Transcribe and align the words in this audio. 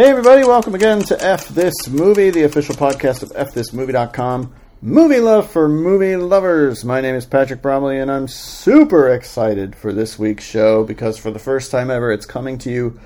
Hey, 0.00 0.08
everybody, 0.08 0.44
welcome 0.44 0.74
again 0.74 1.00
to 1.00 1.22
F 1.22 1.48
This 1.48 1.86
Movie, 1.90 2.30
the 2.30 2.44
official 2.44 2.74
podcast 2.74 3.22
of 3.22 3.32
FThisMovie.com. 3.32 4.54
Movie 4.80 5.20
love 5.20 5.50
for 5.50 5.68
movie 5.68 6.16
lovers. 6.16 6.86
My 6.86 7.02
name 7.02 7.16
is 7.16 7.26
Patrick 7.26 7.60
Bromley, 7.60 7.98
and 7.98 8.10
I'm 8.10 8.26
super 8.26 9.10
excited 9.10 9.76
for 9.76 9.92
this 9.92 10.18
week's 10.18 10.44
show 10.44 10.84
because 10.84 11.18
for 11.18 11.30
the 11.30 11.38
first 11.38 11.70
time 11.70 11.90
ever, 11.90 12.10
it's 12.10 12.24
coming 12.24 12.56
to 12.60 12.70
you 12.70 12.98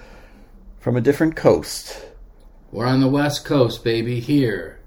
from 0.79 0.96
a 0.96 1.00
different 1.00 1.34
coast. 1.34 2.07
We're 2.70 2.86
on 2.86 3.00
the 3.00 3.08
West 3.08 3.45
Coast, 3.45 3.82
baby. 3.82 4.20
Here, 4.20 4.79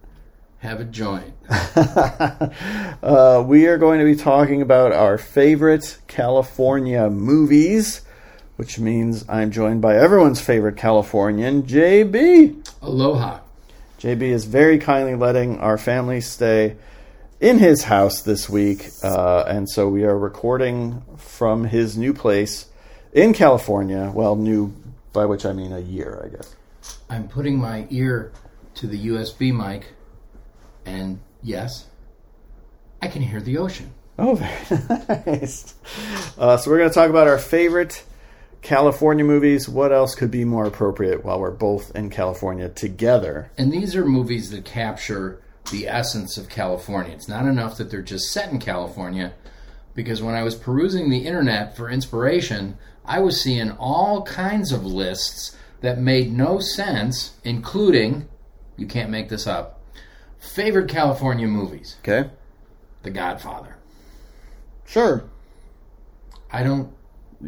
have 0.59 0.79
a 0.79 0.85
joint. 0.85 1.33
uh, 1.49 3.43
we 3.45 3.67
are 3.67 3.77
going 3.77 3.99
to 3.99 4.05
be 4.05 4.15
talking 4.15 4.61
about 4.61 4.93
our 4.93 5.17
favorite 5.17 5.97
California 6.07 7.09
movies, 7.09 7.99
which 8.57 8.79
means 8.79 9.23
I'm 9.29 9.51
joined 9.51 9.81
by 9.81 9.95
everyone's 9.95 10.41
favorite 10.41 10.77
Californian, 10.77 11.63
JB. 11.63 12.67
Aloha. 12.81 13.39
JB 13.99 14.23
is 14.23 14.45
very 14.45 14.79
kindly 14.79 15.15
letting 15.15 15.59
our 15.59 15.77
family 15.77 16.21
stay 16.21 16.75
in 17.39 17.59
his 17.59 17.83
house 17.83 18.21
this 18.21 18.49
week, 18.49 18.89
uh, 19.03 19.43
and 19.47 19.69
so 19.69 19.87
we 19.87 20.03
are 20.03 20.17
recording 20.17 21.03
from 21.17 21.65
his 21.65 21.97
new 21.97 22.13
place 22.13 22.67
in 23.13 23.33
California. 23.33 24.11
Well, 24.13 24.35
new 24.35 24.73
by 25.13 25.25
which 25.25 25.45
I 25.45 25.53
mean 25.53 25.71
a 25.71 25.79
year, 25.79 26.21
I 26.25 26.35
guess. 26.35 26.55
I'm 27.09 27.27
putting 27.27 27.57
my 27.57 27.87
ear 27.89 28.31
to 28.75 28.87
the 28.87 29.07
USB 29.07 29.53
mic, 29.53 29.93
and 30.85 31.19
yes, 31.43 31.85
I 33.01 33.07
can 33.07 33.21
hear 33.21 33.39
the 33.39 33.57
ocean. 33.57 33.93
Oh, 34.17 34.35
very 34.69 35.39
nice. 35.39 35.75
Uh, 36.37 36.57
so 36.57 36.71
we're 36.71 36.79
going 36.79 36.89
to 36.89 36.93
talk 36.93 37.11
about 37.11 37.27
our 37.27 37.37
favorite 37.37 38.03
California 38.61 39.23
movies. 39.23 39.69
What 39.69 39.91
else 39.91 40.15
could 40.15 40.31
be 40.31 40.45
more 40.45 40.65
appropriate 40.65 41.23
while 41.23 41.39
we're 41.39 41.51
both 41.51 41.95
in 41.95 42.09
California 42.09 42.69
together? 42.69 43.51
And 43.57 43.71
these 43.71 43.95
are 43.95 44.05
movies 44.05 44.51
that 44.51 44.65
capture 44.65 45.41
the 45.71 45.87
essence 45.87 46.37
of 46.37 46.49
California. 46.49 47.13
It's 47.13 47.27
not 47.27 47.45
enough 47.45 47.77
that 47.77 47.91
they're 47.91 48.01
just 48.01 48.31
set 48.31 48.51
in 48.51 48.59
California, 48.59 49.33
because 49.95 50.21
when 50.21 50.35
I 50.35 50.43
was 50.43 50.55
perusing 50.55 51.09
the 51.09 51.25
internet 51.25 51.75
for 51.75 51.89
inspiration, 51.89 52.77
I 53.05 53.19
was 53.19 53.41
seeing 53.41 53.71
all 53.71 54.23
kinds 54.23 54.71
of 54.71 54.85
lists 54.85 55.55
that 55.81 55.99
made 55.99 56.31
no 56.31 56.59
sense, 56.59 57.35
including, 57.43 58.27
you 58.77 58.87
can't 58.87 59.09
make 59.09 59.29
this 59.29 59.45
up, 59.45 59.81
favorite 60.39 60.89
California 60.89 61.47
movies. 61.47 61.95
Okay. 61.99 62.29
The 63.03 63.11
Godfather. 63.11 63.77
Sure. 64.85 65.25
I 66.51 66.63
don't. 66.63 66.93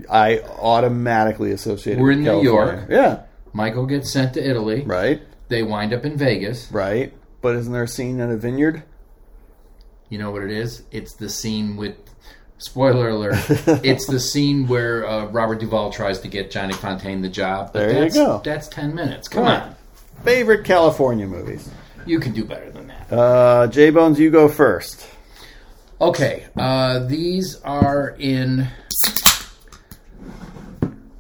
I 0.10 0.40
automatically 0.40 1.52
associated. 1.52 2.02
We're 2.02 2.12
in 2.12 2.24
New 2.24 2.42
York. 2.44 2.86
Yeah. 2.90 3.24
Michael 3.54 3.86
gets 3.86 4.12
sent 4.12 4.34
to 4.36 4.48
Italy. 4.48 4.84
Right. 4.84 5.22
They 5.48 5.64
wind 5.64 5.94
up 5.94 6.06
in 6.06 6.18
Vegas. 6.18 6.72
Right. 6.72 7.14
But 7.42 7.56
isn't 7.56 7.74
there 7.74 7.84
a 7.84 7.88
scene 7.88 8.20
in 8.20 8.30
a 8.30 8.38
vineyard? 8.38 8.84
You 10.10 10.18
know 10.20 10.32
what 10.32 10.44
it 10.44 10.52
is? 10.52 10.84
It's 10.92 11.14
the 11.14 11.30
scene 11.30 11.76
with. 11.78 11.96
Spoiler 12.62 13.08
alert. 13.10 13.36
it's 13.86 14.06
the 14.06 14.20
scene 14.20 14.68
where 14.68 15.08
uh, 15.08 15.26
Robert 15.28 15.62
Duvall 15.62 15.92
tries 15.94 16.20
to 16.20 16.28
get 16.28 16.52
Johnny 16.52 16.74
Fontane 16.74 17.22
the 17.22 17.30
job. 17.30 17.72
But 17.72 17.80
There 17.80 17.94
you 17.94 18.00
that's, 18.02 18.16
go. 18.16 18.42
That's 18.44 18.68
10 18.68 18.94
minutes. 18.94 19.30
Come 19.30 19.44
Right. 19.46 19.62
on. 19.62 19.76
Favorite 20.26 20.66
California 20.66 21.26
movies. 21.26 21.70
You 22.06 22.20
can 22.20 22.34
do 22.34 22.44
better 22.44 22.70
than 22.70 22.88
that. 22.88 23.14
Uh, 23.14 23.68
J 23.68 23.92
Bones, 23.92 24.20
you 24.20 24.30
go 24.30 24.50
first. 24.50 25.08
Okay. 26.02 26.48
Uh, 26.58 27.00
these 27.00 27.62
are 27.62 28.16
in 28.20 28.68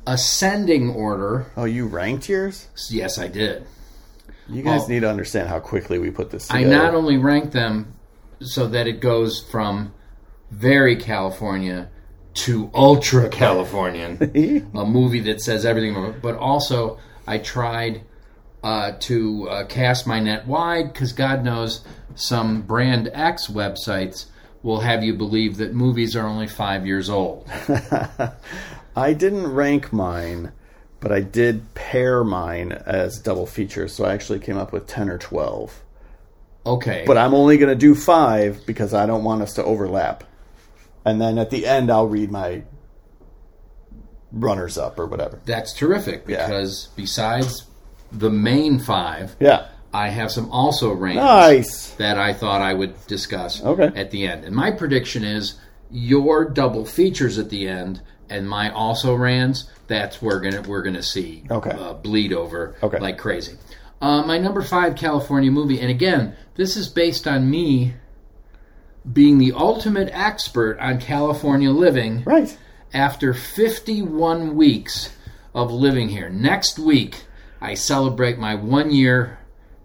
ascending 0.09 0.89
order. 0.89 1.45
Oh, 1.55 1.65
you 1.65 1.85
ranked 1.85 2.27
yours? 2.27 2.67
Yes, 2.89 3.17
I 3.19 3.27
did. 3.27 3.65
You 4.47 4.63
guys 4.63 4.81
Well- 4.81 4.89
need 4.89 4.99
to 5.01 5.09
understand 5.09 5.47
how 5.47 5.59
quickly 5.59 5.99
we 5.99 6.09
put 6.09 6.31
this 6.31 6.49
I 6.49 6.63
not 6.63 6.95
only 6.95 7.17
rank 7.17 7.51
them 7.51 7.93
so 8.41 8.67
that 8.67 8.87
it 8.87 8.99
goes 8.99 9.39
from 9.51 9.93
very 10.49 10.95
California 10.95 11.89
to 12.33 12.71
ultra 12.73 13.29
Californian, 13.29 14.17
a 14.75 14.85
movie 14.85 15.19
that 15.21 15.41
says 15.41 15.65
everything, 15.65 16.15
but 16.21 16.35
also 16.35 16.97
I 17.27 17.37
tried 17.37 18.01
uh, 18.63 18.93
to 19.01 19.47
uh, 19.49 19.65
cast 19.65 20.07
my 20.07 20.19
net 20.19 20.47
wide 20.47 20.91
because 20.91 21.13
God 21.13 21.43
knows 21.43 21.81
some 22.15 22.63
brand 22.63 23.09
X 23.13 23.47
websites 23.47 24.25
will 24.63 24.79
have 24.79 25.03
you 25.03 25.13
believe 25.13 25.57
that 25.57 25.73
movies 25.73 26.15
are 26.15 26.25
only 26.25 26.47
five 26.47 26.85
years 26.87 27.09
old. 27.09 27.47
I 28.95 29.13
didn't 29.13 29.47
rank 29.47 29.91
mine, 29.94 30.51
but 31.00 31.11
I 31.11 31.22
did 31.22 31.73
pair 31.75 32.23
mine 32.23 32.72
as 32.72 33.19
double 33.19 33.45
features, 33.45 33.94
so 33.94 34.05
I 34.05 34.13
actually 34.13 34.39
came 34.39 34.57
up 34.57 34.72
with 34.73 34.88
10 34.88 35.09
or 35.09 35.17
12. 35.17 35.83
Okay. 36.66 37.03
But 37.07 37.17
I'm 37.17 37.33
only 37.33 37.57
going 37.57 37.69
to 37.69 37.75
do 37.75 37.95
five 37.95 38.66
because 38.66 38.94
I 38.94 39.05
don't 39.05 39.23
want 39.23 39.41
us 39.41 39.53
to 39.53 39.63
overlap. 39.63 40.23
And 41.05 41.19
then 41.22 41.38
at 41.38 41.50
the 41.50 41.66
end, 41.66 41.89
I'll 41.89 42.07
read 42.07 42.31
my 42.31 42.63
runners 44.31 44.77
up 44.77 45.00
or 45.00 45.06
whatever. 45.07 45.39
That's 45.45 45.73
terrific 45.73 46.23
Yeah. 46.27 46.45
because 46.47 46.89
besides 46.95 47.63
the 48.11 48.29
main 48.29 48.79
five, 48.79 49.35
Yeah. 49.39 49.66
I 49.94 50.09
have 50.09 50.31
some 50.31 50.51
also 50.51 50.94
rankings 50.95 51.16
Nice. 51.16 51.89
that 51.91 52.19
I 52.19 52.33
thought 52.33 52.61
I 52.61 52.73
would 52.73 52.94
discuss 53.07 53.63
Okay. 53.63 53.91
at 53.95 54.11
the 54.11 54.27
end. 54.27 54.45
And 54.45 54.56
my 54.56 54.69
prediction 54.69 55.23
is 55.23 55.56
your 55.89 56.45
double 56.45 56.85
features 56.85 57.39
at 57.39 57.50
the 57.50 57.67
end 57.67 58.01
and 58.29 58.47
my 58.50 58.69
also 58.72 59.16
rans. 59.16 59.69
That's 59.88 60.22
where 60.22 60.40
gonna 60.40 60.62
we're 60.62 60.81
gonna 60.84 61.03
see 61.03 61.44
Okay. 61.50 61.72
uh, 61.72 61.94
bleed 61.94 62.31
over 62.34 62.75
Okay. 62.84 63.00
like 63.00 63.17
crazy. 63.17 63.57
Uh, 64.01 64.23
my 64.23 64.38
number 64.38 64.62
five 64.62 64.95
California 64.95 65.51
movie, 65.51 65.79
and 65.81 65.90
again, 65.90 66.34
this 66.56 66.78
is 66.78 66.88
based 66.88 67.28
on 67.28 67.50
me 67.50 67.94
being 69.12 69.38
the 69.38 69.51
ultimate 69.53 70.09
expert 70.13 70.78
on 70.79 71.00
California 71.00 71.72
living 71.72 72.23
Right. 72.25 72.56
after 72.94 73.34
51 73.34 74.56
weeks 74.56 75.09
of 75.53 75.72
living 75.72 76.09
here. 76.09 76.29
Next 76.29 76.78
week, 76.78 77.23
I 77.62 77.73
celebrate 77.73 78.38
my 78.38 78.56
one 78.56 78.91
year 78.91 79.39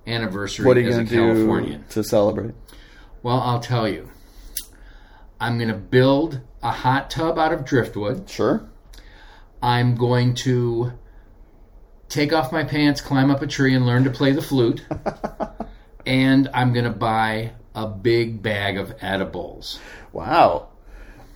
anniversary 0.07 0.67
What 0.67 0.77
are 0.77 0.81
you 0.81 0.89
as 0.91 0.99
a 0.99 1.05
Californian. 1.05 1.85
to 1.91 2.05
celebrate? 2.05 2.55
Well, 3.23 3.41
I'll 3.41 3.61
tell 3.61 3.89
you. 3.89 4.11
I'm 5.41 5.57
going 5.59 5.69
to 5.71 5.75
build 5.75 6.41
a 6.65 6.71
hot 6.71 7.11
tub 7.11 7.39
out 7.39 7.53
of 7.53 7.65
driftwood. 7.65 8.29
Sure. 8.29 8.67
I'm 9.63 9.95
going 9.95 10.35
to 10.37 10.93
take 12.09 12.33
off 12.33 12.53
my 12.53 12.65
pants, 12.65 13.01
climb 13.01 13.31
up 13.31 13.43
a 13.43 13.47
tree, 13.47 13.75
and 13.75 13.87
learn 13.87 14.05
to 14.05 14.11
play 14.11 14.33
the 14.33 14.43
flute. 14.43 14.85
and 16.07 16.49
I'm 16.53 16.73
going 16.73 16.87
to 16.87 16.91
buy 16.91 17.53
a 17.75 17.87
big 17.87 18.43
bag 18.43 18.79
of 18.79 18.95
edibles. 19.01 19.79
Wow. 20.13 20.69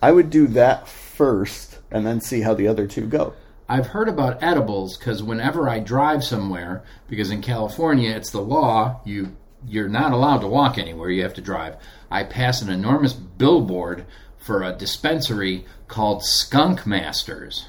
I 0.03 0.13
would 0.13 0.31
do 0.31 0.47
that 0.49 0.89
first 0.89 1.79
and 1.91 2.07
then 2.07 2.21
see 2.21 2.41
how 2.41 2.55
the 2.55 2.69
other 2.69 2.87
two 2.87 3.07
go. 3.07 3.35
I've 3.69 3.89
heard 3.89 4.09
about 4.09 4.43
edibles 4.43 4.97
because 4.97 5.23
whenever 5.23 5.69
I 5.69 5.81
drive 5.81 6.25
somewhere, 6.25 6.85
because 7.07 7.31
in 7.31 7.43
California 7.43 8.11
it's 8.11 8.31
the 8.31 8.41
law, 8.41 9.01
you 9.05 9.37
you're 9.67 9.89
not 9.89 10.13
allowed 10.13 10.39
to 10.39 10.47
walk 10.47 10.79
anywhere, 10.79 11.11
you 11.11 11.23
have 11.23 11.35
to 11.35 11.43
drive. 11.43 11.77
I 12.11 12.23
pass 12.25 12.63
an 12.63 12.71
enormous 12.71 13.13
billboard 13.13 14.07
for 14.49 14.63
a 14.63 14.73
dispensary 14.73 15.67
called 15.89 16.25
Skunk 16.25 16.87
Masters. 16.87 17.67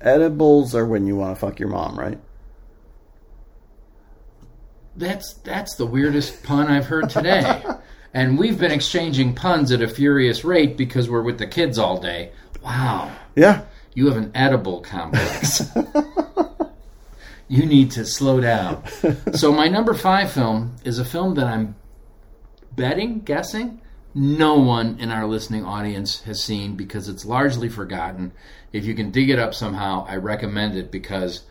Edibles 0.00 0.72
are 0.72 0.86
when 0.86 1.08
you 1.08 1.16
want 1.16 1.34
to 1.34 1.40
fuck 1.40 1.58
your 1.58 1.70
mom, 1.70 1.98
right? 1.98 2.20
That's 4.94 5.34
that's 5.42 5.74
the 5.74 5.86
weirdest 5.86 6.44
pun 6.44 6.68
I've 6.68 6.86
heard 6.86 7.10
today. 7.10 7.64
and 8.14 8.38
we've 8.38 8.60
been 8.60 8.70
exchanging 8.70 9.34
puns 9.34 9.72
at 9.72 9.82
a 9.82 9.88
furious 9.88 10.44
rate 10.44 10.76
because 10.76 11.10
we're 11.10 11.24
with 11.24 11.38
the 11.38 11.48
kids 11.48 11.80
all 11.80 12.00
day. 12.00 12.30
Wow. 12.62 13.10
Yeah. 13.34 13.62
You 13.94 14.06
have 14.06 14.18
an 14.18 14.30
edible 14.36 14.82
complex. 14.82 15.62
you 17.48 17.66
need 17.66 17.90
to 17.90 18.06
slow 18.06 18.40
down. 18.40 18.84
So 19.34 19.50
my 19.50 19.66
number 19.66 19.94
five 19.94 20.30
film 20.30 20.76
is 20.84 21.00
a 21.00 21.04
film 21.04 21.34
that 21.34 21.46
I'm 21.46 21.74
betting, 22.76 23.18
guessing, 23.18 23.80
no 24.18 24.58
one 24.58 24.98
in 24.98 25.12
our 25.12 25.26
listening 25.26 25.64
audience 25.64 26.22
has 26.22 26.42
seen 26.42 26.74
because 26.74 27.08
it's 27.08 27.24
largely 27.24 27.68
forgotten. 27.68 28.32
If 28.72 28.84
you 28.84 28.94
can 28.94 29.12
dig 29.12 29.30
it 29.30 29.38
up 29.38 29.54
somehow, 29.54 30.04
I 30.08 30.16
recommend 30.16 30.76
it 30.76 30.90
because 30.90 31.42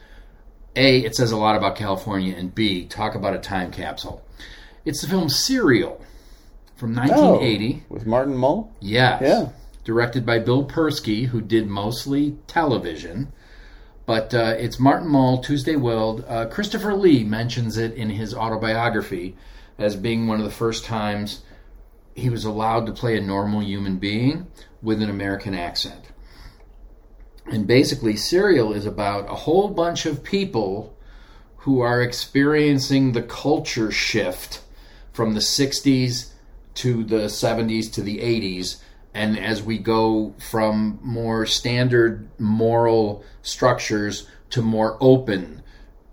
A, 0.75 1.00
it 1.00 1.16
says 1.16 1.31
a 1.31 1.38
lot 1.38 1.56
about 1.56 1.78
California, 1.78 2.36
and 2.36 2.54
B, 2.54 2.86
talk 2.86 3.16
about 3.16 3.34
a 3.34 3.40
time 3.40 3.72
capsule. 3.72 4.22
It's 4.84 5.02
the 5.02 5.08
film 5.08 5.30
Serial 5.30 6.04
from 6.75 6.94
1980. 6.94 7.84
Oh, 7.90 7.94
with 7.94 8.06
Martin 8.06 8.36
Mull? 8.36 8.74
Yes. 8.81 9.22
Yeah. 9.22 9.50
Directed 9.86 10.25
by 10.25 10.40
Bill 10.40 10.68
Persky, 10.68 11.28
who 11.28 11.40
did 11.40 11.68
mostly 11.68 12.38
television. 12.48 13.31
But 14.06 14.34
uh, 14.34 14.56
it's 14.58 14.78
Martin 14.78 15.08
Mull, 15.08 15.38
Tuesday 15.38 15.78
Weld. 15.78 16.25
Uh, 16.28 16.48
Christopher 16.48 16.94
Lee 16.96 17.24
mentions 17.24 17.78
it 17.78 17.94
in 17.94 18.10
his 18.10 18.34
autobiography 18.34 19.38
as 19.78 19.96
being 19.96 20.28
one 20.28 20.40
of 20.40 20.46
the 20.46 20.52
first 20.52 20.84
times 20.84 21.44
he 22.18 22.30
was 22.30 22.44
allowed 22.44 22.88
to 22.88 22.92
play 22.92 23.16
a 23.16 23.22
normal 23.22 23.62
human 23.62 23.98
being 23.98 24.48
with 24.81 25.02
an 25.02 25.10
American 25.10 25.54
accent. 25.54 26.04
And 27.46 27.68
basically, 27.68 28.18
Serial 28.18 28.74
is 28.74 28.88
about 28.88 29.30
a 29.30 29.36
whole 29.36 29.69
bunch 29.69 30.06
of 30.06 30.24
people 30.24 30.98
who 31.58 31.80
are 31.80 32.02
experiencing 32.02 33.12
the 33.12 33.22
culture 33.22 33.92
shift 33.92 34.62
from 35.14 35.36
the 35.36 35.40
60s 35.40 36.31
to 36.74 37.04
the 37.04 37.25
70s 37.25 37.94
to 37.94 38.02
the 38.02 38.18
80s. 38.18 38.78
And 39.14 39.38
as 39.38 39.62
we 39.62 39.78
go 39.78 40.34
from 40.40 41.00
more 41.04 41.46
standard 41.46 42.28
moral 42.40 43.24
structures 43.44 44.28
to 44.50 44.62
more 44.64 44.98
open 45.00 45.62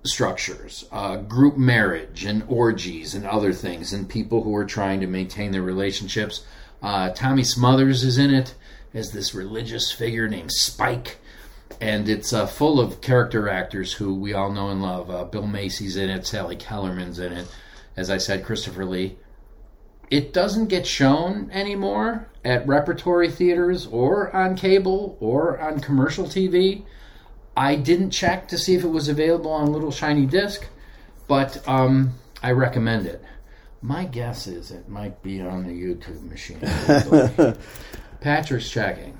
structures, 0.05 0.85
uh, 0.93 1.17
group 1.17 1.57
marriage 1.57 2.25
and 2.25 2.45
orgies 2.49 3.15
and 3.15 3.27
other 3.27 3.53
things, 3.53 3.93
and 3.93 4.09
people 4.09 4.43
who 4.43 4.55
are 4.55 4.65
trying 4.65 5.01
to 5.01 5.07
maintain 5.07 5.51
their 5.51 5.63
relationships. 5.63 6.45
Uh, 6.83 7.11
Tommy 7.11 7.45
Smothers 7.45 8.05
is 8.05 8.19
in 8.19 8.33
it 8.33 8.55
as 8.93 9.13
this 9.13 9.35
religious 9.35 9.91
figure 9.91 10.29
named 10.29 10.53
Spike 10.53 11.19
and 11.81 12.09
it's 12.09 12.33
uh, 12.33 12.47
full 12.47 12.81
of 12.81 13.01
character 13.01 13.49
actors 13.49 13.93
who 13.93 14.15
we 14.15 14.33
all 14.33 14.51
know 14.51 14.71
and 14.71 14.83
love. 14.83 15.11
Uh, 15.11 15.25
Bill 15.25 15.47
Macy's 15.47 15.97
in 15.97 16.11
it, 16.11 16.27
Sally 16.27 16.57
Kellerman's 16.57 17.19
in 17.19 17.33
it, 17.33 17.49
as 17.97 18.11
I 18.11 18.19
said, 18.19 18.45
Christopher 18.45 18.85
Lee. 18.85 19.17
It 20.11 20.33
doesn't 20.33 20.69
get 20.69 20.87
shown 20.87 21.51
anymore 21.51 22.29
at 22.45 22.67
repertory 22.67 23.31
theaters 23.31 23.87
or 23.87 24.35
on 24.35 24.55
cable 24.57 25.17
or 25.21 25.59
on 25.59 25.81
commercial 25.81 26.27
TV. 26.27 26.85
I 27.57 27.77
didn't 27.77 28.11
check 28.11 28.49
to 28.49 28.59
see 28.59 28.75
if 28.75 28.85
it 28.85 28.89
was 28.89 29.09
available 29.09 29.53
on 29.53 29.73
little 29.73 29.93
shiny 29.93 30.27
disc, 30.27 30.67
but 31.29 31.67
um, 31.69 32.15
I 32.43 32.51
recommend 32.53 33.07
it. 33.07 33.23
My 33.81 34.05
guess 34.07 34.47
is 34.47 34.71
it 34.71 34.89
might 34.89 35.23
be 35.23 35.41
on 35.41 35.67
the 35.67 35.73
YouTube 35.73 36.23
machine. 36.29 36.59
Patrick's 38.21 38.71
checking. 38.71 39.19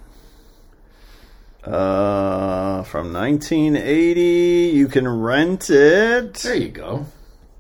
Uh, 1.63 2.83
from 2.83 3.13
1980, 3.13 4.73
you 4.75 4.89
can 4.89 5.07
rent 5.09 5.71
it. 5.71 6.35
There 6.35 6.55
you 6.55 6.69
go. 6.69 7.07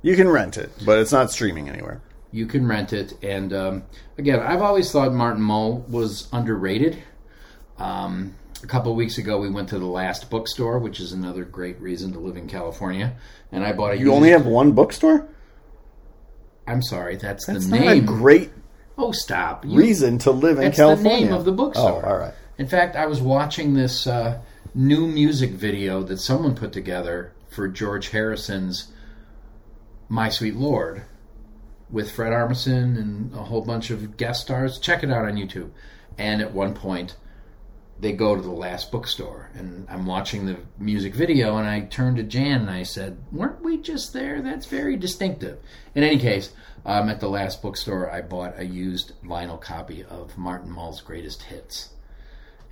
You 0.03 0.17
can 0.17 0.29
rent 0.29 0.59
it, 0.59 0.71
but 0.85 0.99
it's 0.99 1.13
not 1.13 1.31
streaming 1.31 1.69
anywhere. 1.69 2.03
You 2.31 2.47
can 2.47 2.67
rent 2.67 2.93
it, 2.93 3.15
and 3.23 3.53
um, 3.53 3.85
again, 4.19 4.41
I've 4.41 4.61
always 4.61 4.91
thought 4.91 5.13
Martin 5.13 5.43
Mull 5.43 5.85
was 5.89 6.29
underrated. 6.33 7.03
Um, 7.79 8.35
a 8.65 8.67
couple 8.67 8.91
of 8.91 8.97
weeks 8.97 9.19
ago, 9.19 9.39
we 9.39 9.51
went 9.51 9.69
to 9.69 9.79
the 9.79 9.87
Last 9.87 10.31
Bookstore, 10.31 10.79
which 10.79 10.99
is 10.99 11.13
another 11.13 11.45
great 11.45 11.79
reason 11.81 12.13
to 12.13 12.19
live 12.19 12.37
in 12.37 12.49
California, 12.49 13.15
and 13.53 13.63
I 13.63 13.73
bought 13.73 13.93
a. 13.93 13.99
You 13.99 14.13
only 14.13 14.31
have 14.31 14.47
one 14.47 14.73
bookstore? 14.73 15.29
I'm 16.67 16.83
sorry, 16.83 17.17
that's, 17.17 17.45
That's 17.47 17.67
the 17.67 17.77
not 17.77 17.81
name. 17.81 18.03
a 18.05 18.07
great 18.07 18.51
oh, 18.97 19.13
stop! 19.13 19.65
You- 19.67 19.79
reason 19.79 20.17
to 20.21 20.31
live 20.31 20.57
in 20.59 20.65
That's 20.65 20.79
the 20.79 20.83
California. 20.83 21.27
name 21.27 21.33
of 21.35 21.45
the 21.45 21.53
bookstore. 21.53 22.03
Oh, 22.05 22.09
all 22.09 22.17
right. 22.17 22.33
In 22.57 22.67
fact, 22.67 22.97
I 22.97 23.07
was 23.07 23.21
watching 23.21 23.75
this 23.75 24.07
uh, 24.07 24.41
new 24.75 25.07
music 25.07 25.51
video 25.51 26.03
that 26.05 26.19
someone 26.19 26.55
put 26.55 26.73
together 26.73 27.33
for 27.51 27.69
George 27.69 28.11
Harrison's 28.11 28.93
My 30.09 30.29
Sweet 30.31 30.57
Lord 30.57 31.03
with 31.91 32.11
Fred 32.11 32.33
Armisen 32.33 32.97
and 32.99 33.35
a 33.35 33.43
whole 33.43 33.61
bunch 33.63 33.91
of 33.91 34.17
guest 34.17 34.41
stars. 34.43 34.79
Check 34.79 35.03
it 35.03 35.11
out 35.11 35.27
on 35.27 35.35
YouTube. 35.35 35.71
And 36.17 36.41
at 36.41 36.53
one 36.55 36.75
point, 36.75 37.17
they 38.01 38.13
go 38.13 38.35
to 38.35 38.43
the 38.43 38.51
last 38.51 38.91
bookstore, 38.91 39.51
and 39.55 39.87
I'm 39.89 40.07
watching 40.07 40.47
the 40.47 40.57
music 40.79 41.15
video, 41.15 41.57
and 41.57 41.67
I 41.69 41.81
turned 41.81 42.17
to 42.17 42.23
Jan 42.23 42.63
and 42.63 42.71
I 42.71 42.83
said, 42.83 43.19
"Weren't 43.33 43.63
we 43.63 43.79
just 43.79 44.13
there? 44.13 44.43
That's 44.43 44.67
very 44.67 44.97
distinctive." 44.97 45.59
In 45.95 46.03
any 46.03 46.19
case, 46.19 46.53
um, 46.85 47.09
at 47.09 47.21
the 47.21 47.29
last 47.29 47.63
bookstore, 47.63 48.11
I 48.11 48.21
bought 48.21 48.59
a 48.59 48.65
used 48.67 49.13
vinyl 49.25 49.61
copy 49.61 50.03
of 50.05 50.37
Martin 50.37 50.71
Mull's 50.71 51.01
greatest 51.01 51.45
hits 51.45 51.91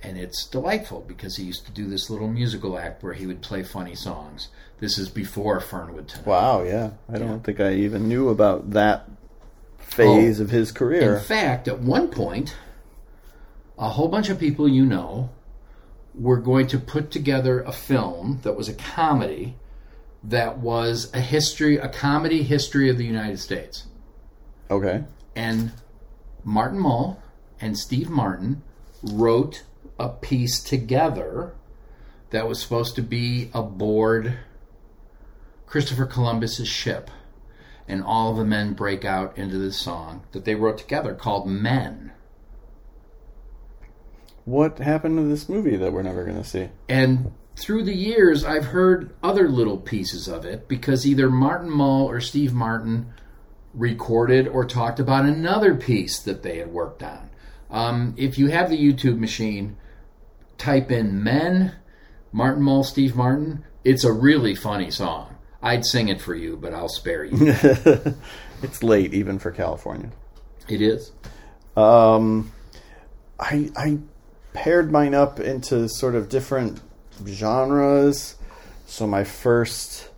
and 0.05 0.17
it's 0.17 0.45
delightful 0.45 1.03
because 1.07 1.37
he 1.37 1.45
used 1.45 1.65
to 1.65 1.71
do 1.71 1.87
this 1.89 2.09
little 2.09 2.27
musical 2.27 2.77
act 2.77 3.01
where 3.01 3.13
he 3.13 3.25
would 3.25 3.41
play 3.41 3.63
funny 3.63 3.95
songs. 3.95 4.49
This 4.81 4.97
is 4.97 5.07
before 5.07 5.61
Fernwood 5.61 6.09
Tonight. 6.09 6.27
Wow, 6.27 6.63
yeah. 6.63 6.89
I 7.11 7.17
don't 7.17 7.41
think 7.41 7.61
I 7.61 7.73
even 7.75 8.09
knew 8.09 8.27
about 8.27 8.71
that 8.71 9.09
phase 9.79 10.41
Oh. 10.41 10.43
of 10.43 10.49
his 10.49 10.73
career. 10.73 11.15
In 11.15 11.23
fact, 11.23 11.69
at 11.69 11.79
one 11.79 12.09
point, 12.09 12.53
a 13.77 13.89
whole 13.89 14.07
bunch 14.07 14.29
of 14.29 14.39
people 14.39 14.67
you 14.67 14.85
know 14.85 15.29
were 16.13 16.37
going 16.37 16.67
to 16.67 16.77
put 16.77 17.11
together 17.11 17.61
a 17.61 17.71
film 17.71 18.39
that 18.43 18.55
was 18.55 18.69
a 18.69 18.73
comedy 18.73 19.55
that 20.23 20.57
was 20.59 21.13
a 21.13 21.19
history, 21.19 21.77
a 21.77 21.89
comedy 21.89 22.43
history 22.43 22.89
of 22.89 22.97
the 22.97 23.05
United 23.05 23.39
States. 23.39 23.87
Okay. 24.71 25.03
And 25.35 25.73
Martin 26.43 26.79
Mull 26.79 27.21
and 27.59 27.77
Steve 27.77 28.09
Martin 28.09 28.63
wrote 29.01 29.63
a 29.99 30.09
piece 30.09 30.63
together 30.63 31.53
that 32.29 32.47
was 32.47 32.61
supposed 32.61 32.95
to 32.95 33.01
be 33.01 33.49
aboard 33.53 34.37
Christopher 35.65 36.05
Columbus's 36.05 36.67
ship. 36.67 37.11
And 37.85 38.01
all 38.01 38.33
the 38.33 38.45
men 38.45 38.73
break 38.73 39.03
out 39.03 39.37
into 39.37 39.57
this 39.57 39.77
song 39.77 40.23
that 40.31 40.45
they 40.45 40.55
wrote 40.55 40.77
together 40.77 41.13
called 41.13 41.47
Men. 41.47 42.12
What 44.45 44.79
happened 44.79 45.17
to 45.17 45.23
this 45.23 45.47
movie 45.47 45.77
that 45.77 45.93
we're 45.93 46.03
never 46.03 46.23
going 46.23 46.37
to 46.37 46.43
see? 46.47 46.69
And 46.89 47.31
through 47.55 47.83
the 47.83 47.95
years, 47.95 48.43
I've 48.43 48.65
heard 48.65 49.15
other 49.23 49.47
little 49.47 49.77
pieces 49.77 50.27
of 50.27 50.45
it 50.45 50.67
because 50.67 51.05
either 51.05 51.29
Martin 51.29 51.69
Mull 51.69 52.05
or 52.09 52.19
Steve 52.19 52.53
Martin 52.53 53.13
recorded 53.73 54.47
or 54.47 54.65
talked 54.65 54.99
about 54.99 55.25
another 55.25 55.75
piece 55.75 56.19
that 56.19 56.43
they 56.43 56.57
had 56.57 56.71
worked 56.71 57.01
on. 57.03 57.29
Um, 57.69 58.13
if 58.17 58.37
you 58.37 58.47
have 58.47 58.69
the 58.69 58.77
YouTube 58.77 59.17
machine, 59.17 59.77
type 60.57 60.91
in 60.91 61.23
Men, 61.23 61.73
Martin 62.31 62.63
Mull, 62.63 62.83
Steve 62.83 63.15
Martin. 63.15 63.63
It's 63.83 64.03
a 64.03 64.11
really 64.11 64.55
funny 64.55 64.91
song. 64.91 65.35
I'd 65.61 65.85
sing 65.85 66.09
it 66.09 66.21
for 66.21 66.35
you, 66.35 66.57
but 66.57 66.73
I'll 66.73 66.89
spare 66.89 67.23
you. 67.23 67.53
It's 68.63 68.81
late 68.81 69.13
even 69.13 69.39
for 69.39 69.51
California. 69.51 70.09
it 70.69 70.81
is. 70.81 71.11
Um, 71.75 72.53
I 73.37 73.69
I 73.75 73.97
paired 74.53 74.91
mine 74.91 75.13
up 75.13 75.39
into 75.39 75.89
sort 75.89 76.15
of 76.15 76.29
different 76.29 76.79
genres. 77.27 78.35
So 78.85 79.07
my 79.07 79.23
first 79.23 80.09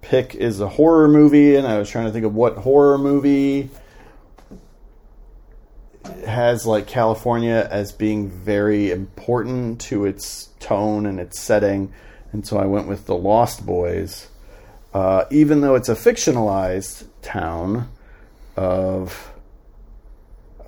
pick 0.00 0.34
is 0.34 0.60
a 0.60 0.68
horror 0.68 1.08
movie, 1.08 1.56
and 1.56 1.66
I 1.66 1.78
was 1.78 1.88
trying 1.88 2.06
to 2.06 2.12
think 2.12 2.24
of 2.24 2.34
what 2.34 2.56
horror 2.56 2.98
movie 2.98 3.70
has 6.26 6.66
like 6.66 6.86
California 6.86 7.68
as 7.70 7.92
being 7.92 8.28
very 8.28 8.90
important 8.90 9.80
to 9.82 10.06
its 10.06 10.48
tone 10.58 11.06
and 11.06 11.20
its 11.20 11.40
setting, 11.40 11.92
and 12.32 12.46
so 12.46 12.58
I 12.58 12.66
went 12.66 12.88
with 12.88 13.06
The 13.06 13.16
Lost 13.16 13.64
Boys. 13.64 14.28
Uh, 14.92 15.24
even 15.30 15.60
though 15.60 15.76
it's 15.76 15.88
a 15.88 15.94
fictionalized 15.94 17.06
town 17.22 17.88
of 18.56 19.29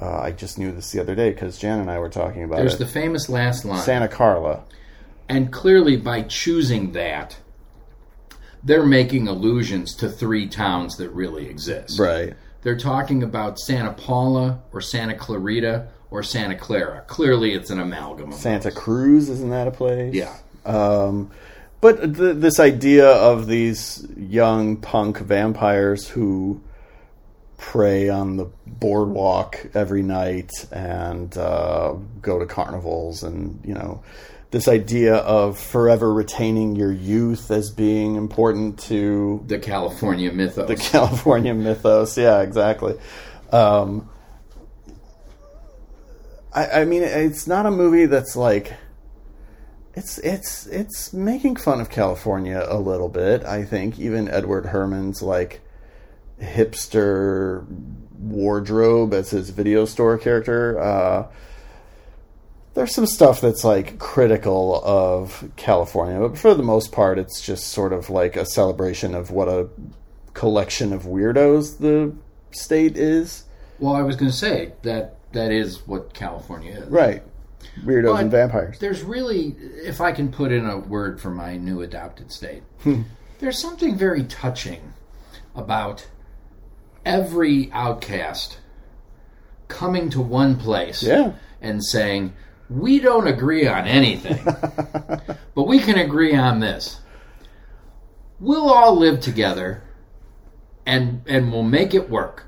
uh, 0.02 0.21
I 0.21 0.32
just 0.32 0.59
knew 0.59 0.73
this 0.73 0.90
the 0.90 1.00
other 1.00 1.14
day 1.14 1.30
because 1.30 1.59
Jan 1.59 1.78
and 1.78 1.88
I 1.90 1.99
were 2.00 2.09
talking 2.09 2.42
about 2.42 2.56
There's 2.56 2.75
it. 2.75 2.78
the 2.78 2.87
famous 2.87 3.28
last 3.28 3.64
line. 3.64 3.80
Santa 3.80 4.09
Carla. 4.09 4.64
And 5.28 5.52
clearly, 5.52 5.97
by 5.97 6.23
choosing 6.23 6.92
that, 6.92 7.37
they're 8.64 8.85
making 8.85 9.28
allusions 9.28 9.94
to 9.97 10.09
three 10.09 10.49
towns 10.49 10.97
that 10.97 11.11
really 11.11 11.47
exist. 11.47 11.99
Right. 12.00 12.35
They're 12.62 12.76
talking 12.76 13.23
about 13.23 13.59
Santa 13.59 13.92
Paula 13.92 14.61
or 14.73 14.80
Santa 14.80 15.14
Clarita 15.14 15.88
or 16.11 16.23
Santa 16.23 16.56
Clara. 16.56 17.02
Clearly, 17.06 17.54
it's 17.54 17.71
an 17.71 17.80
amalgam 17.80 18.32
of 18.32 18.35
Santa 18.35 18.71
those. 18.71 18.78
Cruz, 18.78 19.28
isn't 19.28 19.50
that 19.50 19.68
a 19.68 19.73
place? 19.73 20.14
Yeah. 20.14 20.35
Um, 20.64 21.30
but 21.80 22.14
th- 22.16 22.37
this 22.37 22.61
idea 22.61 23.09
of 23.09 23.47
these 23.47 24.06
young 24.16 24.76
punk 24.76 25.18
vampires 25.18 26.09
who 26.09 26.61
prey 27.62 28.09
on 28.09 28.37
the 28.37 28.50
boardwalk 28.66 29.66
every 29.73 30.02
night 30.02 30.50
and 30.73 31.38
uh, 31.38 31.95
go 32.21 32.40
to 32.40 32.45
carnivals 32.45 33.23
and, 33.23 33.61
you 33.64 33.73
know, 33.73 34.02
this 34.50 34.66
idea 34.66 35.14
of 35.14 35.59
forever 35.59 36.12
retaining 36.12 36.75
your 36.75 36.92
youth 36.92 37.50
as 37.52 37.71
being 37.71 38.16
important 38.16 38.81
to 38.81 39.45
The 39.47 39.61
California 39.61 40.33
mythos. 40.33 40.66
the 40.66 40.76
California 40.76 41.54
mythos. 41.54 42.19
Yeah, 42.19 42.42
exactly. 42.42 42.99
Um, 43.52 44.11
I, 46.52 46.81
I 46.81 46.85
mean, 46.85 47.04
it's 47.04 47.47
not 47.47 47.64
a 47.64 47.71
movie 47.71 48.07
that's 48.07 48.35
like 48.35 48.75
it's 49.95 50.19
it's 50.19 50.66
it's 50.66 51.12
making 51.12 51.57
fun 51.57 51.81
of 51.81 51.90
California 51.90 52.66
a 52.69 52.78
little 52.78 53.09
bit. 53.09 53.45
I 53.45 53.64
think 53.64 54.00
even 54.00 54.28
Edward 54.28 54.66
Herrmann's 54.66 55.23
like 55.23 55.61
hipster 56.42 57.64
wardrobe 58.18 59.14
as 59.14 59.30
his 59.30 59.50
video 59.50 59.84
store 59.84 60.18
character. 60.18 60.78
Uh, 60.78 61.26
there's 62.75 62.94
some 62.94 63.06
stuff 63.06 63.40
that's 63.40 63.64
like 63.64 63.99
critical 63.99 64.82
of 64.84 65.49
California, 65.56 66.18
but 66.18 66.38
for 66.38 66.54
the 66.54 66.62
most 66.62 66.90
part, 66.92 67.18
it's 67.18 67.40
just 67.40 67.68
sort 67.68 67.92
of 67.92 68.08
like 68.11 68.37
a 68.37 68.46
celebration 68.46 69.14
of 69.14 69.30
what 69.30 69.49
a 69.49 69.68
collection 70.34 70.92
of 70.92 71.02
weirdos 71.02 71.78
the 71.78 72.14
state 72.50 72.96
is. 72.96 73.44
well, 73.78 73.94
I 73.94 74.02
was 74.02 74.16
going 74.16 74.30
to 74.30 74.37
say 74.37 74.72
that 74.82 75.16
that 75.32 75.50
is 75.50 75.87
what 75.87 76.14
California 76.14 76.72
is. 76.72 76.88
Right. 76.88 77.22
Weirdos 77.84 78.12
But 78.12 78.20
and 78.22 78.30
vampires. 78.30 78.78
There's 78.78 79.02
really, 79.02 79.54
if 79.84 80.00
I 80.00 80.12
can 80.12 80.30
put 80.32 80.52
in 80.52 80.66
a 80.66 80.78
word 80.78 81.20
for 81.20 81.30
my 81.30 81.56
new 81.56 81.82
adopted 81.82 82.32
state, 82.32 82.62
there's 83.38 83.58
something 83.58 83.96
very 83.96 84.25
touching 84.25 84.92
about 85.54 86.06
every 87.04 87.71
outcast 87.73 88.59
coming 89.68 90.11
to 90.11 90.21
one 90.21 90.56
place 90.56 91.02
Yeah. 91.02 91.32
and 91.61 91.85
saying, 91.85 92.35
We 92.68 93.00
don't 93.00 93.26
agree 93.26 93.66
on 93.66 93.87
anything, 93.87 94.40
but 95.54 95.66
we 95.66 95.78
can 95.78 95.99
agree 95.99 96.35
on 96.35 96.61
this. 96.61 97.00
We'll 98.40 98.71
all 98.71 98.97
live 98.97 99.21
together 99.21 99.82
and 100.85 101.23
and 101.26 101.52
we'll 101.52 101.62
make 101.62 101.94
it 101.94 102.11
work. 102.11 102.47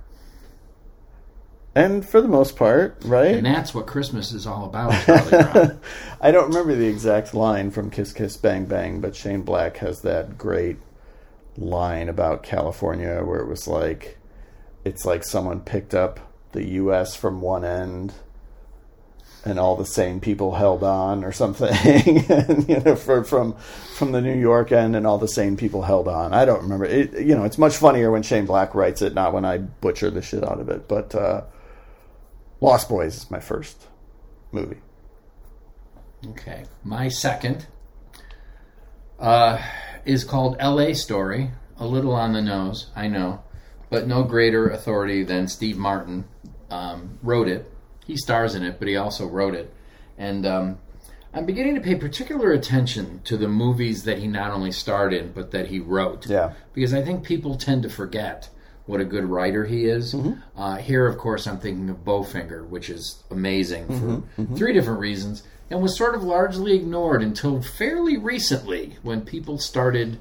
And 1.77 2.07
for 2.09 2.21
the 2.21 2.29
most 2.29 2.57
part, 2.57 2.97
right? 3.05 3.35
And 3.35 3.47
that's 3.47 3.75
what 3.75 3.87
Christmas 3.87 4.33
is 4.33 4.47
all 4.47 4.65
about, 4.67 4.93
I 6.21 6.31
don't 6.31 6.49
remember 6.49 6.75
the 6.77 6.87
exact 6.87 7.35
line 7.35 7.71
from 7.73 7.91
Kiss 7.91 8.13
Kiss 8.13 8.37
Bang 8.37 8.67
Bang, 8.67 9.01
but 9.01 9.17
Shane 9.17 9.43
Black 9.43 9.79
has 9.79 10.03
that 10.03 10.39
great 10.39 10.77
line 11.57 12.09
about 12.09 12.43
California 12.45 13.23
where 13.25 13.41
it 13.41 13.49
was 13.49 13.67
like 13.67 14.19
it's 14.85 15.05
like 15.05 15.25
someone 15.25 15.61
picked 15.61 15.95
up 15.95 16.21
the 16.53 16.65
US 16.65 17.17
from 17.17 17.41
one 17.41 17.65
end 17.65 18.13
and 19.45 19.59
all 19.59 19.77
the 19.77 19.85
same 19.85 20.21
people 20.21 20.55
held 20.55 20.83
on 20.83 21.25
or 21.25 21.33
something 21.33 21.69
and 22.31 22.69
you 22.69 22.81
know 22.81 22.97
for, 22.97 23.25
from 23.25 23.55
from 23.97 24.13
the 24.13 24.21
New 24.21 24.39
York 24.39 24.73
end 24.73 24.97
and 24.97 25.07
all 25.07 25.19
the 25.19 25.29
same 25.29 25.57
people 25.57 25.83
held 25.83 26.09
on. 26.09 26.33
I 26.33 26.45
don't 26.45 26.63
remember 26.63 26.85
it 26.85 27.13
you 27.21 27.35
know 27.35 27.45
it's 27.45 27.59
much 27.59 27.77
funnier 27.77 28.11
when 28.11 28.23
Shane 28.23 28.47
Black 28.47 28.75
writes 28.75 29.03
it 29.03 29.15
not 29.15 29.33
when 29.33 29.45
I 29.45 29.59
butcher 29.59 30.11
the 30.11 30.23
shit 30.23 30.45
out 30.45 30.61
of 30.61 30.69
it 30.69 30.89
but 30.89 31.15
uh 31.15 31.43
Lost 32.61 32.89
Boys 32.89 33.17
is 33.17 33.31
my 33.31 33.41
first 33.41 33.89
movie. 34.53 34.79
Okay. 36.31 36.65
My 36.83 37.09
second 37.09 37.67
uh, 39.19 39.63
is 40.05 40.25
called 40.25 40.57
L.A. 40.59 40.95
Story. 40.95 41.51
A 41.77 41.87
little 41.87 42.15
on 42.15 42.33
the 42.33 42.41
nose, 42.41 42.91
I 42.95 43.09
know, 43.09 43.43
but 43.95 44.09
no 44.09 44.25
greater 44.25 44.71
authority 44.71 45.23
than 45.23 45.47
Steve 45.47 45.77
Martin 45.77 46.25
um, 46.69 47.17
wrote 47.23 47.47
it. 47.47 47.71
He 48.05 48.17
stars 48.17 48.57
in 48.57 48.65
it, 48.65 48.81
but 48.81 48.89
he 48.89 48.97
also 48.97 49.25
wrote 49.25 49.55
it. 49.55 49.73
And 50.19 50.45
um, 50.45 50.79
I'm 51.33 51.47
beginning 51.47 51.77
to 51.77 51.81
pay 51.81 51.95
particular 51.95 52.51
attention 52.51 53.21
to 53.23 53.37
the 53.37 53.47
movies 53.47 54.03
that 54.03 54.19
he 54.19 54.27
not 54.27 54.51
only 54.51 54.73
starred 54.73 55.13
in, 55.13 55.31
but 55.31 55.53
that 55.53 55.69
he 55.69 55.79
wrote. 55.79 56.27
Yeah. 56.27 56.55
Because 56.73 56.93
I 56.93 57.03
think 57.03 57.23
people 57.23 57.55
tend 57.57 57.85
to 57.85 57.89
forget 57.89 58.51
what 58.87 59.01
a 59.01 59.05
good 59.05 59.27
writer 59.27 59.65
he 59.65 59.85
is. 59.85 60.13
Uh, 60.57 60.77
here, 60.79 61.07
of 61.07 61.17
course, 61.17 61.47
I'm 61.47 61.61
thinking 61.61 61.89
of 61.89 61.99
Bowfinger, 61.99 62.67
which 62.67 62.91
is 62.91 63.23
amazing 63.31 63.87
for 64.35 64.57
three 64.57 64.73
different 64.73 64.99
reasons, 64.99 65.45
and 65.71 65.81
was 65.81 65.97
sort 65.97 66.17
of 66.17 66.25
largely 66.25 66.75
ignored 66.75 67.23
until 67.23 67.63
fairly 67.63 68.17
recently 68.17 68.97
when 69.03 69.21
people 69.21 69.57
started 69.57 70.19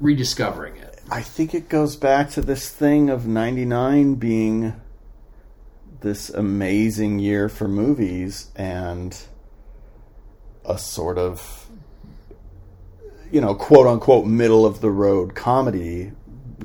rediscovering 0.00 0.76
it. 0.76 0.95
I 1.08 1.22
think 1.22 1.54
it 1.54 1.68
goes 1.68 1.94
back 1.94 2.30
to 2.30 2.40
this 2.40 2.68
thing 2.68 3.10
of 3.10 3.28
99 3.28 4.16
being 4.16 4.74
this 6.00 6.30
amazing 6.30 7.20
year 7.20 7.48
for 7.48 7.68
movies 7.68 8.50
and 8.56 9.16
a 10.64 10.76
sort 10.76 11.16
of 11.16 11.68
you 13.30 13.40
know 13.40 13.54
quote 13.54 13.86
unquote 13.86 14.26
middle 14.26 14.66
of 14.66 14.80
the 14.80 14.90
road 14.90 15.36
comedy 15.36 16.10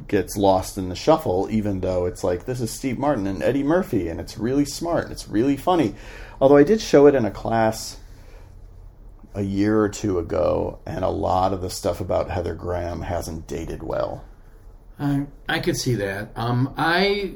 gets 0.07 0.35
lost 0.35 0.75
in 0.75 0.89
the 0.89 0.95
shuffle 0.95 1.47
even 1.51 1.81
though 1.81 2.07
it's 2.07 2.23
like 2.23 2.45
this 2.45 2.61
is 2.61 2.71
Steve 2.71 2.97
Martin 2.97 3.27
and 3.27 3.43
Eddie 3.43 3.61
Murphy 3.61 4.07
and 4.07 4.19
it's 4.19 4.39
really 4.39 4.65
smart 4.65 5.03
and 5.03 5.11
it's 5.11 5.29
really 5.29 5.55
funny. 5.55 5.93
Although 6.39 6.57
I 6.57 6.63
did 6.63 6.81
show 6.81 7.05
it 7.05 7.13
in 7.13 7.25
a 7.25 7.31
class 7.31 7.97
a 9.35 9.43
year 9.43 9.79
or 9.79 9.87
two 9.87 10.17
ago 10.17 10.79
and 10.87 11.05
a 11.05 11.09
lot 11.09 11.53
of 11.53 11.61
the 11.61 11.69
stuff 11.69 12.01
about 12.01 12.31
Heather 12.31 12.55
Graham 12.55 13.03
hasn't 13.03 13.45
dated 13.45 13.83
well 13.83 14.25
I, 15.01 15.25
I 15.49 15.59
could 15.59 15.77
see 15.77 15.95
that. 15.95 16.29
Um, 16.35 16.73
I 16.77 17.33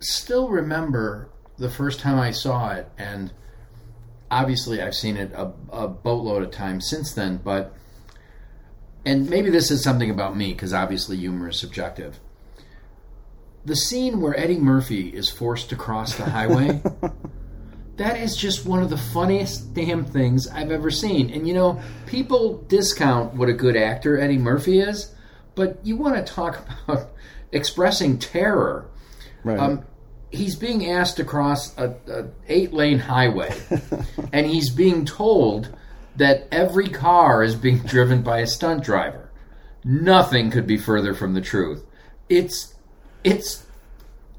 still 0.00 0.48
remember 0.48 1.30
the 1.56 1.70
first 1.70 2.00
time 2.00 2.18
I 2.18 2.30
saw 2.30 2.72
it, 2.72 2.88
and 2.98 3.32
obviously 4.30 4.82
I've 4.82 4.94
seen 4.94 5.16
it 5.16 5.32
a, 5.32 5.52
a 5.72 5.88
boatload 5.88 6.42
of 6.42 6.50
times 6.50 6.88
since 6.88 7.14
then. 7.14 7.38
But 7.42 7.74
and 9.06 9.30
maybe 9.30 9.48
this 9.48 9.70
is 9.70 9.82
something 9.82 10.10
about 10.10 10.36
me 10.36 10.52
because 10.52 10.74
obviously 10.74 11.16
humor 11.16 11.48
is 11.48 11.58
subjective. 11.58 12.20
The 13.64 13.76
scene 13.76 14.20
where 14.20 14.38
Eddie 14.38 14.58
Murphy 14.58 15.08
is 15.08 15.30
forced 15.30 15.70
to 15.70 15.76
cross 15.76 16.14
the 16.14 16.26
highway. 16.26 16.82
That 17.98 18.20
is 18.20 18.36
just 18.36 18.64
one 18.64 18.80
of 18.80 18.90
the 18.90 18.96
funniest 18.96 19.74
damn 19.74 20.04
things 20.04 20.46
I've 20.46 20.70
ever 20.70 20.88
seen. 20.88 21.30
And 21.30 21.48
you 21.48 21.52
know, 21.52 21.82
people 22.06 22.58
discount 22.68 23.34
what 23.34 23.48
a 23.48 23.52
good 23.52 23.76
actor 23.76 24.20
Eddie 24.20 24.38
Murphy 24.38 24.78
is, 24.78 25.12
but 25.58 25.84
you 25.84 25.96
want 25.96 26.14
to 26.24 26.32
talk 26.32 26.64
about 26.88 27.10
expressing 27.52 28.18
terror. 28.18 28.88
right 29.44 29.58
Um, 29.58 29.84
he's 30.30 30.56
being 30.56 30.90
asked 30.90 31.16
to 31.16 31.24
cross 31.24 31.76
a, 31.76 31.94
a 32.06 32.28
eight 32.48 32.72
lane 32.72 33.00
highway, 33.00 33.54
and 34.32 34.46
he's 34.46 34.70
being 34.70 35.04
told 35.04 35.76
that 36.16 36.48
every 36.52 36.88
car 36.88 37.42
is 37.42 37.54
being 37.54 37.78
driven 37.94 38.22
by 38.22 38.38
a 38.38 38.46
stunt 38.46 38.84
driver. 38.84 39.30
Nothing 39.84 40.50
could 40.50 40.66
be 40.66 40.78
further 40.78 41.14
from 41.14 41.34
the 41.34 41.40
truth. 41.40 41.84
It's 42.28 42.74
it's. 43.24 43.66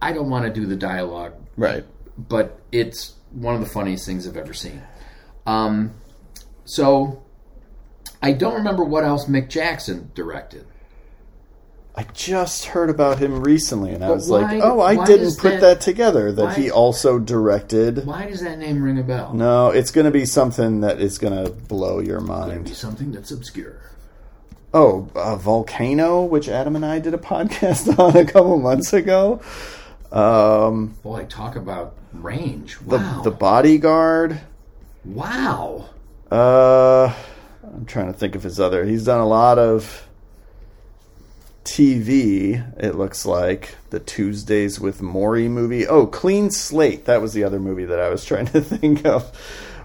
I 0.01 0.13
don't 0.13 0.29
want 0.29 0.45
to 0.45 0.51
do 0.51 0.65
the 0.65 0.77
dialogue 0.77 1.33
right 1.57 1.83
but 2.27 2.59
it's 2.71 3.15
one 3.31 3.55
of 3.55 3.61
the 3.61 3.67
funniest 3.67 4.05
things 4.05 4.27
I've 4.27 4.37
ever 4.37 4.53
seen. 4.53 4.81
Um, 5.45 5.93
so 6.65 7.23
I 8.21 8.33
don't 8.33 8.55
remember 8.55 8.83
what 8.83 9.03
else 9.03 9.25
Mick 9.25 9.49
Jackson 9.49 10.11
directed. 10.13 10.65
I 11.99 12.05
just 12.13 12.63
heard 12.67 12.89
about 12.89 13.19
him 13.19 13.41
recently, 13.41 13.91
and 13.91 14.05
I 14.05 14.07
But 14.07 14.15
was 14.15 14.29
why- 14.29 14.39
like, 14.41 14.61
"Oh, 14.63 14.79
I 14.79 14.95
why 14.95 15.05
didn't 15.05 15.25
does 15.25 15.35
put 15.35 15.49
that- 15.51 15.61
that, 15.61 15.81
together." 15.81 16.31
That 16.31 16.45
why- 16.45 16.53
he 16.53 16.71
also 16.71 17.19
directed. 17.19 18.05
Why 18.05 18.25
does 18.25 18.39
that 18.39 18.57
name 18.57 18.81
ring 18.81 18.97
a 18.97 19.03
bell? 19.03 19.33
No, 19.33 19.69
it's 19.71 19.91
going 19.91 20.05
to 20.05 20.11
be 20.11 20.25
something 20.25 20.79
that 20.79 21.01
is 21.01 21.17
going 21.17 21.33
to 21.43 21.51
blow 21.51 21.99
your 21.99 22.21
Maybe 22.21 22.29
mind. 22.31 22.69
something 22.69 23.11
that's 23.11 23.31
obscure. 23.31 23.73
Oh, 24.73 25.09
uh, 25.13 25.35
Volcano, 25.35 26.23
which 26.23 26.47
Adam 26.47 26.77
and 26.77 26.85
I 26.85 26.99
did 26.99 27.13
a 27.13 27.17
podcast 27.33 27.99
on 27.99 28.15
a 28.15 28.23
couple 28.23 28.57
months 28.59 28.93
ago. 28.93 29.41
Um, 30.13 30.93
Boy, 31.03 31.25
talk 31.27 31.57
about 31.57 31.95
range. 32.13 32.77
the 32.87 32.95
Wow. 32.95 33.21
the 33.25 33.31
Bodyguard. 33.31 34.39
wow. 35.03 35.83
Uh, 36.31 37.11
I'm 37.63 37.83
trying 37.85 38.07
to 38.07 38.17
think 38.17 38.35
of 38.35 38.43
his 38.43 38.57
other. 38.57 38.85
He's 38.85 39.03
done 39.03 39.19
a 39.19 39.27
lot 39.27 39.59
of 39.59 40.07
TV. 41.73 42.63
It 42.81 42.95
looks 42.95 43.25
like 43.25 43.75
the 43.91 43.99
Tuesdays 43.99 44.79
with 44.79 45.01
Morrie 45.01 45.49
movie. 45.49 45.87
Oh, 45.87 46.07
Clean 46.07 46.49
Slate. 46.49 47.05
That 47.05 47.21
was 47.21 47.33
the 47.33 47.43
other 47.43 47.59
movie 47.59 47.85
that 47.85 47.99
I 47.99 48.09
was 48.09 48.25
trying 48.31 48.47
to 48.47 48.61
think 48.61 49.05
of, 49.05 49.23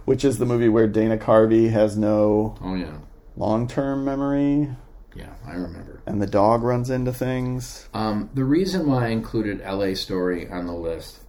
which 0.04 0.24
is 0.24 0.38
the 0.38 0.46
movie 0.46 0.68
where 0.68 0.86
Dana 0.86 1.16
Carvey 1.18 1.70
has 1.70 1.96
no 1.96 2.56
Oh, 2.62 2.74
yeah. 2.74 2.96
long 3.36 3.68
term 3.68 4.04
memory 4.04 4.70
Yeah, 5.14 5.32
I 5.46 5.52
remember. 5.52 6.00
and 6.06 6.20
the 6.22 6.26
dog 6.26 6.62
runs 6.62 6.88
into 6.90 7.12
things. 7.12 7.88
Um, 7.94 8.30
the 8.34 8.44
reason 8.44 8.86
why 8.90 9.06
I 9.06 9.08
included 9.08 9.60
LA 9.60 9.94
Story 9.94 10.48
on 10.48 10.66
the 10.66 10.72
list 10.74 11.20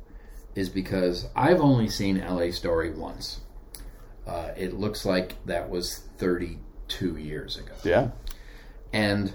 is 0.56 0.70
because 0.70 1.28
I've 1.36 1.60
only 1.60 1.90
seen 1.90 2.18
LA 2.26 2.52
Story 2.52 2.92
once. 2.92 3.42
Uh, 4.26 4.50
it 4.58 4.74
looks 4.74 5.06
like 5.06 5.36
that 5.46 5.70
was 5.70 6.00
32 6.18 7.18
years 7.18 7.58
ago. 7.58 7.74
Yeah. 7.84 8.12
And 8.94 9.34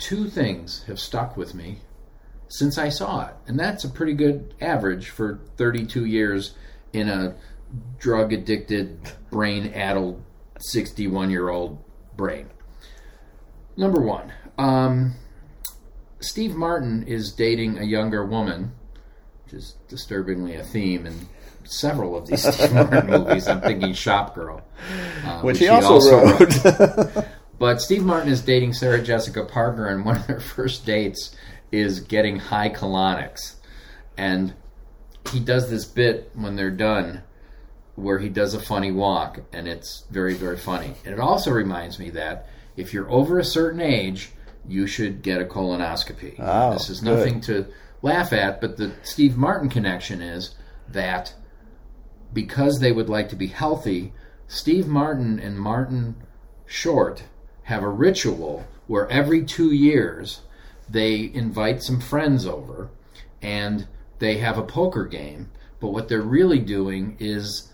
two 0.00 0.28
things 0.28 0.82
have 0.88 0.98
stuck 0.98 1.36
with 1.36 1.54
me 1.54 1.78
since 2.48 2.78
I 2.78 2.88
saw 2.88 3.28
it. 3.28 3.34
And 3.46 3.58
that's 3.58 3.84
a 3.84 3.88
pretty 3.88 4.14
good 4.14 4.54
average 4.60 5.10
for 5.10 5.38
32 5.56 6.06
years 6.06 6.54
in 6.92 7.08
a 7.08 7.36
drug 7.98 8.32
addicted, 8.32 8.98
brain 9.30 9.72
addled 9.74 10.20
61 10.58 11.30
year 11.30 11.48
old 11.48 11.78
brain. 12.16 12.50
Number 13.76 14.00
one, 14.00 14.32
um, 14.58 15.14
Steve 16.20 16.54
Martin 16.54 17.04
is 17.06 17.32
dating 17.32 17.78
a 17.78 17.84
younger 17.84 18.24
woman, 18.24 18.72
which 19.44 19.54
is 19.54 19.76
disturbingly 19.88 20.56
a 20.56 20.64
theme 20.64 21.06
in 21.06 21.14
several 21.64 22.16
of 22.16 22.26
these 22.26 22.42
Steve 22.54 22.72
Martin 22.72 23.06
movies. 23.06 23.46
I'm 23.46 23.60
thinking 23.60 23.92
Shopgirl, 23.92 24.62
uh, 25.24 25.40
Which, 25.42 25.58
he, 25.58 25.68
also, 25.68 26.20
wrote. 26.20 27.26
but 27.60 27.82
Steve 27.82 28.02
Martin 28.02 28.32
is 28.32 28.40
dating 28.40 28.72
Sarah 28.72 29.02
Jessica 29.02 29.44
Parker, 29.44 29.86
and 29.86 30.02
one 30.02 30.16
of 30.16 30.26
their 30.26 30.40
first 30.40 30.86
dates 30.86 31.36
is 31.70 32.00
getting 32.00 32.38
high 32.38 32.70
colonics. 32.70 33.56
And 34.16 34.54
he 35.30 35.40
does 35.40 35.68
this 35.68 35.84
bit 35.84 36.30
when 36.34 36.56
they're 36.56 36.70
done 36.70 37.22
where 37.96 38.18
he 38.18 38.30
does 38.30 38.54
a 38.54 38.60
funny 38.60 38.90
walk, 38.90 39.40
and 39.52 39.68
it's 39.68 40.04
very, 40.10 40.32
very 40.32 40.56
funny. 40.56 40.94
And 41.04 41.12
it 41.12 41.20
also 41.20 41.50
reminds 41.50 41.98
me 41.98 42.08
that 42.10 42.48
if 42.78 42.94
you're 42.94 43.10
over 43.10 43.38
a 43.38 43.44
certain 43.44 43.82
age, 43.82 44.30
you 44.66 44.86
should 44.86 45.20
get 45.20 45.42
a 45.42 45.44
colonoscopy. 45.44 46.36
Oh, 46.38 46.72
this 46.72 46.88
is 46.88 47.00
good. 47.00 47.14
nothing 47.14 47.40
to 47.42 47.66
laugh 48.00 48.32
at, 48.32 48.62
but 48.62 48.78
the 48.78 48.92
Steve 49.02 49.36
Martin 49.36 49.68
connection 49.68 50.22
is 50.22 50.54
that 50.88 51.34
because 52.32 52.80
they 52.80 52.92
would 52.92 53.10
like 53.10 53.28
to 53.28 53.36
be 53.36 53.48
healthy, 53.48 54.14
Steve 54.48 54.86
Martin 54.86 55.38
and 55.38 55.60
Martin 55.60 56.16
Short 56.64 57.24
have 57.70 57.82
a 57.84 57.88
ritual 57.88 58.66
where 58.88 59.08
every 59.08 59.44
two 59.44 59.70
years 59.72 60.40
they 60.88 61.30
invite 61.32 61.82
some 61.82 62.00
friends 62.00 62.44
over 62.44 62.90
and 63.40 63.86
they 64.18 64.38
have 64.38 64.58
a 64.58 64.62
poker 64.62 65.04
game. 65.06 65.48
But 65.78 65.92
what 65.92 66.08
they're 66.08 66.20
really 66.20 66.58
doing 66.58 67.16
is 67.20 67.70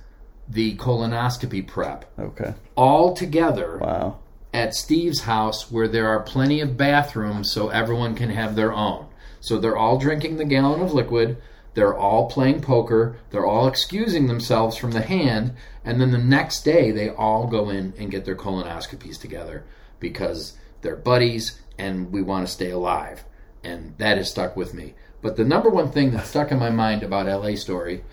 the 0.48 0.76
colonoscopy 0.76 1.66
prep 1.66 2.04
Okay. 2.18 2.52
all 2.76 3.14
together 3.14 3.78
Wow. 3.80 4.18
at 4.52 4.74
Steve's 4.74 5.22
house 5.22 5.72
where 5.72 5.88
there 5.88 6.06
are 6.08 6.20
plenty 6.20 6.60
of 6.60 6.76
bathrooms 6.76 7.50
so 7.50 7.68
everyone 7.70 8.14
can 8.14 8.28
have 8.30 8.54
their 8.54 8.72
own. 8.74 9.06
So 9.40 9.58
they're 9.58 9.76
all 9.78 9.96
drinking 9.98 10.36
the 10.36 10.44
gallon 10.44 10.82
of 10.82 10.92
liquid, 10.92 11.38
they're 11.74 11.96
all 11.96 12.28
playing 12.28 12.60
poker, 12.60 13.16
they're 13.30 13.46
all 13.46 13.66
excusing 13.66 14.26
themselves 14.26 14.76
from 14.76 14.92
the 14.92 15.02
hand, 15.02 15.52
and 15.84 16.00
then 16.00 16.10
the 16.10 16.18
next 16.18 16.64
day 16.64 16.90
they 16.90 17.08
all 17.08 17.46
go 17.46 17.70
in 17.70 17.92
and 17.98 18.10
get 18.10 18.24
their 18.26 18.36
colonoscopies 18.36 19.18
together 19.20 19.64
because 20.00 20.56
they're 20.82 20.96
buddies 20.96 21.60
and 21.78 22.12
we 22.12 22.22
want 22.22 22.46
to 22.46 22.52
stay 22.52 22.70
alive. 22.70 23.24
And 23.64 23.96
that 23.98 24.18
has 24.18 24.30
stuck 24.30 24.56
with 24.56 24.74
me. 24.74 24.94
But 25.22 25.36
the 25.36 25.44
number 25.44 25.70
one 25.70 25.90
thing 25.90 26.12
that 26.12 26.26
stuck 26.26 26.52
in 26.52 26.58
my 26.58 26.70
mind 26.70 27.02
about 27.02 27.26
LA 27.26 27.56
Story, 27.56 28.04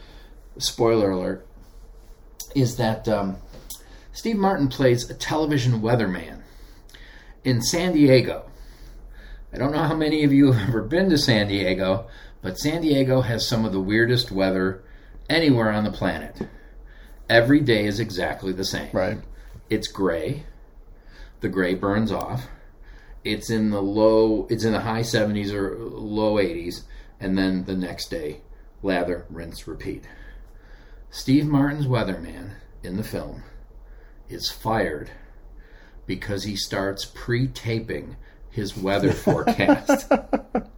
spoiler 0.58 1.12
alert, 1.12 1.46
is 2.56 2.78
that 2.78 3.08
um, 3.08 3.38
Steve 4.12 4.38
Martin 4.38 4.68
plays 4.68 5.10
a 5.10 5.14
television 5.14 5.82
weatherman 5.82 6.42
in 7.44 7.62
San 7.62 7.94
Diego. 7.94 8.46
I 9.54 9.58
don't 9.58 9.72
know 9.72 9.84
how 9.84 9.96
many 9.96 10.24
of 10.24 10.34
you 10.34 10.52
have 10.54 10.70
ever 10.70 10.82
been 10.82 11.10
to 11.10 11.18
San 11.18 11.48
Diego, 11.48 12.08
but 12.42 12.58
San 12.58 12.82
Diego 12.82 13.22
has 13.22 13.48
some 13.48 13.66
of 13.66 13.72
the 13.72 13.82
weirdest 13.82 14.32
weather 14.32 14.84
anywhere 15.30 15.72
on 15.72 15.84
the 15.84 15.92
planet. 15.92 16.48
Every 17.30 17.60
day 17.60 17.86
is 17.86 18.00
exactly 18.00 18.52
the 18.54 18.66
same. 18.66 18.90
Right. 18.92 19.18
It's 19.70 19.88
gray. 19.88 20.44
The 21.44 21.50
gray 21.50 21.74
burns 21.74 22.10
off. 22.10 22.48
It's 23.26 23.50
in 23.50 23.70
the 23.70 23.82
low 23.82 24.48
it's 24.50 24.64
in 24.64 24.72
the 24.72 24.80
high 24.80 25.02
70s 25.02 25.52
or 25.52 25.78
low 25.78 26.36
80s 26.36 26.84
and 27.20 27.38
then 27.38 27.66
the 27.66 27.76
next 27.76 28.10
day 28.10 28.40
lather, 28.82 29.26
rinse, 29.30 29.68
repeat. 29.68 30.06
Steve 31.10 31.46
Martin's 31.46 31.86
weatherman 31.86 32.52
in 32.82 32.96
the 32.96 33.04
film 33.04 33.44
is 34.30 34.50
fired 34.50 35.12
because 36.06 36.46
he 36.46 36.56
starts 36.56 37.04
pre-taping 37.14 38.16
his 38.50 38.78
weather 38.78 39.12
forecast. 39.12 40.10
and 40.10 40.70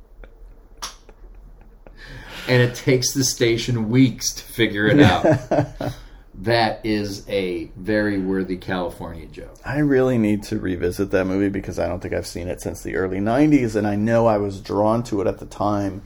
it 2.47 2.73
takes 2.73 3.13
the 3.13 3.23
station 3.23 3.87
weeks 3.89 4.33
to 4.33 4.41
figure 4.41 4.87
it 4.87 4.99
out. 4.99 5.93
that 6.41 6.85
is 6.85 7.27
a 7.29 7.71
very 7.77 8.19
worthy 8.19 8.57
California 8.57 9.25
joke. 9.25 9.57
I 9.63 9.79
really 9.79 10.17
need 10.17 10.43
to 10.43 10.59
revisit 10.59 11.11
that 11.11 11.25
movie 11.25 11.49
because 11.49 11.79
I 11.79 11.87
don't 11.87 12.01
think 12.01 12.13
I've 12.13 12.27
seen 12.27 12.47
it 12.47 12.61
since 12.61 12.83
the 12.83 12.95
early 12.95 13.19
90s, 13.19 13.75
and 13.75 13.87
I 13.87 13.95
know 13.95 14.27
I 14.27 14.37
was 14.37 14.59
drawn 14.59 15.03
to 15.03 15.21
it 15.21 15.27
at 15.27 15.39
the 15.39 15.45
time 15.45 16.01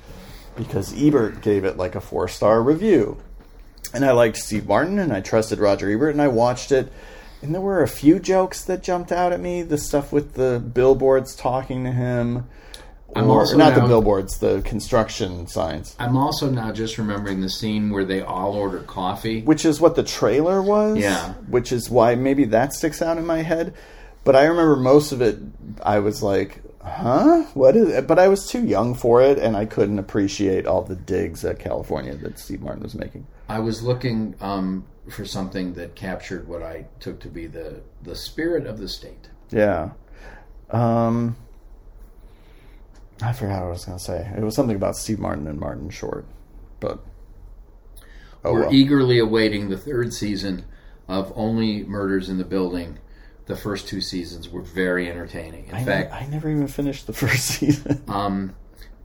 because 0.56 0.94
Ebert 1.02 1.42
gave 1.42 1.64
it 1.64 1.78
like 1.78 1.96
a 1.96 2.02
four 2.02 2.28
star 2.28 2.62
review. 2.62 3.18
And 3.94 4.06
I 4.06 4.12
liked 4.12 4.38
Steve 4.38 4.68
Martin 4.68 5.00
and 5.00 5.12
I 5.12 5.22
trusted 5.22 5.58
Roger 5.58 5.90
Ebert, 5.92 6.12
and 6.12 6.22
I 6.22 6.28
watched 6.28 6.72
it. 6.72 6.92
And 7.42 7.54
there 7.54 7.62
were 7.62 7.82
a 7.82 7.88
few 7.88 8.20
jokes 8.20 8.64
that 8.66 8.84
jumped 8.84 9.12
out 9.12 9.32
at 9.32 9.40
me. 9.40 9.64
The 9.64 9.78
stuff 9.78 10.12
with 10.12 10.34
the 10.36 10.60
billboards 10.60 11.36
talking 11.36 11.86
to 11.86 11.92
him. 11.92 12.48
I'm 13.16 13.30
or 13.30 13.40
also 13.40 13.58
not 13.58 13.76
the 13.76 13.82
billboards, 13.82 14.38
the 14.38 14.62
construction 14.62 15.48
signs. 15.48 15.96
I'm 16.00 16.16
also 16.16 16.50
now 16.50 16.72
just 16.72 16.98
remembering 16.98 17.42
the 17.42 17.50
scene 17.50 17.90
where 17.90 18.06
they 18.06 18.22
all 18.22 18.54
order 18.54 18.80
coffee. 18.80 19.42
which 19.42 19.66
is 19.66 19.82
what 19.82 19.96
the 19.96 20.04
trailer 20.04 20.62
was. 20.62 20.98
Yeah. 20.98 21.34
Which 21.48 21.72
is 21.72 21.90
why 21.90 22.16
maybe 22.16 22.46
that 22.46 22.74
sticks 22.74 23.02
out 23.02 23.18
in 23.18 23.26
my 23.26 23.42
head. 23.42 23.74
But 24.24 24.36
I 24.36 24.46
remember 24.46 24.76
most 24.76 25.12
of 25.12 25.22
it. 25.22 25.40
I 25.82 26.00
was 26.00 26.22
like, 26.22 26.62
"Huh? 26.84 27.44
What 27.54 27.76
is?" 27.76 27.90
it? 27.90 28.06
But 28.06 28.20
I 28.20 28.28
was 28.28 28.48
too 28.48 28.66
young 28.66 28.94
for 28.94 29.22
it, 29.22 29.40
and 29.40 29.56
I 29.56 29.66
couldn't 29.66 29.98
appreciate 29.98 30.68
all 30.68 30.84
the 30.84 30.96
digs 30.96 31.44
at 31.46 31.58
California 31.58 32.16
that 32.16 32.38
Steve 32.38 32.62
Martin 32.62 32.84
was 32.84 32.96
making. 32.96 33.26
I 33.48 33.60
was 33.60 33.82
looking 33.82 34.36
um, 34.42 34.86
for 35.10 35.26
something 35.26 35.74
that 35.74 35.96
captured 35.96 36.48
what 36.48 36.62
I 36.62 36.86
took 37.00 37.20
to 37.22 37.30
be 37.30 37.48
the 37.48 37.82
the 38.04 38.16
spirit 38.16 38.68
of 38.68 38.78
the 38.78 38.88
state. 38.90 39.30
Yeah. 39.50 39.92
Um. 40.70 41.36
I 43.22 43.34
forgot 43.34 43.62
what 43.62 43.68
I 43.68 43.70
was 43.70 43.86
going 43.86 43.98
to 43.98 44.04
say. 44.04 44.32
It 44.38 44.44
was 44.44 44.56
something 44.56 44.76
about 44.76 44.96
Steve 44.96 45.20
Martin 45.20 45.48
and 45.48 45.60
Martin 45.60 45.90
Short, 45.90 46.26
but 46.80 47.00
oh 48.46 48.54
We're 48.54 48.62
well. 48.62 48.74
eagerly 48.74 49.20
awaiting 49.20 49.70
the 49.70 49.78
third 49.78 50.14
season 50.14 50.66
of 51.08 51.34
Only 51.36 51.84
Murders 51.84 52.30
in 52.30 52.38
the 52.38 52.46
Building. 52.46 53.00
The 53.48 53.56
first 53.58 53.88
two 53.88 54.00
seasons 54.00 54.48
were 54.50 54.62
very 54.62 55.10
entertaining. 55.10 55.68
In 55.70 55.76
I, 55.76 55.84
fact, 55.84 56.12
ne- 56.12 56.18
I 56.18 56.28
never 56.28 56.50
even 56.50 56.68
finished 56.68 57.08
the 57.08 57.14
first 57.26 57.46
season. 57.46 58.04
um, 58.08 58.56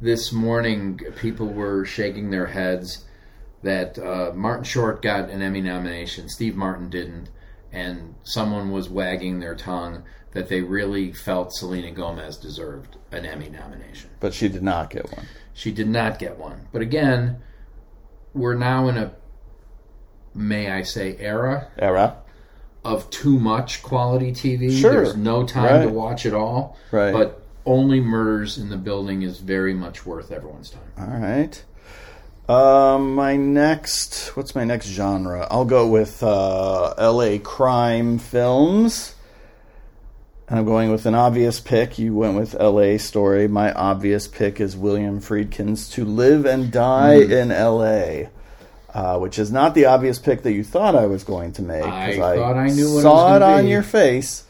this 0.00 0.32
morning 0.32 1.00
people 1.20 1.46
were 1.48 1.84
shaking 1.84 2.30
their 2.30 2.46
heads 2.46 3.04
that 3.62 3.98
uh, 3.98 4.32
Martin 4.34 4.64
Short 4.64 5.00
got 5.00 5.30
an 5.30 5.40
Emmy 5.40 5.62
nomination, 5.62 6.28
Steve 6.28 6.54
Martin 6.54 6.90
didn't, 6.90 7.30
and 7.72 8.14
someone 8.22 8.70
was 8.70 8.90
wagging 8.90 9.40
their 9.40 9.54
tongue 9.54 10.04
that 10.34 10.48
they 10.48 10.60
really 10.60 11.12
felt 11.12 11.52
Selena 11.54 11.90
Gomez 11.90 12.36
deserved 12.36 12.96
an 13.12 13.24
Emmy 13.24 13.48
nomination. 13.48 14.10
but 14.20 14.34
she 14.34 14.48
did 14.48 14.62
not 14.62 14.90
get 14.90 15.10
one. 15.16 15.26
She 15.54 15.70
did 15.72 15.88
not 15.88 16.18
get 16.18 16.36
one. 16.38 16.66
But 16.72 16.82
again, 16.82 17.40
we're 18.34 18.54
now 18.56 18.88
in 18.88 18.96
a, 18.98 19.12
may 20.34 20.70
I 20.70 20.82
say, 20.82 21.16
era 21.18 21.68
Era. 21.78 22.16
of 22.84 23.08
too 23.10 23.38
much 23.38 23.82
quality 23.82 24.32
TV. 24.32 24.70
Sure. 24.80 24.90
There's 24.92 25.16
no 25.16 25.46
time 25.46 25.86
to 25.86 25.92
watch 25.92 26.26
it 26.26 26.34
all. 26.34 26.76
Right. 26.90 27.12
But 27.12 27.40
only 27.64 28.00
murders 28.00 28.58
in 28.58 28.68
the 28.68 28.76
building 28.76 29.22
is 29.22 29.38
very 29.38 29.72
much 29.72 30.04
worth 30.04 30.32
everyone's 30.32 30.70
time. 30.70 30.82
All 30.98 31.18
right. 31.18 31.62
Um, 32.46 33.14
my 33.14 33.36
next, 33.36 34.36
what's 34.36 34.54
my 34.54 34.64
next 34.64 34.86
genre? 34.88 35.46
I'll 35.50 35.64
go 35.64 35.86
with 35.88 36.22
uh, 36.22 36.92
L.A. 36.98 37.38
crime 37.38 38.18
films. 38.18 39.13
And 40.46 40.58
I'm 40.58 40.66
going 40.66 40.90
with 40.90 41.06
an 41.06 41.14
obvious 41.14 41.58
pick. 41.58 41.98
You 41.98 42.14
went 42.14 42.36
with 42.36 42.54
L.A. 42.54 42.98
Story. 42.98 43.48
My 43.48 43.72
obvious 43.72 44.28
pick 44.28 44.60
is 44.60 44.76
William 44.76 45.20
Friedkin's 45.20 45.88
To 45.90 46.04
Live 46.04 46.44
and 46.44 46.70
Die 46.70 47.14
in 47.14 47.50
L.A., 47.50 48.28
uh, 48.92 49.18
which 49.18 49.38
is 49.38 49.50
not 49.50 49.74
the 49.74 49.86
obvious 49.86 50.18
pick 50.18 50.42
that 50.42 50.52
you 50.52 50.62
thought 50.62 50.94
I 50.94 51.06
was 51.06 51.24
going 51.24 51.52
to 51.52 51.62
make. 51.62 51.82
I 51.82 52.16
thought 52.18 52.56
I 52.56 52.68
knew 52.68 52.92
what 52.92 52.98
it 52.98 53.02
saw 53.02 53.30
was 53.30 53.36
it 53.36 53.42
on 53.42 53.64
be. 53.64 53.70
your 53.70 53.82
face. 53.82 54.44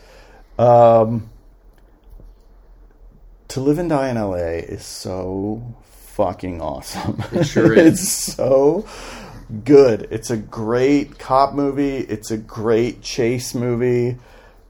Um, 0.58 1.30
to 3.48 3.60
live 3.60 3.78
and 3.78 3.88
die 3.88 4.08
in 4.08 4.16
LA 4.16 4.34
is 4.36 4.84
so 4.84 5.76
fucking 5.82 6.60
awesome. 6.60 7.22
It 7.32 7.44
sure 7.44 7.72
is. 7.78 8.00
it's 8.00 8.08
so 8.08 8.84
good. 9.64 10.08
It's 10.10 10.30
a 10.30 10.36
great 10.36 11.20
cop 11.20 11.54
movie. 11.54 11.98
It's 11.98 12.32
a 12.32 12.36
great 12.36 13.00
chase 13.00 13.54
movie. 13.54 14.18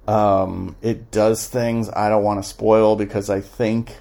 Um, 0.06 0.76
it 0.82 1.10
does 1.10 1.46
things 1.46 1.88
I 1.88 2.08
don't 2.08 2.22
want 2.22 2.42
to 2.42 2.48
spoil 2.48 2.96
because 2.96 3.30
I 3.30 3.40
think 3.40 3.96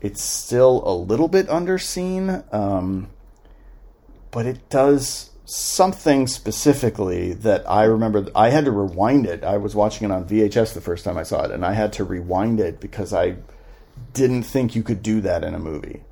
it's 0.00 0.22
still 0.22 0.82
a 0.86 0.94
little 0.94 1.28
bit 1.28 1.48
underseen. 1.48 2.52
Um, 2.54 3.10
but 4.30 4.46
it 4.46 4.68
does 4.68 5.30
something 5.46 6.26
specifically 6.26 7.32
that 7.32 7.68
I 7.70 7.84
remember. 7.84 8.26
I 8.34 8.50
had 8.50 8.64
to 8.66 8.70
rewind 8.70 9.26
it. 9.26 9.44
I 9.44 9.56
was 9.56 9.74
watching 9.74 10.10
it 10.10 10.12
on 10.12 10.26
VHS 10.26 10.74
the 10.74 10.80
first 10.80 11.04
time 11.04 11.16
I 11.16 11.22
saw 11.22 11.44
it, 11.44 11.50
and 11.50 11.64
I 11.64 11.72
had 11.72 11.92
to 11.94 12.04
rewind 12.04 12.60
it 12.60 12.80
because 12.80 13.12
I 13.12 13.36
didn't 14.12 14.42
think 14.42 14.74
you 14.74 14.82
could 14.82 15.02
do 15.02 15.20
that 15.22 15.44
in 15.44 15.54
a 15.54 15.58
movie. 15.58 16.02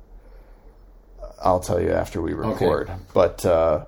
I'll 1.43 1.59
tell 1.59 1.79
you 1.79 1.91
after 1.91 2.21
we 2.21 2.33
record. 2.33 2.89
But 3.13 3.45
uh, 3.45 3.85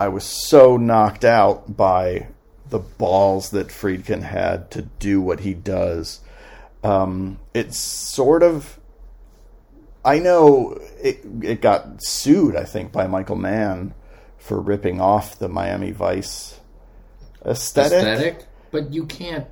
I 0.00 0.08
was 0.08 0.24
so 0.24 0.76
knocked 0.76 1.24
out 1.24 1.76
by 1.76 2.28
the 2.68 2.78
balls 2.78 3.50
that 3.50 3.68
Friedkin 3.68 4.22
had 4.22 4.70
to 4.72 4.82
do 4.82 5.20
what 5.20 5.40
he 5.40 5.54
does. 5.54 6.20
Um, 6.82 7.38
it's 7.52 7.76
sort 7.76 8.42
of. 8.42 8.78
I 10.04 10.18
know 10.18 10.78
it, 11.02 11.24
it 11.42 11.60
got 11.62 12.02
sued, 12.02 12.56
I 12.56 12.64
think, 12.64 12.92
by 12.92 13.06
Michael 13.06 13.36
Mann 13.36 13.94
for 14.36 14.60
ripping 14.60 15.00
off 15.00 15.38
the 15.38 15.48
Miami 15.48 15.92
Vice 15.92 16.60
aesthetic. 17.44 17.98
Aesthetic, 17.98 18.46
but 18.70 18.92
you 18.92 19.06
can't. 19.06 19.46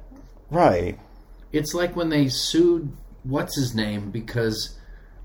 Right. 0.51 0.99
It's 1.53 1.73
like 1.73 1.97
when 1.97 2.11
they 2.11 2.29
sued 2.29 2.93
what's 3.23 3.57
his 3.57 3.75
name 3.75 4.11
because 4.11 4.79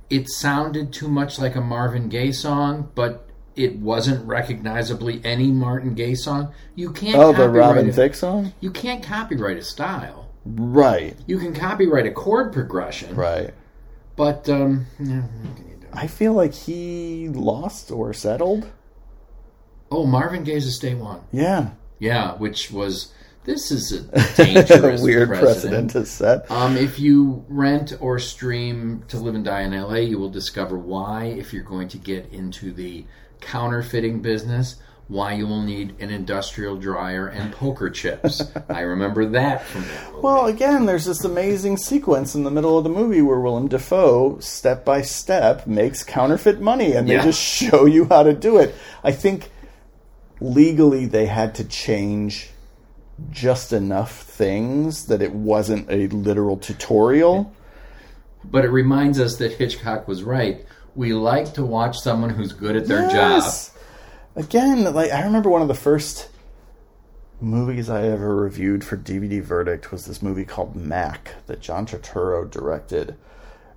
it 0.10 0.30
sounded 0.30 0.94
too 0.94 1.10
much 1.10 1.40
like 1.40 1.56
a 1.56 1.62
Marvin 1.62 2.08
Gaye 2.10 2.32
song, 2.32 2.90
but 2.96 3.27
it 3.58 3.78
wasn't 3.78 4.26
recognizably 4.28 5.20
any 5.24 5.52
Martin 5.52 5.94
Gaye 5.96 6.16
song. 6.16 6.54
You 6.76 6.92
can't. 6.94 7.16
Oh, 7.18 7.34
the 7.34 7.50
Robin 7.50 7.90
a- 7.90 7.92
Thicke 7.94 8.16
song? 8.16 8.54
You 8.62 8.72
can't 8.72 9.04
copyright 9.04 9.58
a 9.58 9.62
style. 9.64 10.30
Right. 10.46 11.16
You 11.26 11.40
can 11.40 11.54
copyright 11.54 12.06
a 12.06 12.12
chord 12.12 12.54
progression, 12.54 13.16
Right. 13.16 13.54
but 14.16 14.48
um, 14.48 14.86
yeah, 15.00 15.22
what 15.22 15.56
can 15.58 15.68
you 15.70 15.76
do? 15.82 15.88
I 15.92 16.08
feel 16.08 16.34
like 16.34 16.54
he 16.54 17.28
lost 17.30 17.92
or 17.92 18.14
settled. 18.14 18.72
Oh, 19.92 20.06
Marvin 20.06 20.44
Gaye's 20.44 20.68
a 20.68 20.72
stay 20.72 20.94
one. 20.96 21.22
Yeah. 21.32 21.72
Yeah, 22.00 22.34
which 22.36 22.72
was 22.72 23.12
This 23.46 23.72
is 23.72 23.92
a 23.92 24.02
dangerous 24.44 25.02
Weird 25.02 25.30
precedent. 25.30 25.92
precedent 25.92 25.96
is 25.96 26.12
set. 26.12 26.50
Um, 26.52 26.78
if 26.78 27.00
you 27.00 27.44
rent 27.50 27.94
or 28.00 28.20
stream 28.20 29.04
To 29.08 29.18
Live 29.18 29.36
and 29.36 29.46
Die 29.46 29.62
in 29.62 29.72
LA, 29.72 29.96
you 29.96 30.20
will 30.20 30.30
discover 30.30 30.78
why, 30.78 31.26
if 31.26 31.54
you're 31.54 31.64
going 31.64 31.88
to 31.90 31.98
get 31.98 32.32
into 32.32 32.72
the 32.74 33.06
counterfeiting 33.42 34.22
business, 34.22 34.76
why 35.08 35.34
you 35.34 35.48
will 35.48 35.62
need 35.62 35.96
an 36.02 36.10
industrial 36.10 36.76
dryer 36.76 37.28
and 37.28 37.54
poker 37.54 37.90
chips. 37.90 38.42
I 38.70 38.82
remember 38.82 39.26
that 39.28 39.64
from 39.66 39.84
that 39.84 40.10
movie. 40.12 40.22
Well, 40.22 40.48
again, 40.48 40.86
there's 40.86 41.06
this 41.06 41.24
amazing 41.24 41.78
sequence 41.78 42.36
in 42.36 42.44
the 42.44 42.52
middle 42.52 42.78
of 42.78 42.84
the 42.84 42.90
movie 42.90 43.22
where 43.22 43.40
Willem 43.40 43.70
Dafoe, 43.70 44.40
step 44.40 44.84
by 44.84 45.02
step, 45.02 45.66
makes 45.66 46.04
counterfeit 46.04 46.60
money, 46.60 46.92
and 46.94 47.08
they 47.08 47.14
Yeah. 47.14 47.24
just 47.24 47.42
show 47.42 47.86
you 47.86 48.06
how 48.06 48.24
to 48.24 48.34
do 48.34 48.58
it. 48.58 48.76
I 49.04 49.12
think 49.14 49.50
legally 50.42 51.06
they 51.06 51.26
had 51.28 51.56
to 51.56 51.64
change 51.64 52.52
just 53.32 53.74
enough 53.74 54.22
things 54.24 55.06
that 55.06 55.22
it 55.22 55.34
wasn't 55.34 55.90
a 55.90 56.08
literal 56.08 56.58
tutorial. 56.58 57.52
But 58.44 58.64
it 58.66 58.70
reminds 58.70 59.20
us 59.20 59.38
that 59.38 59.54
Hitchcock 59.54 60.08
was 60.08 60.22
right. 60.24 60.66
We 60.98 61.14
like 61.14 61.54
to 61.54 61.64
watch 61.64 62.00
someone 62.00 62.32
who's 62.32 62.54
good 62.54 62.76
at 62.76 62.88
their 62.88 63.04
job. 63.04 63.14
Yes. 63.14 63.72
Again, 64.36 64.92
like 64.96 65.12
I 65.12 65.24
remember 65.24 65.48
one 65.48 65.62
of 65.62 65.68
the 65.68 65.76
first 65.76 66.28
movies 67.40 67.88
I 67.88 68.08
ever 68.08 68.36
reviewed 68.36 68.84
for 68.84 68.98
DVD 68.98 69.40
Verdict 69.40 69.92
was 69.92 70.06
this 70.06 70.24
movie 70.24 70.44
called 70.44 70.76
Mac 70.76 71.36
that 71.46 71.62
John 71.62 71.86
Turturro 71.86 72.50
directed. 72.50 73.16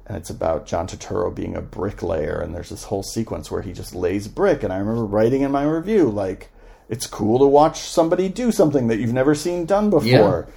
And 0.06 0.16
it's 0.16 0.30
about 0.30 0.66
John 0.66 0.86
Turturro 0.86 1.32
being 1.34 1.54
a 1.54 1.60
bricklayer 1.60 2.40
and 2.40 2.54
there's 2.54 2.70
this 2.70 2.84
whole 2.84 3.02
sequence 3.02 3.50
where 3.50 3.60
he 3.60 3.74
just 3.74 3.94
lays 3.94 4.26
brick 4.26 4.62
and 4.62 4.72
I 4.72 4.78
remember 4.78 5.04
writing 5.04 5.42
in 5.42 5.52
my 5.52 5.64
review 5.64 6.08
like 6.08 6.50
it's 6.88 7.06
cool 7.06 7.38
to 7.38 7.46
watch 7.46 7.80
somebody 7.80 8.30
do 8.30 8.50
something 8.50 8.88
that 8.88 8.96
you've 8.96 9.12
never 9.12 9.34
seen 9.34 9.66
done 9.66 9.90
before. 9.90 10.48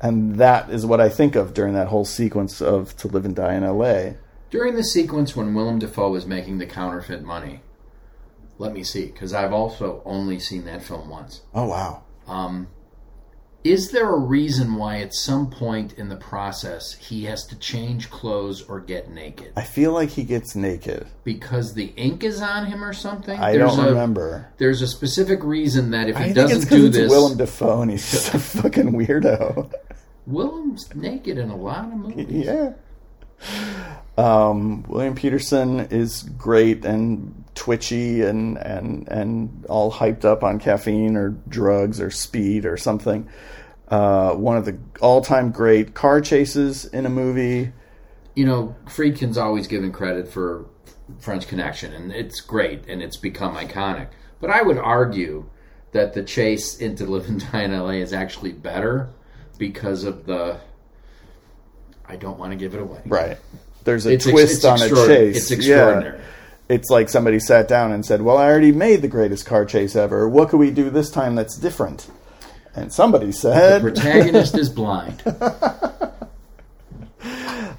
And 0.00 0.34
that 0.34 0.68
is 0.68 0.84
what 0.84 1.00
I 1.00 1.10
think 1.10 1.36
of 1.36 1.54
during 1.54 1.74
that 1.74 1.86
whole 1.88 2.04
sequence 2.04 2.60
of 2.60 2.96
To 2.96 3.06
Live 3.06 3.24
and 3.24 3.36
Die 3.36 3.54
in 3.54 3.64
LA. 3.64 4.14
During 4.50 4.76
the 4.76 4.84
sequence 4.84 5.36
when 5.36 5.54
Willem 5.54 5.78
Dafoe 5.78 6.14
is 6.14 6.26
making 6.26 6.58
the 6.58 6.66
counterfeit 6.66 7.22
money, 7.22 7.60
let 8.58 8.72
me 8.72 8.82
see, 8.82 9.06
because 9.06 9.32
I've 9.32 9.52
also 9.52 10.02
only 10.04 10.38
seen 10.38 10.64
that 10.64 10.82
film 10.82 11.08
once. 11.08 11.42
Oh 11.54 11.66
wow. 11.66 12.02
Um, 12.26 12.68
is 13.64 13.90
there 13.90 14.08
a 14.08 14.18
reason 14.18 14.76
why 14.76 15.00
at 15.00 15.14
some 15.14 15.50
point 15.50 15.92
in 15.94 16.08
the 16.08 16.16
process 16.16 16.94
he 16.94 17.24
has 17.24 17.44
to 17.46 17.58
change 17.58 18.08
clothes 18.08 18.62
or 18.62 18.80
get 18.80 19.10
naked? 19.10 19.52
I 19.56 19.62
feel 19.62 19.92
like 19.92 20.10
he 20.10 20.24
gets 20.24 20.54
naked. 20.54 21.06
Because 21.24 21.74
the 21.74 21.92
ink 21.96 22.24
is 22.24 22.40
on 22.40 22.66
him 22.66 22.84
or 22.84 22.92
something? 22.92 23.38
I 23.38 23.52
There's 23.52 23.76
don't 23.76 23.86
a, 23.86 23.88
remember. 23.90 24.48
There's 24.58 24.80
a 24.80 24.86
specific 24.86 25.42
reason 25.42 25.90
that 25.90 26.08
if 26.08 26.16
he 26.16 26.30
I 26.30 26.32
doesn't 26.32 26.70
do 26.70 26.88
this, 26.88 27.10
Willem 27.10 27.36
Dafoe 27.36 27.82
and 27.82 27.90
he's 27.90 28.10
just 28.10 28.32
a 28.34 28.38
fucking 28.38 28.92
weirdo. 28.92 29.72
Willem's 30.26 30.94
naked 30.94 31.36
in 31.38 31.50
a 31.50 31.56
lot 31.56 31.84
of 31.84 31.94
movies. 31.94 32.46
yeah. 32.46 32.72
Um, 34.16 34.82
William 34.88 35.14
Petersen 35.14 35.80
is 35.90 36.24
great 36.36 36.84
and 36.84 37.44
twitchy 37.54 38.22
and, 38.22 38.58
and 38.58 39.06
and 39.08 39.64
all 39.68 39.92
hyped 39.92 40.24
up 40.24 40.42
on 40.42 40.58
caffeine 40.58 41.16
or 41.16 41.30
drugs 41.48 42.00
or 42.00 42.10
speed 42.10 42.66
or 42.66 42.76
something. 42.76 43.28
Uh, 43.86 44.32
one 44.34 44.56
of 44.56 44.64
the 44.64 44.76
all-time 45.00 45.50
great 45.50 45.94
car 45.94 46.20
chases 46.20 46.84
in 46.86 47.06
a 47.06 47.08
movie. 47.08 47.72
you 48.34 48.44
know, 48.44 48.76
Friedkin's 48.86 49.38
always 49.38 49.66
given 49.66 49.92
credit 49.92 50.28
for 50.28 50.66
French 51.20 51.48
Connection, 51.48 51.92
and 51.94 52.12
it's 52.12 52.40
great, 52.40 52.86
and 52.88 53.02
it's 53.02 53.16
become 53.16 53.56
iconic. 53.56 54.08
But 54.40 54.50
I 54.50 54.62
would 54.62 54.78
argue 54.78 55.48
that 55.92 56.12
the 56.12 56.22
chase 56.22 56.78
into 56.78 57.06
Live 57.06 57.28
and 57.28 57.40
Die 57.52 57.62
in 57.62 57.72
LA 57.72 57.92
is 58.02 58.12
actually 58.12 58.52
better 58.52 59.08
because 59.58 60.04
of 60.04 60.26
the. 60.26 60.60
I 62.08 62.16
don't 62.16 62.38
want 62.38 62.52
to 62.52 62.56
give 62.56 62.74
it 62.74 62.80
away. 62.80 63.00
Right. 63.06 63.38
There's 63.84 64.06
a 64.06 64.12
It's 64.14 64.26
twist 64.26 64.56
it's 64.56 64.64
on 64.64 64.80
a 64.82 64.88
chase. 64.88 65.36
it's 65.36 65.50
extraordinary. 65.50 66.18
Yeah. 66.18 66.24
It's 66.70 66.90
like 66.90 67.08
somebody 67.08 67.38
sat 67.40 67.68
down 67.68 67.92
and 67.92 68.04
said, 68.04 68.20
"Well, 68.22 68.36
I 68.36 68.46
already 68.46 68.72
made 68.72 69.00
the 69.02 69.08
greatest 69.08 69.46
car 69.46 69.64
chase 69.64 69.96
ever. 69.96 70.28
What 70.28 70.50
could 70.50 70.58
we 70.60 70.70
do 70.70 70.90
this 70.90 71.10
time 71.10 71.34
that's 71.34 71.56
different?" 71.56 72.10
And 72.74 72.92
somebody 72.92 73.32
said, 73.32 73.78
The 73.82 73.90
protagonist 73.92 74.56
is 74.56 74.68
blind. 74.68 75.22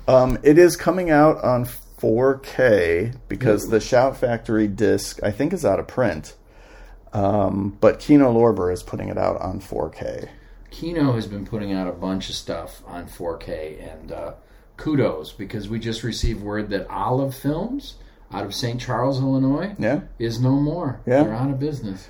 Um, 0.07 0.39
it 0.41 0.57
is 0.57 0.75
coming 0.75 1.11
out 1.11 1.43
on 1.43 1.65
4K 1.65 3.15
because 3.27 3.69
the 3.69 3.79
Shout 3.79 4.17
Factory 4.17 4.67
disc, 4.67 5.19
I 5.21 5.29
think, 5.29 5.53
is 5.53 5.63
out 5.63 5.79
of 5.79 5.87
print. 5.87 6.35
Um, 7.13 7.77
but 7.79 7.99
Kino 7.99 8.33
Lorber 8.33 8.73
is 8.73 8.81
putting 8.81 9.09
it 9.09 9.19
out 9.19 9.39
on 9.39 9.61
4K. 9.61 10.27
Kino 10.71 11.13
has 11.13 11.27
been 11.27 11.45
putting 11.45 11.73
out 11.73 11.87
a 11.87 11.91
bunch 11.91 12.29
of 12.29 12.35
stuff 12.35 12.81
on 12.85 13.07
4K, 13.07 13.93
and 13.93 14.11
uh, 14.11 14.33
kudos 14.77 15.31
because 15.31 15.67
we 15.67 15.79
just 15.79 16.03
received 16.03 16.41
word 16.41 16.69
that 16.69 16.89
Olive 16.89 17.35
Films 17.35 17.95
out 18.31 18.45
of 18.45 18.53
St. 18.53 18.79
Charles, 18.79 19.19
Illinois, 19.19 19.75
Yeah, 19.79 20.01
is 20.19 20.39
no 20.39 20.51
more. 20.51 21.01
Yeah. 21.05 21.23
They're 21.23 21.33
out 21.33 21.49
of 21.49 21.59
business. 21.59 22.07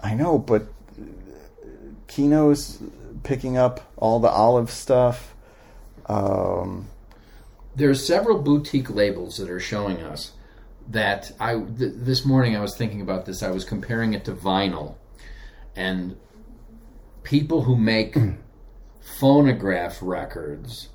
I 0.00 0.14
know, 0.14 0.38
but 0.38 0.66
Kino's 2.08 2.78
picking 3.22 3.56
up 3.56 3.92
all 3.96 4.18
the 4.18 4.28
Olive 4.28 4.70
stuff. 4.70 5.34
Um, 6.06 6.88
There's 7.76 8.04
several 8.06 8.38
boutique 8.38 8.90
labels 8.90 9.36
that 9.36 9.48
are 9.48 9.60
showing 9.60 10.02
us 10.02 10.32
that 10.88 11.30
I 11.38 11.54
th- 11.54 11.92
this 11.96 12.24
morning 12.24 12.56
I 12.56 12.60
was 12.60 12.76
thinking 12.76 13.00
about 13.00 13.26
this. 13.26 13.42
I 13.42 13.50
was 13.50 13.64
comparing 13.64 14.14
it 14.14 14.24
to 14.24 14.32
vinyl, 14.32 14.94
and 15.76 16.16
people 17.22 17.62
who 17.62 17.76
make 17.76 18.14
hmm. 18.14 18.32
phonograph 19.18 19.98
records 20.00 20.88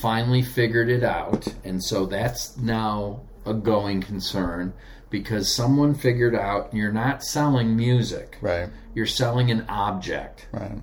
finally 0.00 0.42
figured 0.42 0.90
it 0.90 1.02
out, 1.02 1.46
and 1.64 1.82
so 1.82 2.06
that's 2.06 2.56
now 2.56 3.22
a 3.46 3.54
going 3.54 4.00
concern 4.00 4.72
because 5.10 5.54
someone 5.54 5.94
figured 5.94 6.34
out 6.34 6.74
you're 6.74 6.92
not 6.92 7.22
selling 7.22 7.76
music, 7.76 8.36
right, 8.40 8.68
you're 8.94 9.06
selling 9.06 9.50
an 9.50 9.64
object. 9.68 10.48
right. 10.52 10.80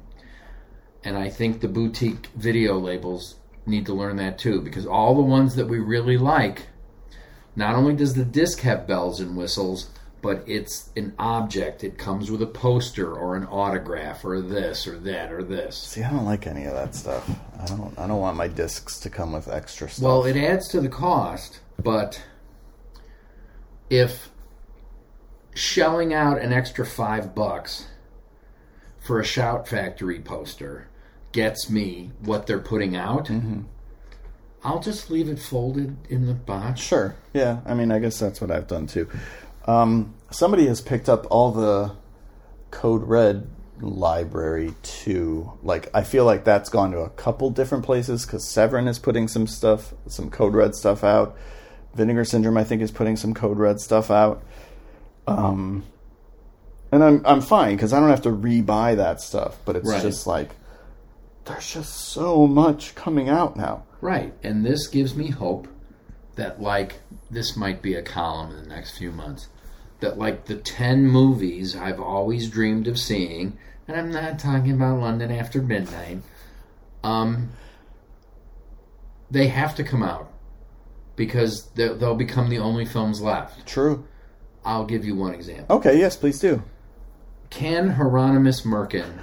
And 1.04 1.18
I 1.18 1.30
think 1.30 1.60
the 1.60 1.68
boutique 1.68 2.28
video 2.36 2.78
labels 2.78 3.36
need 3.66 3.86
to 3.88 3.94
learn 3.94 4.18
that 4.18 4.38
too, 4.38 4.62
because 4.62 4.86
all 4.86 5.16
the 5.16 5.22
ones 5.22 5.56
that 5.56 5.68
we 5.68 5.80
really 5.80 6.18
like, 6.18 6.68
not 7.56 7.76
only 7.76 7.96
does 7.96 8.14
the 8.14 8.26
disc 8.26 8.62
have 8.62 8.88
bells 8.88 9.20
and 9.20 9.36
whistles, 9.36 9.90
but 10.22 10.44
it's 10.48 10.90
an 10.96 11.14
object. 11.18 11.84
It 11.84 11.98
comes 11.98 12.30
with 12.30 12.42
a 12.42 12.48
poster 12.48 13.14
or 13.14 13.36
an 13.36 13.46
autograph 13.46 14.24
or 14.24 14.42
this 14.42 14.88
or 14.88 14.98
that 15.00 15.32
or 15.32 15.44
this. 15.44 15.76
See, 15.76 16.04
I 16.04 16.12
don't 16.12 16.26
like 16.26 16.48
any 16.48 16.66
of 16.66 16.74
that 16.74 16.94
stuff. 16.96 17.30
I 17.60 17.66
don't. 17.66 17.98
I 17.98 18.08
don't 18.08 18.20
want 18.20 18.38
my 18.38 18.48
discs 18.48 19.00
to 19.02 19.10
come 19.10 19.34
with 19.34 19.48
extra 19.48 19.90
stuff. 19.90 20.04
Well, 20.04 20.26
it 20.26 20.38
adds 20.38 20.68
to 20.70 20.82
the 20.82 20.90
cost, 20.90 21.62
but 21.82 22.24
if 23.90 24.30
shelling 25.54 26.14
out 26.14 26.40
an 26.40 26.54
extra 26.54 26.86
five 26.86 27.36
bucks 27.36 27.88
for 29.00 29.20
a 29.20 29.26
Shout 29.26 29.68
Factory 29.68 30.20
poster 30.20 30.88
gets 31.32 31.70
me 31.70 32.12
what 32.22 32.46
they're 32.48 32.60
putting 32.60 32.96
out, 32.96 33.26
mm-hmm. 33.26 33.62
I'll 34.64 34.80
just 34.80 35.10
leave 35.10 35.28
it 35.28 35.40
folded 35.40 35.98
in 36.10 36.28
the 36.28 36.34
box. 36.34 36.82
Sure. 36.82 37.16
Yeah. 37.34 37.62
I 37.66 37.74
mean, 37.74 37.92
I 37.92 38.00
guess 38.00 38.20
that's 38.20 38.40
what 38.40 38.52
I've 38.52 38.68
done 38.68 38.88
too. 38.88 39.10
Um, 39.66 40.16
somebody 40.32 40.68
has 40.68 40.82
picked 40.82 41.08
up 41.10 41.28
all 41.30 41.52
the 41.52 41.96
Code 42.72 43.04
Red 43.04 43.48
library 43.80 44.74
too. 44.84 45.54
Like, 45.64 45.90
I 45.94 46.04
feel 46.04 46.26
like 46.26 46.44
that's 46.44 46.70
gone 46.70 46.92
to 46.92 47.00
a 47.00 47.10
couple 47.10 47.50
different 47.50 47.86
places 47.86 48.26
because 48.26 48.48
Severin 48.48 48.88
is 48.88 49.00
putting 49.00 49.28
some 49.28 49.48
stuff, 49.48 49.94
some 50.08 50.30
Code 50.30 50.54
Red 50.54 50.76
stuff 50.76 51.04
out. 51.04 51.36
Vinegar 51.94 52.24
Syndrome, 52.26 52.58
I 52.58 52.64
think, 52.64 52.82
is 52.82 52.92
putting 52.92 53.16
some 53.18 53.34
Code 53.34 53.58
Red 53.58 53.80
stuff 53.80 54.10
out. 54.10 54.44
Um, 55.28 55.84
and 56.92 57.04
I'm 57.04 57.22
I'm 57.26 57.42
fine 57.42 57.76
because 57.76 57.94
I 57.94 58.00
don't 58.00 58.10
have 58.10 58.24
to 58.24 58.30
rebuy 58.30 58.96
that 58.98 59.22
stuff. 59.22 59.58
But 59.66 59.76
it's 59.76 59.88
Right. 59.90 60.02
just 60.02 60.26
like 60.28 60.52
there's 61.46 61.72
just 61.74 61.94
so 61.94 62.48
much 62.48 62.96
coming 62.96 63.30
out 63.30 63.56
now. 63.56 63.84
Right, 64.00 64.34
and 64.44 64.66
this 64.66 64.88
gives 64.88 65.16
me 65.16 65.30
hope 65.30 65.68
that 66.36 66.62
like 66.62 67.00
this 67.32 67.56
might 67.56 67.82
be 67.82 67.96
a 67.96 68.02
column 68.02 68.52
in 68.52 68.64
the 68.64 68.70
next 68.70 68.98
few 68.98 69.12
months. 69.12 69.48
That 70.02 70.18
like 70.18 70.46
the 70.46 70.56
ten 70.56 71.08
movies 71.08 71.76
I've 71.76 72.00
always 72.00 72.50
dreamed 72.50 72.88
of 72.88 73.00
seeing, 73.00 73.58
and 73.88 73.98
I'm 73.98 74.12
not 74.12 74.40
talking 74.40 74.72
about 74.72 75.00
London 75.00 75.32
After 75.32 75.62
Midnight. 75.62 76.22
Um, 77.04 77.52
they 79.30 79.48
have 79.48 79.76
to 79.76 79.84
come 79.84 80.04
out 80.04 80.32
because 81.16 81.68
they'll 81.76 81.96
they'll 81.96 82.16
become 82.16 82.50
the 82.50 82.60
only 82.60 82.86
films 82.86 83.22
left. 83.22 83.66
True. 83.68 84.08
I'll 84.66 84.86
give 84.86 85.06
you 85.06 85.16
one 85.16 85.34
example. 85.34 85.78
Okay. 85.78 85.98
Yes, 86.00 86.16
please 86.16 86.40
do. 86.40 86.64
Can 87.50 87.90
Hieronymus 87.90 88.62
Merkin 88.62 89.20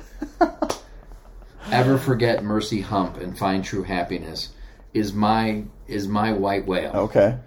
ever 1.70 1.98
forget 1.98 2.44
Mercy 2.44 2.82
Humppe 2.82 3.22
and 3.22 3.38
find 3.38 3.64
true 3.64 3.82
happiness? 3.82 4.50
Is 4.94 5.12
my 5.12 5.64
is 5.86 6.06
my 6.06 6.32
white 6.32 6.66
whale. 6.66 6.92
Okay. 6.94 7.38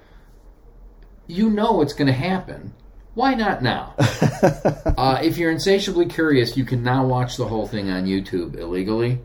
You 1.32 1.50
know 1.50 1.82
it's 1.82 1.94
going 1.94 2.08
to 2.08 2.14
happen 2.14 2.74
Why 3.14 3.34
not 3.36 3.62
now? 3.62 3.94
uh, 4.00 5.20
if 5.24 5.38
you're 5.38 5.52
insatiably 5.52 6.06
curious, 6.06 6.56
you 6.56 6.64
can 6.66 6.82
now 6.84 7.06
watch 7.06 7.36
the 7.38 7.46
whole 7.46 7.68
thing 7.68 7.90
on 7.90 8.06
YouTube 8.06 8.56
illegally. 8.58 9.20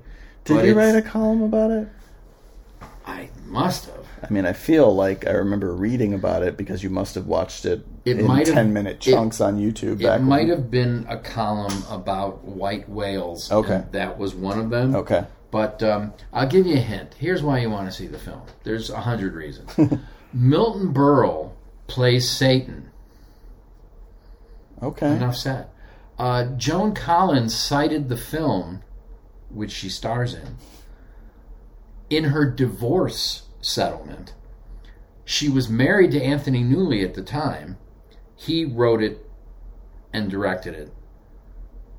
Did 0.44 0.64
you 0.66 0.74
write 0.74 0.96
a 0.96 1.02
column 1.02 1.42
about 1.42 1.70
it? 1.70 1.88
I 3.06 3.30
must 3.46 3.86
have. 3.86 4.04
I 4.28 4.32
mean, 4.32 4.44
I 4.46 4.52
feel 4.54 4.92
like 4.94 5.26
I 5.26 5.30
remember 5.32 5.72
reading 5.74 6.14
about 6.14 6.42
it 6.42 6.56
because 6.56 6.82
you 6.82 6.90
must 6.90 7.14
have 7.14 7.26
watched 7.26 7.64
it, 7.64 7.86
It 8.04 8.18
in 8.18 8.26
might 8.26 8.46
have- 8.46 8.54
ten 8.56 8.72
minute 8.72 8.96
it- 9.06 9.12
chunks 9.12 9.40
on 9.40 9.58
YouTube. 9.58 10.00
It 10.00 10.04
back 10.04 10.18
when- 10.18 10.24
might 10.28 10.48
have 10.48 10.70
been 10.70 11.06
a 11.08 11.18
column 11.18 11.84
about 11.88 12.44
white 12.44 12.88
whales. 12.88 13.50
Okay. 13.52 13.84
that 13.92 14.18
was 14.18 14.34
one 14.34 14.58
of 14.58 14.70
them. 14.70 14.96
Okay. 14.96 15.24
But 15.52 15.80
um, 15.84 16.12
I'll 16.32 16.48
give 16.48 16.66
you 16.66 16.74
a 16.74 16.80
hint. 16.80 17.14
Here's 17.18 17.42
why 17.42 17.60
you 17.60 17.70
want 17.70 17.88
to 17.88 17.96
see 17.96 18.08
the 18.08 18.18
film. 18.18 18.42
There's 18.64 18.90
a 18.90 19.00
hundred 19.00 19.34
reasons. 19.34 19.70
Milton 20.32 20.92
Berle 20.92 21.52
plays 21.86 22.28
Satan. 22.30 22.90
Okay. 24.82 25.12
Enough 25.16 25.36
said. 25.36 25.68
Uh, 26.18 26.46
Joan 26.56 26.94
Collins 26.94 27.54
cited 27.54 28.08
the 28.08 28.16
film, 28.16 28.82
which 29.50 29.70
she 29.70 29.88
stars 29.88 30.34
in, 30.34 30.56
in 32.08 32.24
her 32.24 32.48
divorce 32.50 33.46
settlement. 33.60 34.34
She 35.24 35.48
was 35.48 35.68
married 35.68 36.12
to 36.12 36.22
Anthony 36.22 36.62
Newley 36.62 37.04
at 37.04 37.14
the 37.14 37.22
time. 37.22 37.78
He 38.36 38.64
wrote 38.64 39.02
it 39.02 39.28
and 40.12 40.30
directed 40.30 40.74
it, 40.74 40.92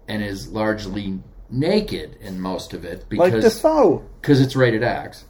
and 0.08 0.24
is 0.24 0.48
largely 0.50 1.20
naked 1.50 2.16
in 2.20 2.40
most 2.40 2.74
of 2.74 2.84
it 2.86 3.06
Like 3.12 3.34
because 3.34 3.56
Dafoe. 3.56 4.04
because 4.22 4.42
it's 4.42 4.56
rated 4.56 4.84
X. 4.84 5.26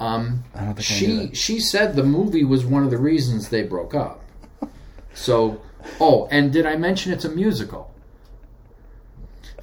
Um, 0.00 0.44
I 0.54 0.64
don't 0.64 0.74
think 0.74 0.84
she 0.84 1.30
she 1.34 1.58
said 1.60 1.96
the 1.96 2.04
movie 2.04 2.44
was 2.44 2.64
one 2.64 2.84
of 2.84 2.90
the 2.90 2.98
reasons 2.98 3.48
they 3.48 3.62
broke 3.62 3.94
up. 3.94 4.22
So, 5.14 5.60
oh, 6.00 6.28
and 6.30 6.52
did 6.52 6.66
I 6.66 6.76
mention 6.76 7.12
it's 7.12 7.24
a 7.24 7.28
musical 7.30 7.92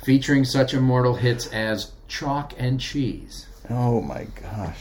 featuring 0.03 0.43
such 0.43 0.73
immortal 0.73 1.15
hits 1.15 1.47
as 1.47 1.91
Chalk 2.07 2.53
and 2.57 2.79
Cheese? 2.79 3.47
Oh 3.69 4.01
my 4.01 4.27
gosh. 4.41 4.79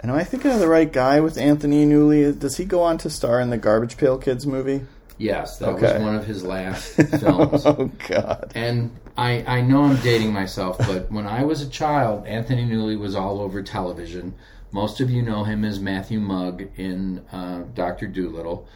And 0.00 0.10
am 0.12 0.16
I 0.16 0.22
thinking 0.24 0.52
of 0.52 0.60
the 0.60 0.68
right 0.68 0.92
guy 0.92 1.18
with 1.20 1.36
Anthony 1.38 1.84
Newley? 1.84 2.38
Does 2.38 2.56
he 2.56 2.64
go 2.64 2.82
on 2.82 2.98
to 2.98 3.10
star 3.10 3.40
in 3.40 3.50
the 3.50 3.58
Garbage 3.58 3.96
Pail 3.96 4.16
Kids 4.18 4.46
movie? 4.46 4.82
Yes, 5.16 5.58
that 5.58 5.70
Okay. 5.70 5.94
was 5.94 6.02
one 6.02 6.14
of 6.14 6.24
his 6.26 6.44
last 6.44 6.92
films. 7.20 7.66
Oh 7.66 7.90
God. 8.06 8.52
And 8.54 8.92
I, 9.16 9.42
I 9.44 9.60
know 9.62 9.82
I'm 9.82 9.96
dating 9.96 10.32
myself, 10.32 10.78
but 10.78 11.10
when 11.10 11.26
I 11.26 11.42
was 11.42 11.60
a 11.62 11.68
child, 11.68 12.24
Anthony 12.26 12.64
Newley 12.64 12.96
was 12.96 13.16
all 13.16 13.40
over 13.40 13.60
television. 13.62 14.34
Most 14.70 15.00
of 15.00 15.10
you 15.10 15.22
know 15.22 15.44
him 15.44 15.64
as 15.64 15.80
Matthew 15.80 16.20
Mugg 16.20 16.70
in 16.76 17.24
uh, 17.32 17.62
Doctor 17.74 18.06
Dolittle, 18.06 18.66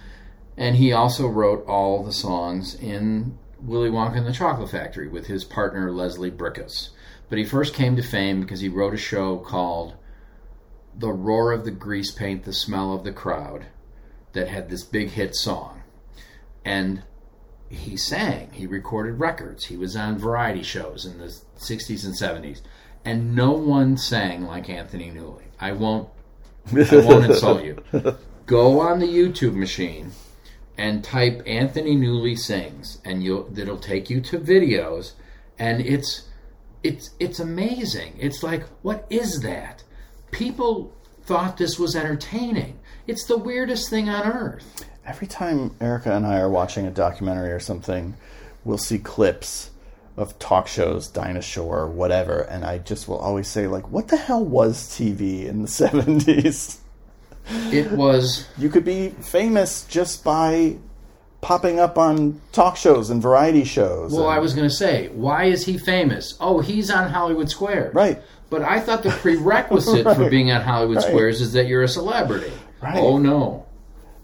and 0.57 0.77
he 0.77 0.93
also 0.93 1.29
wrote 1.29 1.67
all 1.67 2.03
the 2.03 2.13
songs 2.13 2.75
in 2.75 3.39
Willy 3.61 3.91
Wonka 3.91 4.17
and 4.17 4.27
the 4.27 4.33
Chocolate 4.33 4.71
Factory 4.71 5.09
with 5.09 5.27
his 5.27 5.45
partner 5.45 5.93
Leslie 5.93 6.31
Bricusse. 6.31 6.91
But 7.29 7.39
he 7.39 7.45
first 7.45 7.75
came 7.75 7.97
to 7.97 8.03
fame 8.03 8.41
because 8.41 8.61
he 8.61 8.69
wrote 8.69 8.95
a 8.95 8.99
show 8.99 9.39
called 9.39 9.95
"The 10.97 11.13
Roar 11.13 11.53
of 11.53 11.65
the 11.65 11.71
Grease 11.71 12.11
Paint, 12.11 12.45
the 12.45 12.53
Smell 12.53 12.93
of 12.93 13.05
the 13.05 13.13
Crowd," 13.13 13.67
that 14.33 14.49
had 14.49 14.69
this 14.69 14.85
big 14.85 15.11
hit 15.11 15.35
song, 15.37 15.83
and 16.65 17.03
he 17.73 17.97
sang. 17.97 18.51
He 18.53 18.67
recorded 18.67 19.19
records. 19.19 19.67
He 19.67 19.77
was 19.77 19.97
on 19.97 20.19
variety 20.19 20.63
shows 20.63 21.07
in 21.07 21.19
the 21.19 21.35
60s 21.59 22.05
and 22.05 22.15
70s. 22.15 22.61
And 23.05 23.35
no 23.35 23.53
one 23.53 23.97
sang 23.97 24.47
like 24.47 24.69
Anthony 24.69 25.11
Newley. 25.11 25.43
I 25.59 25.73
won't 25.73 26.09
I 26.75 26.97
won't 26.97 27.27
insult 27.27 27.65
you. 27.65 27.83
Go 28.47 28.81
on 28.81 28.99
the 28.99 29.07
YouTube 29.07 29.55
machine 29.55 30.13
and 30.79 31.03
type 31.03 31.43
Anthony 31.47 31.97
Newley 31.97 32.39
sings 32.39 32.99
and 33.05 33.23
you'll 33.23 33.49
it'll 33.59 33.79
take 33.79 34.09
you 34.11 34.21
to 34.23 34.39
videos 34.39 35.13
and 35.59 35.81
it's 35.81 36.29
it's 36.83 37.11
it's 37.19 37.41
amazing. 37.41 38.15
It's 38.19 38.43
like 38.43 38.65
what 38.83 39.07
is 39.11 39.41
that? 39.43 39.83
People 40.31 40.93
thought 41.23 41.57
this 41.57 41.79
was 41.79 41.95
entertaining. 41.95 42.79
It's 43.07 43.25
the 43.25 43.37
weirdest 43.39 43.91
thing 43.91 44.09
on 44.09 44.27
earth. 44.27 44.85
Every 45.05 45.27
time 45.27 45.75
Erica 45.81 46.15
and 46.15 46.27
I 46.27 46.39
are 46.39 46.51
watching 46.51 46.87
a 46.87 46.91
documentary 46.91 47.51
or 47.53 47.61
something, 47.61 48.15
we'll 48.65 48.79
see 48.79 48.99
clips 48.99 49.71
of 50.17 50.39
talk 50.39 50.67
shows, 50.69 51.09
Dinah 51.09 51.43
Shore, 51.43 51.87
whatever, 51.89 52.41
and 52.41 52.65
I 52.65 52.79
just 52.79 53.09
will 53.09 53.19
always 53.19 53.49
say, 53.49 53.67
like, 53.67 53.91
what 53.91 54.09
the 54.09 54.17
hell 54.17 54.45
was 54.45 54.77
TV 54.89 55.47
in 55.47 55.63
the 55.63 55.69
70s? 55.69 56.79
It 57.73 57.91
was 57.93 58.47
You 58.57 58.69
could 58.69 58.85
be 58.85 59.09
famous 59.11 59.85
just 59.87 60.23
by 60.23 60.77
popping 61.41 61.81
up 61.81 61.99
on 61.99 62.41
talk 62.53 62.77
shows 62.77 63.11
and 63.11 63.21
variety 63.21 63.65
shows. 63.65 64.13
Well, 64.13 64.25
and- 64.29 64.35
I 64.35 64.39
was 64.39 64.55
going 64.55 64.69
to 64.69 64.75
say, 64.75 65.09
why 65.09 65.45
is 65.45 65.67
he 65.67 65.77
famous? 65.79 66.37
Oh, 66.41 66.61
he's 66.61 66.91
on 66.91 67.11
Hollywood 67.11 67.51
Squares. 67.51 67.95
Right. 67.95 68.23
But 68.49 68.63
I 68.63 68.81
thought 68.81 69.03
the 69.03 69.11
prerequisite 69.23 70.05
for 70.05 70.29
being 70.31 70.53
on 70.53 70.61
Hollywood 70.61 70.99
Right. 70.99 71.07
Squares 71.07 71.41
is 71.41 71.53
that 71.55 71.67
you're 71.67 71.83
a 71.83 71.89
celebrity. 71.89 72.53
Right. 72.83 72.99
Oh, 72.99 73.19
no. 73.19 73.67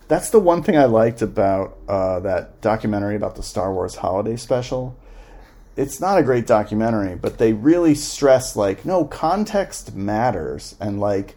That's 0.07 0.31
the 0.31 0.39
one 0.41 0.63
thing 0.63 0.77
I 0.79 0.85
liked 0.85 1.21
about 1.23 1.77
uh, 1.89 2.21
that 2.21 2.61
documentary 2.61 3.17
about 3.17 3.35
the 3.37 3.43
Star 3.43 3.73
Wars 3.73 3.97
holiday 3.97 4.37
special. 4.37 4.97
It's 5.79 6.01
not 6.01 6.19
a 6.19 6.25
great 6.25 6.49
documentary, 6.49 7.15
but 7.15 7.39
they 7.39 7.53
really 7.53 7.95
stress 7.95 8.57
like, 8.57 8.85
no, 8.85 9.05
context 9.05 9.95
matters, 9.95 10.75
and 10.81 10.99
like 10.99 11.37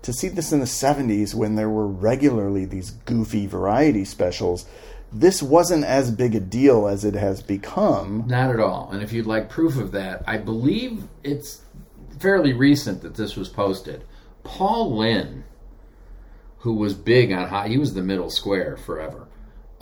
to 0.00 0.14
see 0.14 0.28
this 0.28 0.50
in 0.50 0.60
the 0.60 0.64
'70s 0.64 1.34
when 1.34 1.56
there 1.56 1.68
were 1.68 1.86
regularly 1.86 2.64
these 2.64 2.92
goofy 3.04 3.46
variety 3.46 4.06
specials. 4.06 4.64
This 5.12 5.42
wasn't 5.42 5.84
as 5.84 6.10
big 6.10 6.34
a 6.34 6.40
deal 6.40 6.88
as 6.88 7.04
it 7.04 7.12
has 7.12 7.42
become. 7.42 8.24
Not 8.26 8.48
at 8.48 8.60
all. 8.60 8.88
And 8.90 9.02
if 9.02 9.12
you'd 9.12 9.26
like 9.26 9.50
proof 9.50 9.76
of 9.76 9.92
that, 9.92 10.24
I 10.26 10.38
believe 10.38 11.02
it's 11.22 11.60
fairly 12.18 12.54
recent 12.54 13.02
that 13.02 13.16
this 13.16 13.36
was 13.36 13.50
posted. 13.50 14.04
Paul 14.42 14.96
Lynde, 14.96 15.44
who 16.60 16.72
was 16.72 16.94
big 16.94 17.30
on 17.30 17.48
high, 17.48 17.68
he 17.68 17.76
was 17.76 17.92
the 17.92 18.00
middle 18.00 18.30
square 18.30 18.78
forever. 18.78 19.28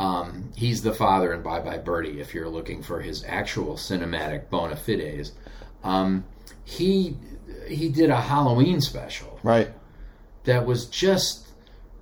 Um, 0.00 0.50
he's 0.56 0.82
the 0.82 0.94
father 0.94 1.32
in 1.34 1.42
Bye 1.42 1.60
Bye 1.60 1.78
Birdie. 1.78 2.20
If 2.20 2.32
you're 2.34 2.48
looking 2.48 2.82
for 2.82 3.00
his 3.00 3.22
actual 3.26 3.74
cinematic 3.74 4.48
bona 4.48 4.76
fides, 4.76 5.32
um, 5.84 6.24
he 6.64 7.16
he 7.68 7.88
did 7.90 8.08
a 8.10 8.20
Halloween 8.20 8.80
special 8.80 9.38
Right. 9.42 9.70
that 10.44 10.64
was 10.66 10.86
just 10.86 11.48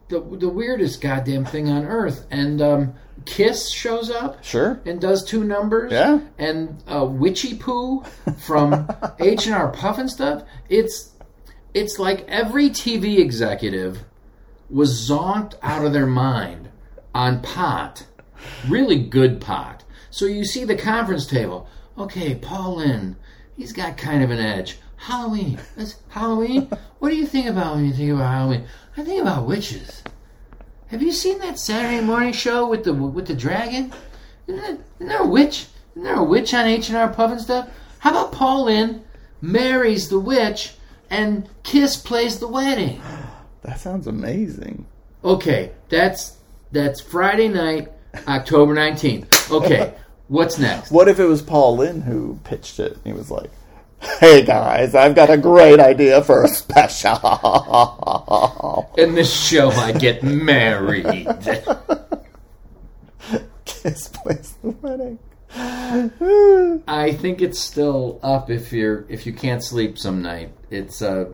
the 0.08 0.20
the 0.20 0.48
weirdest 0.48 1.00
goddamn 1.00 1.44
thing 1.44 1.68
on 1.68 1.84
earth. 1.84 2.24
And 2.30 2.62
um, 2.62 2.94
Kiss 3.24 3.68
shows 3.70 4.10
up 4.10 4.44
Sure. 4.44 4.80
and 4.86 5.00
does 5.00 5.24
two 5.24 5.42
numbers. 5.42 5.90
Yeah. 5.90 6.20
And 6.38 6.80
uh, 6.86 7.04
Witchy 7.04 7.56
Poo 7.56 8.04
from 8.46 8.88
H 9.18 9.46
and 9.46 9.54
R 9.56 9.72
Pufnstuf. 9.72 10.46
It's 10.68 11.10
it's 11.74 11.98
like 11.98 12.24
every 12.28 12.70
TV 12.70 13.18
executive 13.18 14.04
was 14.70 15.08
zonked 15.10 15.54
out 15.62 15.84
of 15.84 15.92
their 15.92 16.06
mind 16.06 16.68
on 17.14 17.40
pot, 17.42 18.06
really 18.68 19.02
good 19.02 19.40
pot. 19.40 19.84
So 20.10 20.26
you 20.26 20.44
see 20.44 20.64
the 20.64 20.76
conference 20.76 21.26
table. 21.26 21.68
Okay, 21.96 22.34
Paul 22.34 22.76
Lynde, 22.76 23.16
he's 23.56 23.72
got 23.72 23.96
kind 23.96 24.22
of 24.22 24.30
an 24.30 24.38
edge. 24.38 24.78
Halloween, 24.96 25.58
that's 25.76 25.96
Halloween. 26.08 26.68
What 26.98 27.10
do 27.10 27.16
you 27.16 27.26
think 27.26 27.46
about 27.46 27.76
when 27.76 27.86
you 27.86 27.92
think 27.92 28.10
about 28.10 28.32
Halloween? 28.32 28.66
I 28.96 29.04
think 29.04 29.22
about 29.22 29.46
witches. 29.46 30.02
Have 30.88 31.02
you 31.02 31.12
seen 31.12 31.38
that 31.38 31.58
Saturday 31.58 32.04
morning 32.04 32.32
show 32.32 32.66
with 32.66 32.84
the 32.84 32.92
with 32.92 33.26
the 33.26 33.34
dragon? 33.34 33.92
Isn't, 34.46 34.60
that, 34.60 34.80
isn't 34.96 35.08
there 35.08 35.22
a 35.22 35.26
witch? 35.26 35.66
Isn't 35.92 36.04
there 36.04 36.16
a 36.16 36.24
witch 36.24 36.54
on 36.54 36.66
H 36.66 36.88
and 36.88 36.96
R 36.96 37.12
Pufnstuf? 37.12 37.68
How 37.98 38.10
about 38.10 38.32
Paul 38.32 38.64
Lynde 38.64 39.04
marries 39.40 40.08
the 40.08 40.18
witch 40.18 40.74
and 41.10 41.48
Kiss 41.62 41.96
plays 41.96 42.38
the 42.38 42.48
wedding? 42.48 43.00
That 43.62 43.80
sounds 43.80 44.06
amazing. 44.06 44.86
Okay, 45.22 45.72
that's 45.90 46.37
that's 46.72 47.00
Friday 47.00 47.48
night, 47.48 47.88
October 48.26 48.74
nineteenth. 48.74 49.50
Okay, 49.50 49.94
what's 50.28 50.58
next? 50.58 50.90
What 50.90 51.08
if 51.08 51.18
it 51.18 51.24
was 51.24 51.42
Paul 51.42 51.76
Lynde 51.78 52.04
who 52.04 52.38
pitched 52.44 52.80
it? 52.80 52.98
He 53.04 53.12
was 53.12 53.30
like, 53.30 53.50
"Hey 54.20 54.44
guys, 54.44 54.94
I've 54.94 55.14
got 55.14 55.30
a 55.30 55.36
great 55.36 55.80
idea 55.80 56.22
for 56.22 56.44
a 56.44 56.48
special." 56.48 57.16
In 58.98 59.14
this 59.14 59.32
show, 59.32 59.70
I 59.70 59.92
get 59.92 60.22
married. 60.22 61.26
Kiss 63.64 64.08
plays 64.08 64.54
the 64.62 64.70
wedding. 64.70 65.18
I 66.86 67.12
think 67.18 67.40
it's 67.40 67.58
still 67.58 68.20
up 68.22 68.50
if 68.50 68.72
you're 68.72 69.06
if 69.08 69.26
you 69.26 69.32
can't 69.32 69.64
sleep 69.64 69.98
some 69.98 70.22
night. 70.22 70.52
It's 70.70 71.00
uh, 71.00 71.30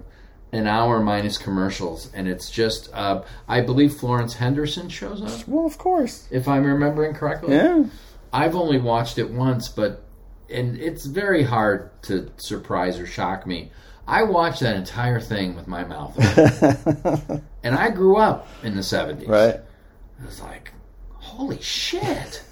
an 0.54 0.66
hour 0.66 1.00
minus 1.00 1.38
commercials, 1.38 2.10
and 2.14 2.28
it's 2.28 2.50
just 2.50 2.90
uh, 2.92 3.22
I 3.48 3.60
believe 3.60 3.94
Florence 3.94 4.34
Henderson 4.34 4.88
shows 4.88 5.22
up 5.22 5.48
well, 5.48 5.66
of 5.66 5.78
course. 5.78 6.28
if 6.30 6.48
I'm 6.48 6.64
remembering 6.64 7.14
correctly. 7.14 7.56
Yeah. 7.56 7.84
I've 8.32 8.56
only 8.56 8.78
watched 8.78 9.18
it 9.18 9.30
once, 9.30 9.68
but 9.68 10.04
and 10.50 10.76
it's 10.78 11.06
very 11.06 11.42
hard 11.44 11.90
to 12.02 12.30
surprise 12.36 12.98
or 12.98 13.06
shock 13.06 13.46
me. 13.46 13.70
I 14.06 14.24
watched 14.24 14.60
that 14.60 14.76
entire 14.76 15.20
thing 15.20 15.56
with 15.56 15.66
my 15.66 15.84
mouth 15.84 16.14
open. 16.38 17.42
and 17.62 17.74
I 17.74 17.90
grew 17.90 18.16
up 18.16 18.46
in 18.62 18.74
the 18.74 18.82
70s. 18.82 19.26
Right. 19.26 19.54
It 19.54 20.26
was 20.26 20.40
like, 20.42 20.72
holy 21.14 21.60
shit. 21.62 22.42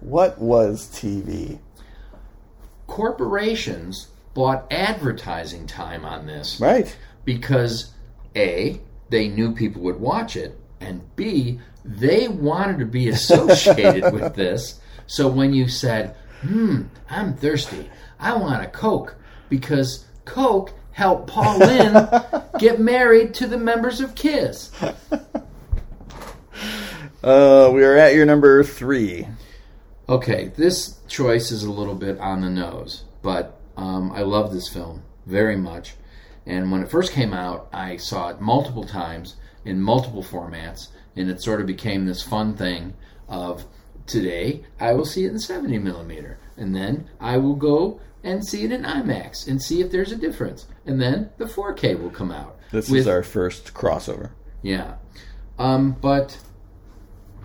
What 0.00 0.38
was 0.38 0.86
TV? 0.88 1.58
Corporations 2.86 4.08
bought 4.34 4.70
advertising 4.70 5.66
time 5.66 6.04
on 6.04 6.26
this 6.26 6.60
Right. 6.60 6.96
Because 7.26 7.92
A, 8.34 8.80
they 9.10 9.28
knew 9.28 9.52
people 9.52 9.82
would 9.82 10.00
watch 10.00 10.36
it, 10.36 10.58
and 10.80 11.02
B, 11.16 11.60
they 11.84 12.28
wanted 12.28 12.78
to 12.78 12.86
be 12.86 13.08
associated 13.10 14.14
with 14.14 14.34
this. 14.34 14.80
So 15.06 15.28
when 15.28 15.52
you 15.52 15.68
said, 15.68 16.16
hmm, 16.40 16.84
I'm 17.10 17.36
thirsty, 17.36 17.90
I 18.18 18.34
want 18.36 18.64
a 18.64 18.68
Coke, 18.68 19.16
because 19.50 20.06
Coke 20.24 20.72
helped 20.92 21.28
Paul 21.28 21.58
Lynde 21.58 22.08
get 22.58 22.80
married 22.80 23.34
to 23.34 23.46
the 23.46 23.58
members 23.58 24.00
of 24.00 24.14
Kiss. 24.14 24.72
Uh, 27.22 27.70
we 27.74 27.84
are 27.84 27.96
at 27.96 28.14
your 28.14 28.24
number 28.24 28.62
three. 28.62 29.26
Okay, 30.08 30.52
this 30.56 31.00
choice 31.08 31.50
is 31.50 31.64
a 31.64 31.70
little 31.72 31.94
bit 31.96 32.18
on 32.20 32.40
the 32.40 32.48
nose, 32.48 33.04
but 33.22 33.58
um, 33.76 34.12
I 34.12 34.20
love 34.20 34.52
this 34.52 34.68
film 34.68 35.02
very 35.26 35.56
much. 35.56 35.94
And 36.46 36.70
when 36.70 36.82
it 36.82 36.88
first 36.90 37.12
came 37.12 37.32
out, 37.34 37.68
I 37.72 37.96
saw 37.96 38.28
it 38.28 38.40
multiple 38.40 38.84
times 38.84 39.36
in 39.64 39.80
multiple 39.80 40.22
formats, 40.22 40.88
and 41.16 41.28
it 41.28 41.42
sort 41.42 41.60
of 41.60 41.66
became 41.66 42.06
this 42.06 42.22
fun 42.22 42.54
thing 42.56 42.94
of 43.28 43.64
today 44.06 44.62
I 44.78 44.92
will 44.92 45.04
see 45.04 45.24
it 45.24 45.32
in 45.32 45.38
70 45.40 45.78
millimeter, 45.78 46.38
and 46.56 46.74
then 46.74 47.10
I 47.20 47.38
will 47.38 47.56
go 47.56 48.00
and 48.22 48.46
see 48.46 48.62
it 48.64 48.70
in 48.72 48.82
IMAX 48.84 49.48
and 49.48 49.60
see 49.60 49.80
if 49.80 49.90
there's 49.90 50.12
a 50.12 50.16
difference, 50.16 50.66
and 50.84 51.00
then 51.00 51.30
the 51.38 51.46
4K 51.46 52.00
will 52.00 52.10
come 52.10 52.30
out. 52.30 52.56
This 52.70 52.88
with- 52.88 53.00
is 53.00 53.08
our 53.08 53.22
first 53.24 53.74
crossover. 53.74 54.30
yeah. 54.62 54.94
Um, 55.58 55.96
but 56.00 56.36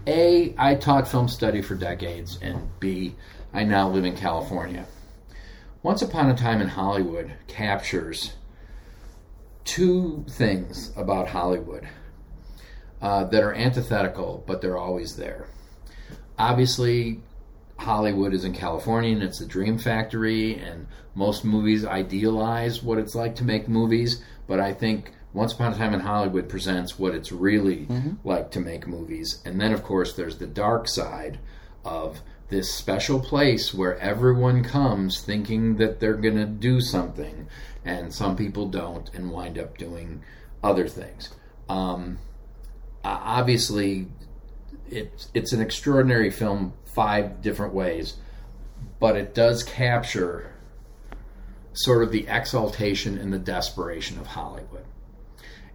A, 0.06 0.54
I 0.58 0.76
taught 0.76 1.08
film 1.08 1.28
study 1.30 1.62
for 1.62 1.76
decades, 1.76 2.38
and 2.42 2.70
B, 2.80 3.16
I 3.54 3.64
now 3.64 3.90
live 3.90 4.04
in 4.06 4.16
California. 4.18 4.86
Once 5.82 6.02
Upon 6.02 6.30
a 6.30 6.36
Time 6.36 6.62
in 6.62 6.68
Hollywood 6.68 7.32
captures 7.48 8.34
two 9.66 10.26
things 10.30 10.92
about 10.96 11.28
Hollywood 11.28 11.88
uh, 13.02 13.26
that 13.26 13.44
are 13.44 13.54
antithetical, 13.54 14.44
but 14.46 14.62
they're 14.62 14.78
always 14.78 15.16
there. 15.16 15.48
Obviously, 16.38 17.22
Hollywood 17.78 18.34
is 18.34 18.46
in 18.46 18.54
California 18.54 19.12
and 19.12 19.24
it's 19.24 19.42
a 19.42 19.46
dream 19.46 19.78
factory, 19.78 20.56
and 20.56 20.88
most 21.16 21.44
movies 21.44 21.86
idealize 21.86 22.84
what 22.84 22.98
it's 22.98 23.16
like 23.16 23.36
to 23.36 23.44
make 23.44 23.68
movies. 23.68 24.24
But 24.48 24.60
I 24.60 24.74
think 24.74 25.12
Once 25.34 25.54
Upon 25.54 25.74
a 25.74 25.78
Time 25.78 25.94
in 25.94 26.00
Hollywood 26.00 26.50
presents 26.50 27.00
what 27.00 27.16
it's 27.16 27.32
really 27.32 27.88
like 28.24 28.52
to 28.52 28.60
make 28.60 28.88
movies. 28.88 29.42
And 29.46 29.60
then, 29.60 29.74
of 29.74 29.84
course, 29.84 30.14
there's 30.14 30.38
the 30.38 30.48
dark 30.48 30.88
side 30.88 31.40
of 31.86 32.22
this 32.52 32.72
special 32.72 33.20
place 33.20 33.74
where 33.74 33.98
everyone 34.00 34.64
comes 34.64 35.22
thinking 35.22 35.78
that 35.78 36.00
they're 36.00 36.14
going 36.14 36.36
to 36.36 36.46
do 36.46 36.80
something, 36.80 37.48
and 37.84 38.14
some 38.14 38.36
people 38.36 38.68
don't 38.68 39.10
and 39.14 39.32
wind 39.32 39.58
up 39.58 39.78
doing 39.78 40.22
other 40.64 40.88
things. 40.88 41.30
Um, 41.70 42.20
obviously, 43.04 44.08
it's 44.90 45.30
it's 45.34 45.54
an 45.54 45.62
extraordinary 45.62 46.30
film 46.30 46.74
five 46.94 47.42
different 47.42 47.74
ways, 47.74 48.18
but 49.00 49.16
it 49.16 49.34
does 49.34 49.64
capture 49.64 50.54
sort 51.74 52.04
of 52.04 52.12
the 52.12 52.28
exaltation 52.28 53.18
and 53.18 53.32
the 53.32 53.40
desperation 53.40 54.20
of 54.20 54.28
Hollywood. 54.28 54.86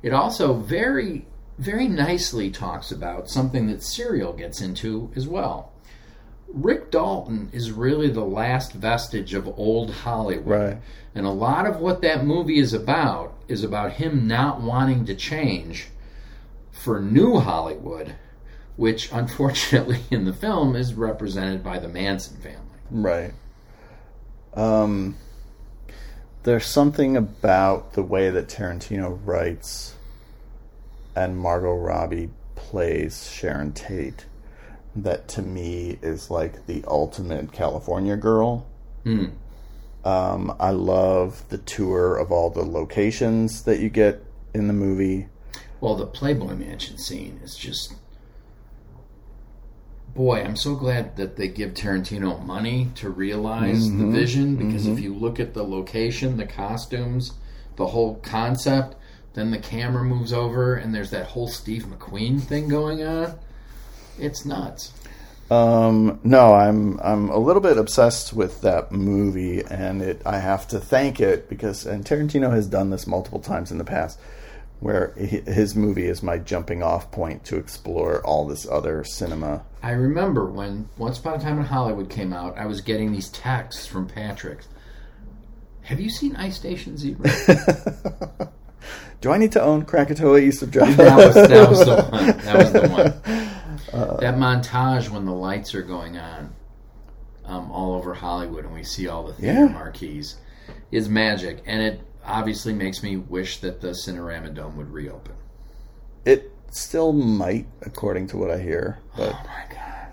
It 0.03 0.12
also 0.12 0.53
very 0.53 1.27
very 1.59 1.89
nicely 1.89 2.51
talks 2.51 2.93
about 2.93 3.31
something 3.31 3.67
that 3.69 3.83
Serial 3.83 4.35
gets 4.35 4.61
into 4.61 5.11
as 5.17 5.27
well. 5.27 5.73
Rick 6.48 6.90
Dalton 6.90 7.50
is 7.52 7.72
really 7.72 8.09
the 8.09 8.24
last 8.24 8.72
vestige 8.72 9.35
of 9.35 9.46
old 9.59 9.90
Hollywood. 9.90 10.46
Right. 10.46 10.78
And 11.14 11.26
a 11.26 11.30
lot 11.30 11.66
of 11.66 11.80
what 11.80 12.02
that 12.02 12.24
movie 12.24 12.59
is 12.59 12.72
about 12.72 13.35
is 13.48 13.64
about 13.64 13.94
him 13.94 14.26
not 14.26 14.61
wanting 14.61 15.04
to 15.06 15.14
change 15.14 15.88
for 16.70 17.00
new 17.00 17.38
Hollywood, 17.38 18.14
which 18.76 19.11
unfortunately 19.12 20.00
in 20.11 20.24
the 20.24 20.32
film 20.32 20.76
is 20.76 20.94
represented 20.94 21.64
by 21.64 21.78
the 21.78 21.88
Manson 21.88 22.37
family. 22.37 22.61
Right. 22.90 23.35
Um, 24.54 25.16
there's 26.44 26.66
something 26.66 27.16
about 27.16 27.94
the 27.94 28.02
way 28.02 28.30
that 28.30 28.48
Tarantino 28.48 29.18
writes 29.24 29.94
and 31.14 31.37
Margot 31.37 31.74
Robbie 31.74 32.30
plays 32.54 33.30
Sharon 33.30 33.72
Tate 33.72 34.26
that 34.96 35.28
to 35.28 35.42
me 35.42 35.98
is 36.02 36.30
like 36.30 36.66
the 36.66 36.85
ultimate 36.87 37.52
California 37.52 38.16
girl. 38.16 38.66
Hmm. 39.04 39.26
Um, 40.04 40.54
I 40.61 40.70
love 40.70 41.48
the 41.48 41.59
tour 41.59 42.16
of 42.16 42.30
all 42.30 42.50
the 42.50 42.64
locations 42.64 43.62
that 43.62 43.80
you 43.80 43.88
get 43.88 44.22
in 44.54 44.68
the 44.68 44.72
movie. 44.72 45.28
Well, 45.80 45.96
the 45.96 46.06
Playboy 46.06 46.54
Mansion 46.54 46.98
scene 46.98 47.40
is 47.42 47.56
just. 47.56 47.94
Boy, 50.14 50.42
I'm 50.42 50.56
so 50.56 50.74
glad 50.74 51.16
that 51.16 51.37
they 51.37 51.48
give 51.48 51.74
Tarantino 51.74 52.42
money 52.42 52.88
to 52.94 53.11
realize 53.11 53.94
the 53.94 54.06
vision 54.06 54.56
because 54.56 54.87
if 54.87 54.98
you 54.98 55.14
look 55.14 55.38
at 55.38 55.52
the 55.52 55.62
location, 55.62 56.38
the 56.38 56.46
costumes, 56.46 57.35
the 57.76 57.88
whole 57.88 58.14
concept, 58.22 58.96
then 59.35 59.50
the 59.50 59.59
camera 59.59 60.02
moves 60.02 60.32
over 60.32 60.74
and 60.74 60.94
there's 60.94 61.11
that 61.11 61.26
whole 61.26 61.48
Steve 61.48 61.85
McQueen 61.85 62.40
thing 62.40 62.68
going 62.68 63.02
on. 63.02 63.38
It's 64.18 64.44
nuts. 64.44 64.92
Um, 65.50 66.18
no, 66.24 66.55
I'm 66.55 66.98
I'm 67.00 67.29
a 67.31 67.38
little 67.38 67.62
bit 67.62 67.79
obsessed 67.79 68.33
with 68.33 68.62
that 68.62 68.90
movie, 68.90 69.62
and 69.62 70.02
it 70.02 70.22
I 70.26 70.38
have 70.38 70.66
to 70.68 70.81
thank 70.81 71.20
it 71.20 71.48
because 71.48 71.87
and 71.87 72.05
Tarantino 72.05 72.50
has 72.50 72.66
done 72.66 72.90
this 72.90 73.07
multiple 73.07 73.38
times 73.38 73.70
in 73.70 73.79
the 73.79 73.85
past, 73.85 74.18
where 74.81 75.14
he, 75.16 75.40
his 75.42 75.76
movie 75.76 76.07
is 76.07 76.20
my 76.22 76.38
jumping 76.38 76.83
off 76.83 77.12
point 77.12 77.44
to 77.44 77.57
explore 77.57 78.24
all 78.26 78.46
this 78.46 78.66
other 78.68 79.05
cinema. 79.05 79.62
I 79.85 79.92
remember 79.92 80.46
when 80.46 80.88
Once 80.98 81.20
Upon 81.20 81.35
a 81.35 81.38
Time 81.38 81.59
in 81.59 81.64
Hollywood 81.64 82.11
came 82.11 82.33
out, 82.33 82.59
I 82.59 82.66
was 82.66 82.81
getting 82.81 83.12
these 83.12 83.29
texts 83.29 83.87
from 83.87 84.09
Patrick. 84.09 84.59
Have 85.83 86.00
you 86.00 86.11
seen 86.11 86.35
Ice 86.35 86.57
Station 86.57 86.96
Zebra? 86.96 87.31
Do 89.20 89.31
I 89.31 89.38
need 89.38 89.52
to 89.52 89.62
own 89.62 89.85
Krakatoa 89.85 90.40
East 90.40 90.62
of 90.62 90.72
Java? 90.72 90.92
that 90.96 91.16
was 91.16 91.35
that 91.35 91.70
was 91.70 91.85
the 91.85 92.02
one. 92.11 92.26
That 92.26 92.57
was 92.57 92.72
the 92.72 92.88
one. 92.88 93.42
that 93.92 94.37
montage 94.37 95.09
when 95.09 95.25
the 95.25 95.33
lights 95.33 95.75
are 95.75 95.83
going 95.83 96.16
on 96.18 96.55
um, 97.44 97.70
all 97.70 97.94
over 97.94 98.14
Hollywood 98.14 98.64
and 98.64 98.75
we 98.75 98.83
see 98.83 99.09
all 99.09 99.25
the 99.25 99.35
theater 99.35 99.66
Yeah. 99.66 99.66
marquees 99.68 100.37
is 100.90 101.09
magic, 101.09 101.62
and 101.66 101.81
it 101.83 102.01
obviously 102.25 102.72
makes 102.72 103.03
me 103.03 103.16
wish 103.16 103.59
that 103.61 103.81
the 103.81 103.88
Cinerama 103.88 104.53
Dome 104.53 104.77
would 104.77 104.90
reopen. 104.90 105.35
It 106.25 106.51
still 106.70 107.12
might, 107.12 107.66
according 107.83 108.27
to 108.29 108.37
what 108.37 108.51
I 108.51 108.59
hear, 108.59 108.99
but 109.16 109.33
Oh 109.33 109.46
my 109.46 109.75
god! 109.75 110.09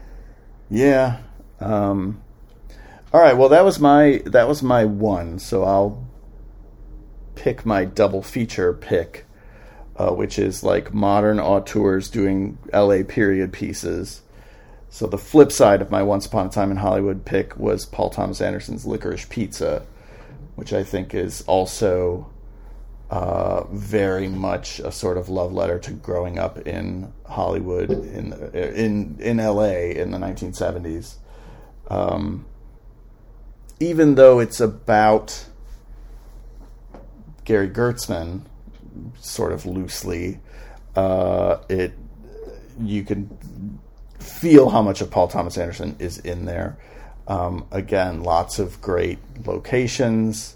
Yeah. 0.69 1.17
Um, 1.59 2.21
all 3.11 3.19
right. 3.19 3.35
Well, 3.35 3.49
that 3.49 3.65
was 3.65 3.79
my 3.79 4.21
that 4.27 4.47
was 4.47 4.61
my 4.61 4.85
one. 4.85 5.39
So 5.39 5.63
I'll 5.63 6.05
pick 7.35 7.65
my 7.65 7.83
double 7.85 8.21
feature 8.21 8.73
pick, 8.73 9.25
uh, 9.95 10.11
which 10.11 10.39
is 10.39 10.63
like 10.63 10.93
modern 10.93 11.39
auteurs 11.39 12.09
doing 12.09 12.57
L.A. 12.71 13.03
period 13.03 13.53
pieces. 13.53 14.21
So 14.89 15.07
the 15.07 15.17
flip 15.17 15.51
side 15.51 15.81
of 15.81 15.91
my 15.91 16.03
Once 16.03 16.25
Upon 16.25 16.47
a 16.47 16.49
Time 16.49 16.71
in 16.71 16.77
Hollywood 16.77 17.25
pick 17.25 17.57
was 17.57 17.85
Paul 17.85 18.09
Thomas 18.09 18.41
Anderson's 18.41 18.85
Licorice 18.85 19.25
Pizza, 19.25 19.85
which 20.55 20.73
I 20.73 20.83
think 20.83 21.13
is 21.13 21.41
also 21.47 22.29
uh, 23.09 23.65
very 23.65 24.27
much 24.27 24.79
a 24.79 24.91
sort 24.91 25.17
of 25.17 25.29
love 25.29 25.53
letter 25.53 25.77
to 25.77 25.91
growing 25.91 26.39
up 26.39 26.57
in 26.67 27.11
Hollywood 27.27 27.91
in 27.91 28.33
in 28.53 29.17
in 29.19 29.39
L.A. 29.39 29.95
in 29.95 30.11
the 30.11 30.17
1970s. 30.17 31.15
Um, 31.89 32.45
even 33.79 34.15
though 34.15 34.39
it's 34.39 34.59
about 34.59 35.45
Gary 37.45 37.69
Goetzman, 37.69 38.43
sort 39.19 39.51
of 39.51 39.65
loosely, 39.65 40.39
uh, 40.95 41.57
it 41.69 41.93
you 42.81 43.03
can 43.03 43.79
feel 44.19 44.69
how 44.69 44.81
much 44.81 45.01
of 45.01 45.11
Paul 45.11 45.27
Thomas 45.27 45.57
Anderson 45.57 45.95
is 45.99 46.17
in 46.19 46.45
there. 46.45 46.77
Um, 47.27 47.65
again, 47.71 48.23
lots 48.23 48.59
of 48.59 48.81
great 48.81 49.19
locations. 49.45 50.55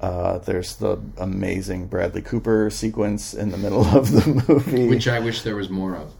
Uh, 0.00 0.38
there's 0.38 0.76
the 0.76 0.98
amazing 1.16 1.86
Bradley 1.88 2.22
Cooper 2.22 2.70
sequence 2.70 3.34
in 3.34 3.50
the 3.50 3.58
middle 3.58 3.84
of 3.96 4.10
the 4.12 4.44
movie. 4.48 4.86
Which 4.88 5.08
I 5.08 5.18
wish 5.18 5.42
there 5.42 5.56
was 5.56 5.70
more 5.70 5.96
of. 5.96 6.12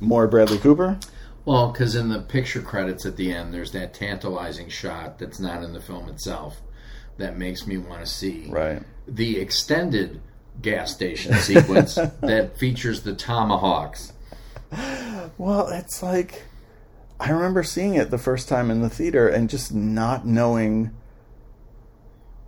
More 0.00 0.26
Bradley 0.26 0.58
Cooper? 0.58 0.98
Well, 1.44 1.70
because 1.70 1.94
in 1.94 2.08
the 2.08 2.20
picture 2.20 2.60
credits 2.62 3.04
at 3.06 3.16
the 3.16 3.32
end, 3.32 3.52
there's 3.54 3.72
that 3.72 3.94
tantalizing 3.94 4.68
shot 4.68 5.18
that's 5.18 5.38
not 5.38 5.62
in 5.62 5.72
the 5.72 5.80
film 5.80 6.08
itself 6.08 6.60
that 7.18 7.36
makes 7.38 7.66
me 7.66 7.78
want 7.78 8.00
to 8.00 8.06
see 8.06 8.46
Right. 8.48 8.82
the 9.06 9.38
extended 9.38 10.20
gas 10.62 10.92
station 10.92 11.34
sequence 11.34 11.94
that 12.20 12.56
features 12.58 13.02
the 13.02 13.14
tomahawks. 13.14 14.12
Well, 15.38 15.68
it's 15.68 16.02
like 16.02 16.42
I 17.18 17.30
remember 17.30 17.62
seeing 17.62 17.94
it 17.94 18.10
the 18.10 18.18
first 18.18 18.48
time 18.48 18.70
in 18.70 18.82
the 18.82 18.90
theater 18.90 19.28
and 19.28 19.48
just 19.48 19.72
not 19.72 20.26
knowing 20.26 20.94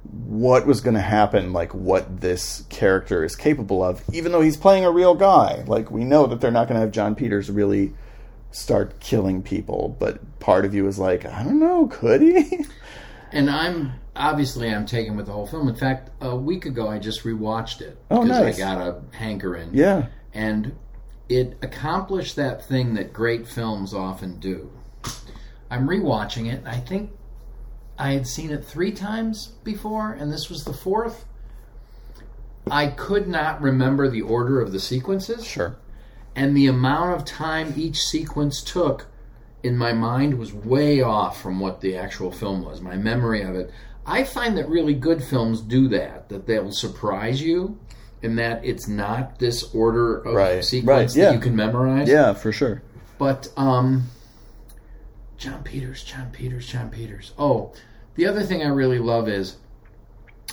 what 0.03 0.67
was 0.67 0.81
going 0.81 0.95
to 0.95 1.01
happen, 1.01 1.53
like 1.53 1.75
what 1.75 2.21
this 2.21 2.65
character 2.69 3.25
is 3.25 3.37
capable 3.37 3.83
of, 3.83 4.03
even 4.13 4.33
though 4.33 4.41
he's 4.41 4.57
playing 4.57 4.85
a 4.85 4.91
real 4.91 5.15
guy. 5.15 5.65
Like, 5.67 5.91
we 5.91 6.05
know 6.05 6.27
that 6.27 6.41
they're 6.41 6.51
not 6.51 6.69
going 6.69 6.77
to 6.77 6.81
have 6.81 6.91
Jon 6.93 7.15
Peters 7.15 7.51
really 7.51 7.95
start 8.51 9.01
killing 9.01 9.43
people, 9.43 9.97
but 9.99 10.39
part 10.41 10.65
of 10.65 10.75
you 10.75 10.87
is 10.87 10.99
like, 10.99 11.27
I 11.27 11.43
don't 11.43 11.61
know, 11.61 11.87
could 11.87 12.23
he? 12.23 12.65
And 13.33 13.51
I'm 13.51 13.93
obviously 14.19 14.69
I'm 14.69 14.85
taken 14.87 15.17
with 15.17 15.27
the 15.27 15.33
whole 15.33 15.47
film. 15.47 15.69
In 15.69 15.75
fact, 15.77 16.11
a 16.21 16.35
week 16.37 16.67
ago 16.67 16.89
I 16.89 16.99
just 16.99 17.23
rewatched 17.25 17.81
it 17.81 17.97
Oh, 18.11 18.23
because 18.25 18.41
nice. 18.41 18.57
I 18.57 18.59
got 18.59 18.79
a 18.87 19.01
hankering. 19.17 19.71
yeah. 19.73 20.07
and 20.35 20.75
it 21.29 21.59
accomplished 21.63 22.37
that 22.37 22.65
thing 22.65 22.95
that 22.95 23.13
great 23.13 23.47
films 23.47 23.93
often 23.93 24.39
do. 24.41 24.71
I'm 25.71 25.87
rewatching 25.87 26.51
it. 26.53 26.63
I 26.67 26.79
think 26.79 27.11
I 27.99 28.13
had 28.13 28.27
seen 28.27 28.51
it 28.51 28.65
three 28.65 28.93
times 28.93 29.49
before, 29.63 30.13
and 30.13 30.33
this 30.33 30.49
was 30.49 30.65
the 30.65 30.73
fourth. 30.73 31.27
I 32.71 32.87
could 32.89 33.29
not 33.29 33.61
remember 33.61 34.09
the 34.09 34.23
order 34.23 34.61
of 34.61 34.73
the 34.73 34.81
sequences, 34.81 35.45
Sure. 35.45 35.77
and 36.35 36.57
the 36.57 36.67
amount 36.67 37.15
of 37.17 37.25
time 37.27 37.75
each 37.77 37.99
sequence 37.99 38.63
took 38.63 39.07
in 39.63 39.77
my 39.77 39.93
mind 39.93 40.39
was 40.39 40.53
way 40.55 41.03
off 41.03 41.41
from 41.41 41.61
what 41.61 41.81
the 41.81 41.97
actual 41.97 42.31
film 42.31 42.65
was. 42.65 42.81
My 42.81 42.97
memory 42.97 43.43
of 43.43 43.55
it. 43.55 43.71
I 44.09 44.25
find 44.25 44.57
that 44.57 44.69
really 44.69 44.95
good 44.95 45.23
films 45.23 45.61
do 45.61 45.89
that, 45.89 46.29
that 46.31 46.47
they'll 46.47 46.73
surprise 46.73 47.43
you 47.43 47.79
in 48.23 48.37
that 48.37 48.65
it's 48.65 48.89
not 48.89 49.39
this 49.39 49.73
order 49.75 50.19
of 50.19 50.35
Right, 50.35 50.65
sequence 50.65 51.15
right, 51.15 51.17
yeah. 51.17 51.27
that 51.27 51.35
you 51.35 51.41
can 51.41 51.55
memorize. 51.55 52.09
Yeah, 52.09 52.33
for 52.33 52.51
sure. 52.51 52.83
But 53.19 53.49
um 53.57 54.05
Jon 55.37 55.63
Peters, 55.63 56.03
Jon 56.03 56.31
Peters, 56.33 56.67
Jon 56.67 56.91
Peters. 56.91 57.33
Oh, 57.39 57.73
the 58.17 58.27
other 58.27 58.43
thing 58.43 58.63
I 58.63 58.69
really 58.69 58.99
love 58.99 59.29
is 59.29 59.57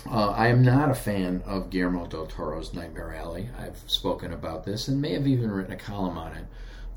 uh, 0.07 0.29
I 0.29 0.47
am 0.49 0.61
not 0.61 0.91
a 0.91 0.95
fan 0.95 1.41
of 1.47 1.71
Guillermo 1.71 2.05
del 2.05 2.27
Toro's 2.27 2.73
Nightmare 2.73 3.15
Alley. 3.15 3.49
I've 3.57 3.81
spoken 3.87 4.31
about 4.33 4.63
this 4.63 4.87
and 4.87 5.01
may 5.01 5.13
have 5.13 5.25
even 5.25 5.49
written 5.49 5.73
a 5.73 5.77
column 5.77 6.17
on 6.17 6.33
it. 6.33 6.45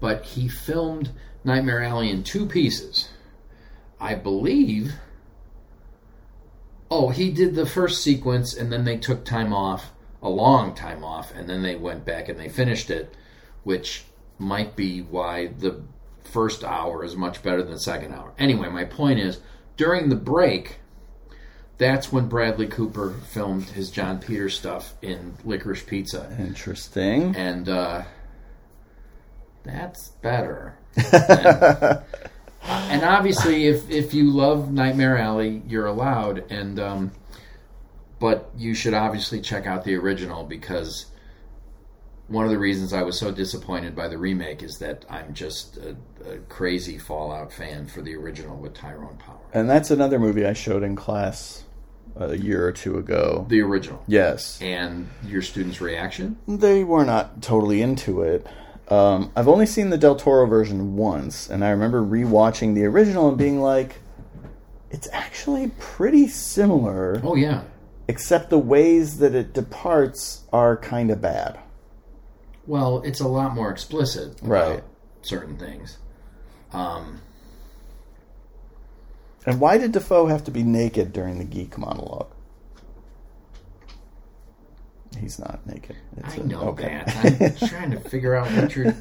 But 0.01 0.25
he 0.25 0.49
filmed 0.49 1.11
Nightmare 1.45 1.83
Alley 1.83 2.11
in 2.11 2.23
two 2.25 2.45
pieces. 2.45 3.09
I 3.99 4.15
believe. 4.15 4.93
Oh, 6.91 7.11
he 7.11 7.31
did 7.31 7.55
the 7.55 7.67
first 7.67 8.03
sequence 8.03 8.55
and 8.55 8.73
then 8.73 8.85
they 8.85 8.97
took 8.97 9.25
time 9.25 9.53
off, 9.53 9.93
a 10.23 10.29
long 10.29 10.75
time 10.75 11.05
off, 11.05 11.33
and 11.35 11.49
then 11.49 11.63
they 11.63 11.77
went 11.77 12.05
back 12.05 12.29
and 12.29 12.39
they 12.39 12.49
finished 12.49 12.91
it, 12.91 13.15
which 13.63 14.05
might 14.39 14.77
be 14.77 15.01
why 15.01 15.49
the 15.49 15.83
first 16.25 16.65
hour 16.65 17.05
is 17.05 17.17
much 17.17 17.43
better 17.43 17.63
than 17.63 17.73
the 17.73 17.81
second 17.81 18.15
hour. 18.15 18.33
Anyway, 18.39 18.69
my 18.69 18.85
point 18.85 19.19
is 19.19 19.41
during 19.77 20.09
the 20.09 20.17
break, 20.17 20.79
that's 21.79 22.13
when 22.13 22.29
Bradley 22.29 22.67
Cooper 22.67 23.15
filmed 23.29 23.65
his 23.65 23.91
Jon 23.91 24.19
Peters 24.19 24.59
stuff 24.59 24.95
in 25.01 25.37
Licorice 25.45 25.87
Pizza. 25.87 26.35
Interesting. 26.39 27.37
And 27.37 27.69
uh, 27.69 28.03
that's 29.63 30.09
better. 30.23 30.77
and, 32.69 33.03
obviously, 33.03 33.67
if, 33.67 33.91
if 33.91 34.15
you 34.15 34.31
love 34.31 34.71
Nightmare 34.71 35.19
Alley, 35.19 35.63
you're 35.67 35.87
allowed. 35.87 36.51
And 36.51 36.79
um, 36.79 37.13
but 38.19 38.51
you 38.57 38.75
should 38.75 38.95
obviously 38.95 39.41
check 39.41 39.67
out 39.67 39.85
the 39.85 39.95
original 39.95 40.45
because 40.45 41.07
one 42.27 42.45
of 42.45 42.51
the 42.51 42.59
reasons 42.59 42.93
I 42.93 43.03
was 43.03 43.19
so 43.19 43.31
disappointed 43.31 43.97
by 43.97 44.09
the 44.09 44.19
remake 44.19 44.63
is 44.63 44.79
that 44.79 45.05
I'm 45.09 45.33
just 45.33 45.79
a, 45.79 45.97
a 46.31 46.39
crazy 46.49 46.99
Fallout 46.99 47.53
fan 47.53 47.87
for 47.87 48.03
the 48.03 48.15
original 48.17 48.57
with 48.57 48.75
Tyrone 48.75 49.17
Power. 49.17 49.39
And 49.55 49.69
that's 49.69 49.91
another 49.91 50.19
movie 50.19 50.45
I 50.45 50.53
showed 50.53 50.83
in 50.83 50.95
class 50.95 51.65
a 52.17 52.37
year 52.37 52.67
or 52.67 52.73
two 52.73 52.99
ago. 52.99 53.47
The 53.49 53.63
original. 53.63 54.03
Yes. 54.07 54.61
And 54.61 55.09
your 55.25 55.41
students' 55.41 55.81
reaction? 55.81 56.37
They 56.47 56.85
were 56.85 57.05
not 57.05 57.43
totally 57.43 57.81
into 57.81 58.23
it. 58.23 58.47
Um, 58.89 59.31
I've 59.37 59.49
only 59.49 59.67
seen 59.67 59.91
the 59.91 59.99
Del 59.99 60.17
Toro 60.17 60.47
version 60.47 60.97
once, 60.97 61.49
and 61.51 61.65
I 61.65 61.71
remember 61.71 62.03
rewatching 62.03 62.75
the 62.75 62.85
original 62.87 63.29
and 63.29 63.37
being 63.37 63.61
like, 63.61 63.97
it's 64.91 65.09
actually 65.13 65.71
pretty 65.79 66.27
similar, 66.29 67.21
Oh 67.23 67.35
yeah. 67.37 67.65
except 68.09 68.49
the 68.49 68.59
ways 68.59 69.19
that 69.19 69.35
it 69.35 69.53
departs 69.53 70.45
are 70.53 70.77
kind 70.79 71.11
of 71.11 71.21
bad. 71.21 71.59
Well, 72.67 73.03
it's 73.03 73.21
a 73.21 73.29
lot 73.29 73.55
more 73.55 73.71
explicit 73.71 74.41
about 74.41 74.51
Right. 74.51 74.85
certain 75.23 75.57
things. 75.59 75.99
Um, 76.73 77.21
And 79.47 79.61
why 79.61 79.79
did 79.79 79.93
Dafoe 79.93 80.27
have 80.27 80.45
to 80.45 80.51
be 80.51 80.63
naked 80.63 81.13
during 81.13 81.39
the 81.39 81.45
geek 81.45 81.79
monologue? 81.79 82.29
He's 85.21 85.39
not 85.39 85.67
naked. 85.67 85.97
It's 86.17 86.35
I 86.35 86.43
a- 86.43 86.45
know 86.45 86.61
okay. 86.71 87.03
that. 87.05 87.61
I'm 87.63 87.69
trying 87.69 87.91
to 87.91 88.01
figure 88.01 88.35
out 88.35 88.51
what 88.53 88.75
you're. 88.75 88.95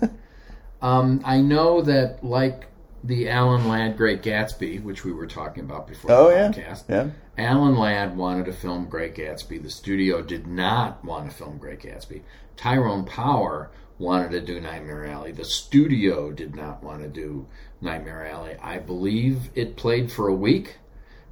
Um, 0.82 1.22
I 1.26 1.42
know 1.42 1.82
that, 1.82 2.24
like 2.24 2.68
the 3.04 3.30
Alan 3.30 3.68
Ladd 3.68 3.98
Great 3.98 4.22
Gatsby, 4.22 4.84
which 4.84 5.04
we 5.04 5.12
were 5.12 5.28
talking 5.28 5.64
about 5.64 5.88
before 5.88 6.12
oh 6.12 6.30
the 6.30 6.36
yeah, 6.36 6.50
podcast, 6.50 6.84
yeah. 6.90 7.10
Alan 7.38 7.76
Ladd 7.76 8.18
wanted 8.18 8.46
to 8.46 8.54
film 8.54 8.88
Great 8.90 9.16
Gatsby. 9.16 9.62
The 9.62 9.70
studio 9.70 10.22
did 10.22 10.48
not 10.48 11.04
want 11.04 11.30
to 11.30 11.36
film 11.36 11.58
Great 11.58 11.80
Gatsby. 11.80 12.22
Tyrone 12.56 13.06
Power 13.06 13.72
wanted 14.00 14.32
to 14.32 14.42
do 14.42 14.60
Nightmare 14.60 15.06
Alley. 15.06 15.32
The 15.32 15.46
studio 15.46 16.32
did 16.32 16.56
not 16.56 16.84
want 16.84 17.02
to 17.02 17.08
do 17.08 17.48
Nightmare 17.82 18.28
Alley. 18.28 18.56
I 18.62 18.80
believe 18.80 19.50
it 19.56 19.76
played 19.76 20.12
for 20.12 20.28
a 20.28 20.36
week 20.36 20.78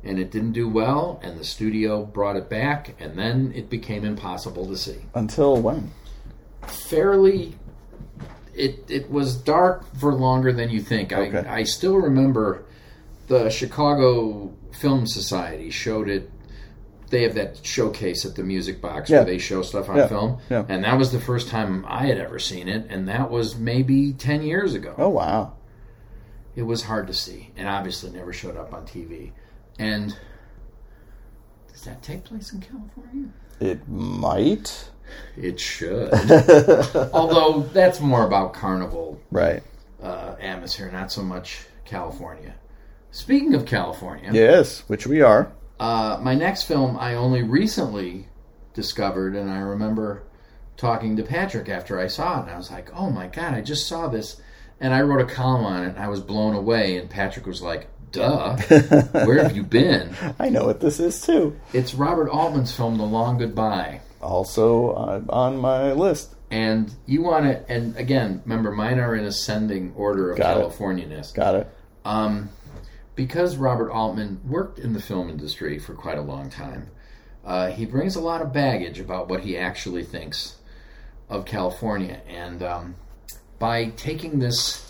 and 0.06 0.20
it 0.20 0.32
didn't 0.32 0.52
do 0.54 0.70
well, 0.70 1.20
and 1.24 1.38
the 1.40 1.44
studio 1.44 2.06
brought 2.06 2.36
it 2.36 2.50
back, 2.50 2.96
and 3.00 3.18
then 3.18 3.52
it 3.56 3.70
became 3.70 4.06
impossible 4.06 4.68
to 4.68 4.78
see. 4.78 5.00
Until 5.14 5.58
when? 5.62 5.92
Fairly. 6.62 7.56
It, 8.54 8.86
it 8.90 9.12
was 9.12 9.36
dark 9.36 9.84
for 9.98 10.14
longer 10.14 10.54
than 10.54 10.70
you 10.70 10.80
think. 10.82 11.12
Okay. 11.12 11.38
I, 11.48 11.58
I 11.58 11.64
still 11.64 11.98
remember 11.98 12.64
the 13.28 13.50
Chicago 13.50 14.54
Film 14.80 15.06
Society 15.08 15.70
showed 15.72 16.08
it. 16.10 16.32
They 17.10 17.24
have 17.24 17.36
that 17.36 17.64
showcase 17.66 18.26
at 18.26 18.36
the 18.36 18.44
Music 18.44 18.82
Box 18.82 19.10
Yeah. 19.10 19.18
where 19.18 19.26
they 19.26 19.38
show 19.40 19.62
stuff 19.62 19.90
on 19.90 19.98
Yeah. 19.98 20.08
film, 20.08 20.38
Yeah. 20.50 20.66
and 20.70 20.84
that 20.86 20.98
was 20.98 21.12
the 21.12 21.20
first 21.20 21.50
time 21.50 21.86
I 21.88 22.06
had 22.08 22.18
ever 22.18 22.40
seen 22.40 22.68
it, 22.70 22.88
and 22.90 23.08
that 23.10 23.30
was 23.30 23.58
maybe 23.58 24.14
ten 24.14 24.42
years 24.42 24.74
ago. 24.74 24.96
Oh 24.98 25.10
wow. 25.10 25.54
It 26.56 26.64
was 26.64 26.84
hard 26.84 27.08
to 27.08 27.14
see, 27.14 27.52
and 27.58 27.68
obviously 27.68 28.10
never 28.12 28.32
showed 28.32 28.56
up 28.58 28.74
on 28.74 28.86
TV. 28.86 29.32
And 29.80 30.16
does 31.72 31.82
that 31.84 32.02
take 32.02 32.24
place 32.24 32.54
in 32.54 32.62
California? 32.62 33.30
It 33.60 33.88
might. 33.88 34.90
It 35.38 35.60
should. 35.60 36.12
Although 37.14 37.70
that's 37.74 38.00
more 38.00 38.26
about 38.26 38.54
carnival 38.54 39.20
Right. 39.32 39.64
uh, 40.02 40.36
atmosphere, 40.42 40.90
not 40.92 41.12
so 41.12 41.22
much 41.22 41.66
California. 41.86 42.56
Speaking 43.12 43.54
of 43.54 43.66
California, 43.66 44.30
Yes, 44.34 44.84
which 44.88 45.06
we 45.08 45.22
are. 45.22 45.52
uh, 45.80 46.18
my 46.22 46.36
next 46.36 46.64
film 46.64 46.98
I 46.98 47.16
only 47.16 47.44
recently 47.44 48.28
discovered, 48.74 49.36
and 49.36 49.50
I 49.50 49.60
remember 49.60 50.24
talking 50.76 51.16
to 51.16 51.24
Patrick 51.24 51.70
after 51.70 52.00
I 52.00 52.08
saw 52.08 52.40
it, 52.40 52.44
and 52.44 52.52
I 52.52 52.58
was 52.58 52.70
like, 52.72 52.90
"Oh 52.94 53.10
my 53.10 53.28
god, 53.28 53.54
I 53.54 53.62
just 53.62 53.88
saw 53.88 54.08
this," 54.10 54.42
and 54.82 54.94
I 54.94 55.02
wrote 55.02 55.22
a 55.22 55.34
column 55.34 55.64
on 55.66 55.84
it, 55.86 55.90
and 55.90 56.00
I 56.00 56.10
was 56.10 56.20
blown 56.20 56.54
away. 56.56 56.98
And 56.98 57.10
Patrick 57.10 57.46
was 57.46 57.62
like, 57.62 57.88
"Duh, 58.16 58.58
where 59.26 59.44
have 59.44 59.56
you 59.56 59.64
been?" 59.64 60.16
I 60.40 60.50
know 60.50 60.66
what 60.66 60.80
this 60.80 61.00
is 61.00 61.22
too. 61.22 61.60
It's 61.74 61.94
Robert 61.94 62.30
Altman's 62.30 62.76
film, 62.76 62.98
The 62.98 63.04
Long 63.04 63.38
Goodbye. 63.38 64.02
Also 64.22 64.92
uh, 64.92 65.22
on 65.30 65.58
my 65.58 65.92
list. 65.92 66.36
And 66.52 66.94
you 67.06 67.22
want 67.22 67.46
to, 67.46 67.72
and 67.72 67.96
again, 67.98 68.42
remember, 68.46 68.72
mine 68.72 69.00
are 69.00 69.16
in 69.16 69.26
ascending 69.26 69.94
order 69.96 70.32
of 70.32 70.38
Got 70.38 70.58
it. 70.58 70.60
California-ness. 70.62 71.32
Got 71.32 71.56
it. 71.56 71.70
Um, 72.06 72.50
because 73.16 73.58
Robert 73.58 73.92
Altman 73.92 74.42
worked 74.48 74.80
in 74.80 74.94
the 74.94 75.02
film 75.02 75.30
industry 75.30 75.80
for 75.80 75.94
quite 75.94 76.18
a 76.18 76.22
long 76.22 76.50
time, 76.50 76.90
uh, 77.44 77.72
he 77.72 77.86
brings 77.86 78.16
a 78.16 78.22
lot 78.22 78.42
of 78.42 78.54
baggage 78.54 79.00
about 79.00 79.28
what 79.28 79.42
he 79.42 79.58
actually 79.58 80.04
thinks 80.04 80.58
of 81.30 81.46
California. 81.46 82.22
And 82.28 82.62
um, 82.62 82.96
by 83.60 83.86
taking 83.86 84.40
this 84.40 84.85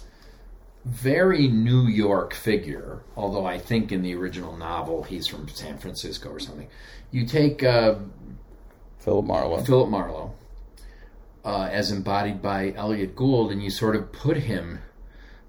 very 0.86 1.48
New 1.48 1.88
York 1.88 2.34
figure, 2.34 3.02
although 3.18 3.46
I 3.46 3.58
think 3.58 3.92
in 3.92 4.02
the 4.02 4.16
original 4.16 4.56
novel 4.56 5.04
he's 5.04 5.28
from 5.28 5.48
San 5.50 5.78
Francisco 5.78 6.30
or 6.30 6.40
something, 6.40 6.68
you 7.12 7.26
take 7.26 7.64
uh, 7.64 7.96
Philip 9.00 9.26
Marlowe. 9.26 9.64
Philip 9.64 9.90
Marlowe 9.90 10.34
uh, 11.46 11.70
as 11.72 11.92
embodied 11.92 12.42
by 12.42 12.74
Elliott 12.76 13.16
Gould, 13.16 13.52
and 13.52 13.64
you 13.64 13.70
sort 13.70 13.96
of 13.96 14.12
put 14.12 14.38
him. 14.38 14.80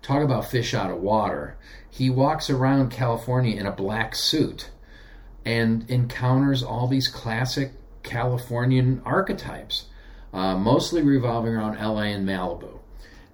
Talk 0.03 0.22
about 0.22 0.45
fish 0.45 0.74
out 0.74 0.91
of 0.91 0.99
water. 0.99 1.57
He 1.91 2.11
walks 2.11 2.51
around 2.51 2.91
California 2.91 3.59
in 3.59 3.66
a 3.66 3.72
black 3.72 4.14
suit 4.14 4.70
and 5.45 5.89
encounters 5.91 6.62
all 6.62 6.87
these 6.87 7.09
classic 7.09 7.72
Californian 8.03 9.01
archetypes, 9.05 9.87
uh, 10.32 10.57
mostly 10.57 11.03
revolving 11.03 11.55
around 11.55 11.78
LA 11.78 12.03
and 12.03 12.28
Malibu. 12.28 12.78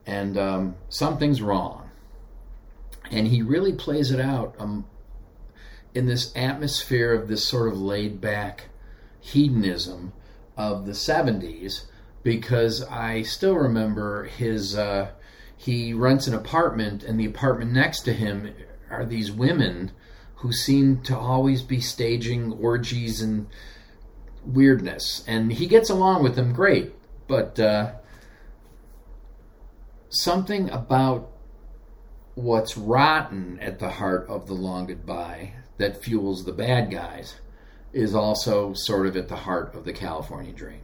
And 0.06 0.38
um, 0.38 0.76
something's 0.88 1.42
wrong. 1.42 1.81
And 3.10 3.28
he 3.28 3.42
really 3.42 3.72
plays 3.72 4.10
it 4.10 4.20
out 4.20 4.54
um, 4.58 4.86
in 5.94 6.06
this 6.06 6.32
atmosphere 6.34 7.12
of 7.12 7.28
this 7.28 7.44
sort 7.44 7.68
of 7.68 7.80
laid 7.80 8.20
back 8.20 8.68
hedonism 9.20 10.12
of 10.56 10.86
the 10.86 10.92
70s 10.92 11.84
because 12.22 12.82
I 12.84 13.22
still 13.22 13.56
remember 13.56 14.24
his. 14.24 14.76
Uh, 14.76 15.10
he 15.56 15.94
rents 15.94 16.26
an 16.26 16.34
apartment, 16.34 17.04
and 17.04 17.20
the 17.20 17.24
apartment 17.24 17.72
next 17.72 18.00
to 18.00 18.12
him 18.12 18.52
are 18.90 19.04
these 19.04 19.30
women 19.30 19.92
who 20.36 20.52
seem 20.52 21.00
to 21.02 21.16
always 21.16 21.62
be 21.62 21.80
staging 21.80 22.52
orgies 22.54 23.20
and 23.20 23.46
weirdness. 24.44 25.22
And 25.26 25.52
he 25.52 25.66
gets 25.66 25.88
along 25.88 26.24
with 26.24 26.34
them 26.34 26.52
great, 26.52 26.92
but 27.28 27.60
uh, 27.60 27.92
something 30.10 30.68
about 30.70 31.30
what's 32.34 32.76
rotten 32.76 33.58
at 33.60 33.78
the 33.78 33.90
heart 33.90 34.26
of 34.28 34.46
the 34.46 34.54
long 34.54 34.86
goodbye 34.86 35.52
that 35.78 36.02
fuels 36.02 36.44
the 36.44 36.52
bad 36.52 36.90
guys 36.90 37.36
is 37.92 38.14
also 38.14 38.72
sort 38.74 39.06
of 39.06 39.16
at 39.16 39.28
the 39.28 39.36
heart 39.36 39.74
of 39.74 39.84
the 39.84 39.92
California 39.92 40.52
Dream. 40.52 40.80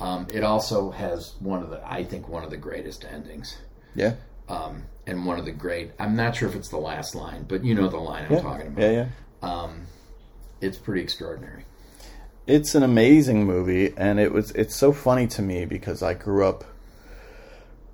Um, 0.00 0.28
it 0.32 0.44
also 0.44 0.90
has 0.92 1.34
one 1.40 1.62
of 1.62 1.70
the, 1.70 1.80
I 1.84 2.04
think, 2.04 2.28
one 2.28 2.44
of 2.44 2.50
the 2.50 2.56
greatest 2.56 3.04
endings. 3.04 3.58
Yeah. 3.96 4.14
Um, 4.48 4.84
and 5.08 5.26
one 5.26 5.38
of 5.40 5.44
the 5.44 5.50
great, 5.50 5.90
I'm 5.98 6.14
not 6.14 6.36
sure 6.36 6.48
if 6.48 6.54
it's 6.54 6.68
the 6.68 6.76
last 6.78 7.14
line, 7.16 7.44
but 7.48 7.64
you 7.64 7.74
know 7.74 7.88
the 7.88 7.96
line 7.96 8.26
I'm 8.26 8.32
Yeah. 8.34 8.40
talking 8.40 8.66
about. 8.68 8.80
Yeah, 8.82 8.90
yeah. 8.90 9.06
Um, 9.42 9.86
it's 10.60 10.78
pretty 10.78 11.02
extraordinary. 11.02 11.64
It's 12.46 12.74
an 12.74 12.82
amazing 12.82 13.44
movie, 13.44 13.92
and 13.96 14.18
it 14.18 14.32
was. 14.32 14.52
It's 14.52 14.74
so 14.74 14.92
funny 14.92 15.26
to 15.28 15.42
me 15.42 15.66
because 15.66 16.02
I 16.02 16.14
grew 16.14 16.46
up 16.46 16.64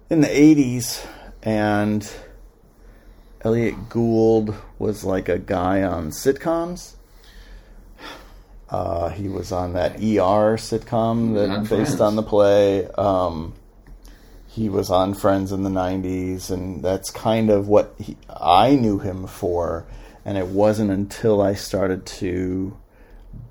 in 0.09 0.21
the 0.21 0.29
'80s, 0.29 1.05
and 1.43 2.09
Elliott 3.45 3.89
Gould 3.91 4.55
was 4.79 5.05
like 5.05 5.29
a 5.29 5.39
guy 5.39 5.83
on 5.83 6.11
sitcoms. 6.11 6.95
Uh, 8.71 9.11
he 9.11 9.29
was 9.29 9.53
on 9.53 9.75
that 9.75 9.97
ER 9.97 10.57
sitcom 10.57 11.35
that 11.35 11.51
on 11.51 11.61
based 11.61 11.69
Friends. 11.69 12.01
on 12.01 12.17
the 12.17 12.23
play. 12.23 12.87
Um, 12.89 13.55
he 14.49 14.69
was 14.69 14.91
on 14.91 15.15
Friends 15.15 15.53
in 15.53 15.63
the 15.63 15.71
'90s, 15.71 16.51
and 16.51 16.83
that's 16.83 17.11
kind 17.11 17.51
of 17.51 17.69
what 17.69 17.95
he, 17.99 18.17
I 18.29 18.75
knew 18.77 18.99
him 18.99 19.27
for. 19.27 19.87
And 20.25 20.39
it 20.39 20.47
wasn't 20.47 20.91
until 20.91 21.43
I 21.43 21.53
started 21.55 22.07
to 22.07 22.77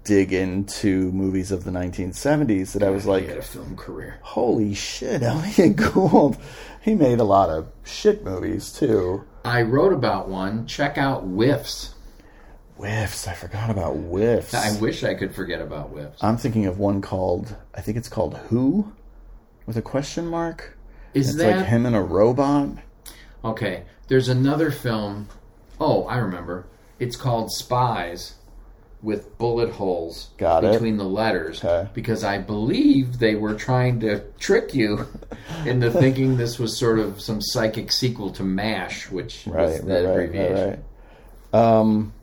dig 0.04 0.34
into 0.34 1.12
movies 1.12 1.52
of 1.52 1.64
the 1.66 1.72
1970s 1.72 2.74
that 2.74 2.84
I 2.84 2.89
was 2.89 3.06
like, 3.06 3.44
film 3.44 3.78
career. 3.78 4.18
holy 4.24 4.74
shit, 4.74 5.22
Elliott 5.24 5.76
Gould. 5.76 6.38
He 6.82 6.96
made 6.96 7.20
a 7.20 7.24
lot 7.24 7.50
of 7.50 7.68
shit 7.86 8.24
movies 8.24 8.72
too. 8.74 9.24
I 9.46 9.62
wrote 9.64 9.94
about 9.94 10.30
one. 10.30 10.66
Check 10.68 10.98
out 10.98 11.24
Whiffs. 11.24 11.94
Whiffs. 12.78 13.28
I 13.28 13.34
forgot 13.34 13.70
about 13.70 13.94
Whiffs. 13.96 14.54
I 14.54 14.80
wish 14.80 15.04
I 15.04 15.14
could 15.14 15.34
forget 15.36 15.62
about 15.62 15.89
Whiffs. 15.89 16.24
I'm 16.24 16.38
thinking 16.38 16.66
of 16.66 16.80
one 16.80 17.02
called, 17.02 17.56
I 17.76 17.82
think 17.82 17.98
it's 17.98 18.10
called 18.10 18.38
Who? 18.50 18.91
With 19.66 19.78
a 19.78 19.82
question 19.82 20.28
mark? 20.28 20.78
Is 21.14 21.30
It's 21.30 21.38
that 21.38 21.58
like 21.58 21.66
him 21.68 21.86
and 21.86 21.96
a 21.96 22.02
robot. 22.02 22.70
okay? 23.46 23.84
There's 24.08 24.28
another 24.28 24.72
film. 24.72 25.30
Oh, 25.80 26.04
I 26.06 26.18
remember. 26.18 26.66
It's 27.00 27.16
called 27.16 27.52
Spies, 27.52 28.36
with 29.04 29.38
bullet 29.38 29.70
holes 29.70 30.30
Got 30.38 30.64
it. 30.64 30.72
between 30.72 30.97
the 30.97 31.04
letters. 31.04 31.64
Okay. 31.64 31.88
Because 31.93 32.24
I 32.24 32.39
believe 32.39 33.20
they 33.20 33.36
were 33.36 33.54
trying 33.54 33.99
to 33.99 34.22
trick 34.39 34.74
you 34.74 35.06
into 35.66 35.91
thinking 35.91 36.38
this 36.38 36.58
was 36.58 36.76
sort 36.78 36.97
of 36.99 37.22
some 37.22 37.41
psychic 37.41 37.91
sequel 37.91 38.32
to 38.32 38.43
MASH, 38.43 39.12
which 39.12 39.45
was 39.45 39.56
Right, 39.56 39.86
that 39.86 40.06
right, 40.06 40.10
abbreviation. 40.10 40.84
right. 41.54 41.60
Um, 41.80 42.14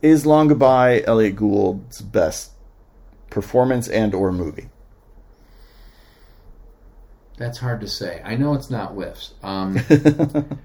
is 0.00 0.24
Long 0.24 0.48
Goodbye 0.48 1.02
Elliott 1.04 1.36
Gould's 1.36 2.00
best 2.00 2.52
performance 3.28 3.88
and 3.88 4.14
or 4.14 4.32
movie? 4.32 4.68
That's 7.38 7.58
hard 7.58 7.80
to 7.80 7.88
say. 7.88 8.20
I 8.24 8.36
know 8.36 8.54
it's 8.54 8.70
not 8.70 8.92
whiffs. 8.92 9.34
Um, 9.42 9.78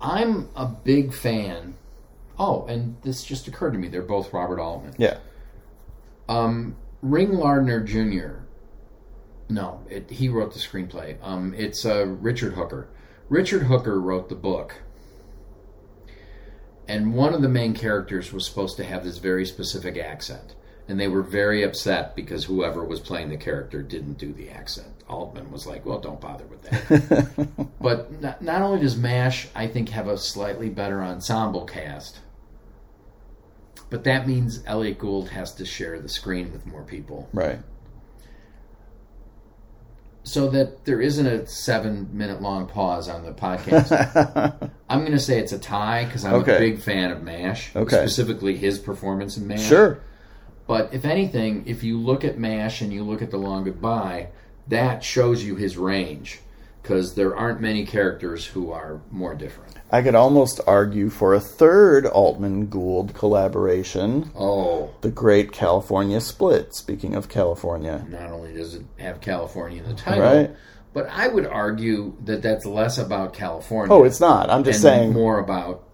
I'm 0.00 0.48
a 0.56 0.66
big 0.66 1.12
fan. 1.12 1.74
Oh, 2.38 2.66
and 2.66 2.96
this 3.02 3.24
just 3.24 3.46
occurred 3.48 3.72
to 3.72 3.78
me. 3.78 3.88
They're 3.88 4.02
both 4.02 4.32
Robert 4.32 4.60
Altman. 4.60 4.94
Yeah. 4.98 5.18
Um, 6.28 6.76
Ring 7.02 7.34
Lardner 7.34 7.80
Jr. 7.80 8.42
No, 9.48 9.80
it, 9.90 10.10
he 10.10 10.28
wrote 10.28 10.52
the 10.52 10.58
screenplay. 10.58 11.18
Um, 11.22 11.54
it's 11.54 11.84
uh, 11.84 12.06
Richard 12.06 12.54
Hooker. 12.54 12.88
Richard 13.28 13.64
Hooker 13.64 14.00
wrote 14.00 14.28
the 14.28 14.34
book. 14.34 14.82
And 16.88 17.14
one 17.14 17.34
of 17.34 17.42
the 17.42 17.48
main 17.48 17.74
characters 17.74 18.32
was 18.32 18.46
supposed 18.46 18.76
to 18.78 18.84
have 18.84 19.04
this 19.04 19.18
very 19.18 19.46
specific 19.46 19.96
accent. 19.96 20.54
And 20.88 20.98
they 20.98 21.08
were 21.08 21.22
very 21.22 21.62
upset 21.62 22.16
because 22.16 22.44
whoever 22.44 22.84
was 22.84 22.98
playing 23.00 23.28
the 23.30 23.36
character 23.36 23.82
didn't 23.82 24.14
do 24.18 24.32
the 24.32 24.50
accent. 24.50 24.88
Altman 25.08 25.50
was 25.52 25.66
like, 25.66 25.86
well, 25.86 26.00
don't 26.00 26.20
bother 26.20 26.44
with 26.46 26.62
that. 26.62 27.68
but 27.80 28.20
not, 28.20 28.42
not 28.42 28.62
only 28.62 28.80
does 28.80 28.96
MASH, 28.96 29.48
I 29.54 29.68
think, 29.68 29.90
have 29.90 30.08
a 30.08 30.18
slightly 30.18 30.68
better 30.68 31.02
ensemble 31.02 31.64
cast, 31.66 32.18
but 33.90 34.04
that 34.04 34.26
means 34.26 34.62
Elliott 34.66 34.98
Gould 34.98 35.28
has 35.30 35.54
to 35.56 35.64
share 35.64 36.00
the 36.00 36.08
screen 36.08 36.50
with 36.52 36.66
more 36.66 36.82
people. 36.82 37.28
Right. 37.32 37.60
So 40.24 40.48
that 40.50 40.84
there 40.84 41.00
isn't 41.00 41.26
a 41.26 41.46
seven 41.46 42.08
minute 42.12 42.40
long 42.40 42.66
pause 42.68 43.08
on 43.08 43.24
the 43.24 43.32
podcast. 43.32 44.70
I'm 44.88 45.00
going 45.00 45.12
to 45.12 45.18
say 45.18 45.38
it's 45.38 45.52
a 45.52 45.58
tie 45.58 46.04
because 46.04 46.24
I'm 46.24 46.34
Okay. 46.34 46.56
a 46.56 46.58
big 46.58 46.80
fan 46.80 47.10
of 47.10 47.22
MASH, 47.22 47.74
Okay. 47.74 47.96
specifically 47.96 48.56
his 48.56 48.78
performance 48.78 49.36
in 49.36 49.46
MASH. 49.48 49.66
Sure. 49.66 50.00
But 50.66 50.92
if 50.94 51.04
anything, 51.04 51.64
if 51.66 51.82
you 51.82 51.98
look 51.98 52.24
at 52.24 52.38
MASH 52.38 52.80
and 52.82 52.92
you 52.92 53.02
look 53.04 53.22
at 53.22 53.30
The 53.30 53.36
Long 53.38 53.64
Goodbye, 53.64 54.28
that 54.68 55.02
shows 55.02 55.44
you 55.44 55.56
his 55.56 55.76
range 55.76 56.40
because 56.82 57.14
there 57.14 57.36
aren't 57.36 57.60
many 57.60 57.84
characters 57.86 58.44
who 58.46 58.72
are 58.72 59.00
more 59.10 59.34
different. 59.34 59.76
I 59.90 60.02
could 60.02 60.14
almost 60.14 60.60
argue 60.66 61.10
for 61.10 61.34
a 61.34 61.40
third 61.40 62.06
Altman 62.06 62.66
Gould 62.66 63.14
collaboration, 63.14 64.30
Oh, 64.36 64.90
The 65.00 65.10
Great 65.10 65.52
California 65.52 66.20
Split. 66.20 66.74
Speaking 66.74 67.14
of 67.14 67.28
California. 67.28 68.04
not 68.08 68.30
only 68.30 68.52
does 68.54 68.74
it 68.74 68.82
have 68.98 69.20
California 69.20 69.82
in 69.82 69.88
the 69.88 69.94
title, 69.94 70.22
Right. 70.24 70.50
but 70.92 71.08
I 71.12 71.28
would 71.28 71.46
argue 71.46 72.14
that 72.24 72.42
that's 72.42 72.64
less 72.66 72.98
about 72.98 73.32
California. 73.32 73.94
Oh, 73.94 74.04
it's 74.04 74.20
not. 74.20 74.48
I'm 74.50 74.64
just 74.64 74.80
saying 74.82 75.12
more 75.12 75.38
about 75.38 75.84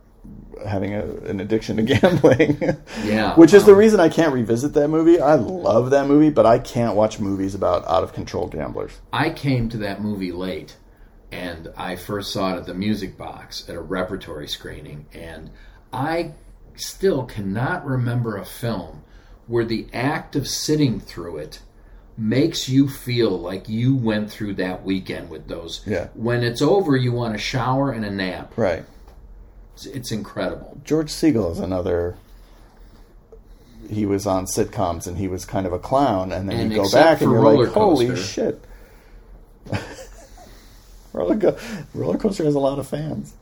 having 0.66 0.94
a, 0.94 1.04
an 1.26 1.40
addiction 1.40 1.76
to 1.76 1.82
gambling. 2.00 2.58
yeah, 3.04 3.34
Which 3.36 3.54
is 3.54 3.64
the 3.64 3.72
um, 3.72 3.78
reason 3.78 4.00
I 4.00 4.08
can't 4.08 4.32
revisit 4.32 4.74
that 4.74 4.88
movie. 4.88 5.20
I 5.20 5.34
love 5.34 5.90
that 5.90 6.06
movie, 6.06 6.30
but 6.30 6.46
I 6.46 6.58
can't 6.58 6.96
watch 6.96 7.20
movies 7.20 7.54
about 7.54 7.86
out 7.86 8.02
of 8.02 8.12
control 8.12 8.46
gamblers. 8.48 8.98
I 9.12 9.30
came 9.30 9.68
to 9.70 9.76
that 9.78 10.00
movie 10.00 10.32
late, 10.32 10.76
and 11.30 11.68
I 11.76 11.96
first 11.96 12.32
saw 12.32 12.54
it 12.54 12.58
at 12.58 12.66
the 12.66 12.74
Music 12.74 13.16
Box 13.16 13.68
at 13.68 13.74
a 13.74 13.80
repertory 13.80 14.48
screening, 14.48 15.06
and 15.12 15.50
I 15.92 16.32
still 16.74 17.24
cannot 17.24 17.84
remember 17.84 18.36
a 18.36 18.44
film 18.44 19.02
where 19.46 19.64
the 19.64 19.86
act 19.92 20.36
of 20.36 20.46
sitting 20.46 21.00
through 21.00 21.38
it 21.38 21.60
makes 22.16 22.68
you 22.68 22.88
feel 22.88 23.30
like 23.30 23.68
you 23.68 23.94
went 23.94 24.30
through 24.30 24.52
that 24.54 24.84
weekend 24.84 25.30
with 25.30 25.46
those. 25.48 25.82
Yeah. 25.86 26.08
When 26.14 26.42
it's 26.42 26.60
over, 26.60 26.96
you 26.96 27.12
want 27.12 27.34
a 27.34 27.38
shower 27.38 27.92
and 27.92 28.04
a 28.04 28.10
nap. 28.10 28.54
Right. 28.56 28.84
It's, 29.86 30.12
incredible. 30.12 30.80
George 30.84 31.10
Segal 31.10 31.52
is 31.52 31.58
another. 31.58 32.16
He 33.90 34.04
was 34.04 34.26
on 34.26 34.46
sitcoms 34.46 35.06
and 35.06 35.16
he 35.16 35.28
was 35.28 35.44
kind 35.44 35.66
of 35.66 35.72
a 35.72 35.78
clown, 35.78 36.32
and 36.32 36.48
then 36.48 36.60
And 36.60 36.72
you 36.72 36.82
go 36.82 36.90
back 36.90 37.20
and 37.20 37.30
you're 37.30 37.40
Roller 37.40 37.64
like, 37.66 37.74
"Holy 37.74 38.16
shit!" 38.16 38.62
roller, 41.12 41.36
Co- 41.36 41.56
roller 41.94 42.18
coaster 42.18 42.44
has 42.44 42.54
a 42.54 42.58
lot 42.58 42.78
of 42.78 42.86
fans. 42.86 43.34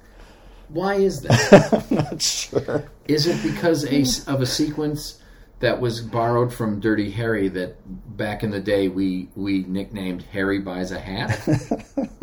Why 0.68 0.95
is 0.95 1.20
that? 1.22 1.87
I'm 1.91 1.97
not 1.97 2.22
sure. 2.22 2.91
Is 3.09 3.26
it 3.26 3.43
because 3.43 3.84
a, 3.84 4.32
of 4.32 4.41
a 4.41 4.47
sequence 4.47 5.20
that 5.61 5.80
was 5.80 6.01
borrowed 6.01 6.53
from 6.53 6.80
Dirty 6.80 7.11
Harry 7.11 7.49
that 7.49 7.76
back 8.16 8.43
in 8.43 8.51
the 8.51 8.61
day 8.61 8.89
we 8.89 9.28
we 9.37 9.64
nicknamed 9.64 10.22
Harry 10.32 10.59
buys 10.61 10.93
a 10.93 10.99
hat? 10.99 11.41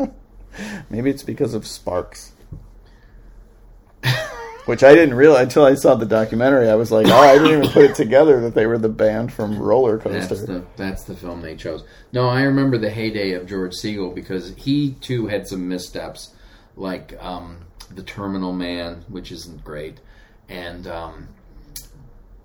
Maybe 0.90 1.10
it's 1.10 1.22
because 1.22 1.54
of 1.54 1.66
Sparks. 1.66 2.32
Which 4.66 4.82
I 4.82 4.94
didn't 4.94 5.14
realize 5.14 5.42
until 5.44 5.64
I 5.64 5.74
saw 5.74 5.94
the 5.94 6.06
documentary. 6.06 6.70
I 6.70 6.74
was 6.74 6.90
like, 6.90 7.06
"Oh, 7.06 7.12
I 7.12 7.34
didn't 7.34 7.58
even 7.58 7.68
put 7.70 7.84
it 7.84 7.94
together 8.02 8.40
that 8.40 8.54
they 8.54 8.64
were 8.64 8.78
the 8.78 8.88
band 8.88 9.30
from 9.30 9.58
Roller 9.58 9.98
That's 9.98 10.28
the 10.28 10.64
that's 10.76 11.04
the 11.04 11.14
film 11.14 11.42
they 11.42 11.54
chose. 11.54 11.84
No, 12.12 12.28
I 12.28 12.42
remember 12.42 12.78
the 12.78 12.88
heyday 12.88 13.32
of 13.32 13.46
George 13.46 13.74
Segal 13.74 14.14
because 14.14 14.54
he 14.56 14.92
too 15.02 15.26
had 15.26 15.46
some 15.46 15.68
missteps, 15.68 16.32
like 16.76 17.14
um, 17.22 17.58
the 17.94 18.02
Terminal 18.02 18.54
Man, 18.54 19.04
which 19.08 19.30
isn't 19.32 19.62
great, 19.62 19.98
and 20.48 20.86
um, 20.86 21.28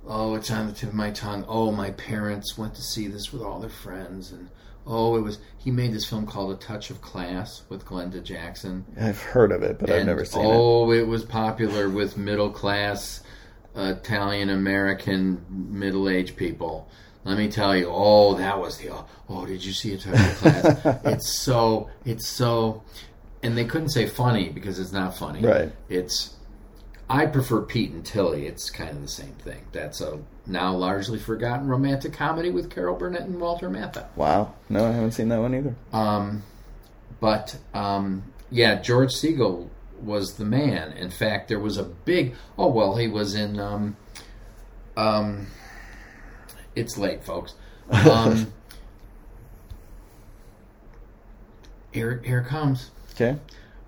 oh, 0.05 0.35
it's 0.35 0.51
on 0.51 0.67
the 0.67 0.73
tip 0.73 0.89
of 0.89 0.95
my 0.95 1.11
tongue. 1.11 1.45
Oh, 1.47 1.71
my 1.71 1.91
parents 1.91 2.57
went 2.57 2.75
to 2.75 2.81
see 2.81 3.07
this 3.07 3.31
with 3.31 3.41
all 3.41 3.61
their 3.61 3.69
friends, 3.69 4.33
and 4.33 4.49
Oh, 4.91 5.15
it 5.15 5.21
was. 5.21 5.37
He 5.59 5.69
made 5.69 5.93
this 5.93 6.05
film 6.05 6.25
called 6.25 6.51
A 6.51 6.55
Touch 6.55 6.89
of 6.89 6.99
Class 6.99 7.61
with 7.69 7.85
Glenda 7.85 8.23
Jackson. 8.23 8.85
I've 8.99 9.21
heard 9.21 9.51
of 9.51 9.61
it, 9.61 9.77
but 9.79 9.91
I've 9.91 10.05
never 10.05 10.25
seen 10.25 10.43
it. 10.43 10.47
oh, 10.47 10.91
it. 10.91 11.07
was 11.07 11.23
popular 11.23 11.87
with 11.89 12.17
middle 12.17 12.49
class 12.49 13.21
Italian 13.75 14.49
American 14.49 15.45
middle 15.49 16.09
aged 16.09 16.35
people. 16.35 16.89
Let 17.23 17.37
me 17.37 17.49
tell 17.49 17.75
you, 17.75 17.87
oh, 17.87 18.33
that 18.35 18.59
was 18.59 18.77
the 18.77 18.89
oh, 19.29 19.45
did 19.45 19.63
you 19.63 19.73
see 19.73 19.93
a 19.93 19.97
touch 19.97 20.19
of 20.19 20.37
class? 20.37 20.99
it's 21.05 21.29
so 21.29 21.89
it's 22.03 22.27
so 22.27 22.83
and 23.43 23.55
they 23.55 23.65
couldn't 23.65 23.89
say 23.89 24.07
funny 24.07 24.49
because 24.49 24.79
it's 24.79 24.91
not 24.91 25.15
funny. 25.15 25.41
Right. 25.41 25.71
It's 25.87 26.35
I 27.09 27.25
prefer 27.25 27.61
Pete 27.61 27.91
and 27.91 28.05
Tillie. 28.05 28.45
It's 28.45 28.69
kind 28.69 28.91
of 28.91 29.01
the 29.01 29.07
same 29.07 29.33
thing. 29.43 29.63
That's 29.71 29.99
a 29.99 30.19
now 30.45 30.75
largely 30.75 31.17
forgotten 31.17 31.67
romantic 31.67 32.13
comedy 32.13 32.51
with 32.51 32.69
Carol 32.69 32.95
Burnett 32.95 33.21
and 33.21 33.39
Walter 33.39 33.69
Matthau. 33.69 34.05
Wow. 34.15 34.53
No, 34.69 34.85
I 34.85 34.91
haven't 34.91 35.13
seen 35.13 35.29
that 35.29 35.39
one 35.39 35.55
either. 35.55 35.75
Um, 35.91 36.43
but 37.19 37.57
um, 37.73 38.23
yeah, 38.51 38.79
George 38.81 39.11
Segal 39.11 39.69
was 40.01 40.35
the 40.35 40.45
man. 40.45 40.91
In 40.93 41.09
fact, 41.09 41.47
there 41.47 41.59
was 41.59 41.77
a 41.77 41.83
big. 41.83 42.35
Oh 42.57 42.67
well, 42.67 42.95
he 42.95 43.07
was 43.07 43.33
in. 43.33 43.59
Um, 43.59 43.97
um, 44.95 45.47
it's 46.75 46.97
late, 46.97 47.23
folks. 47.23 47.55
Um, 47.89 48.53
here, 51.91 52.21
here 52.23 52.39
it 52.39 52.47
comes. 52.47 52.91
Okay. 53.15 53.39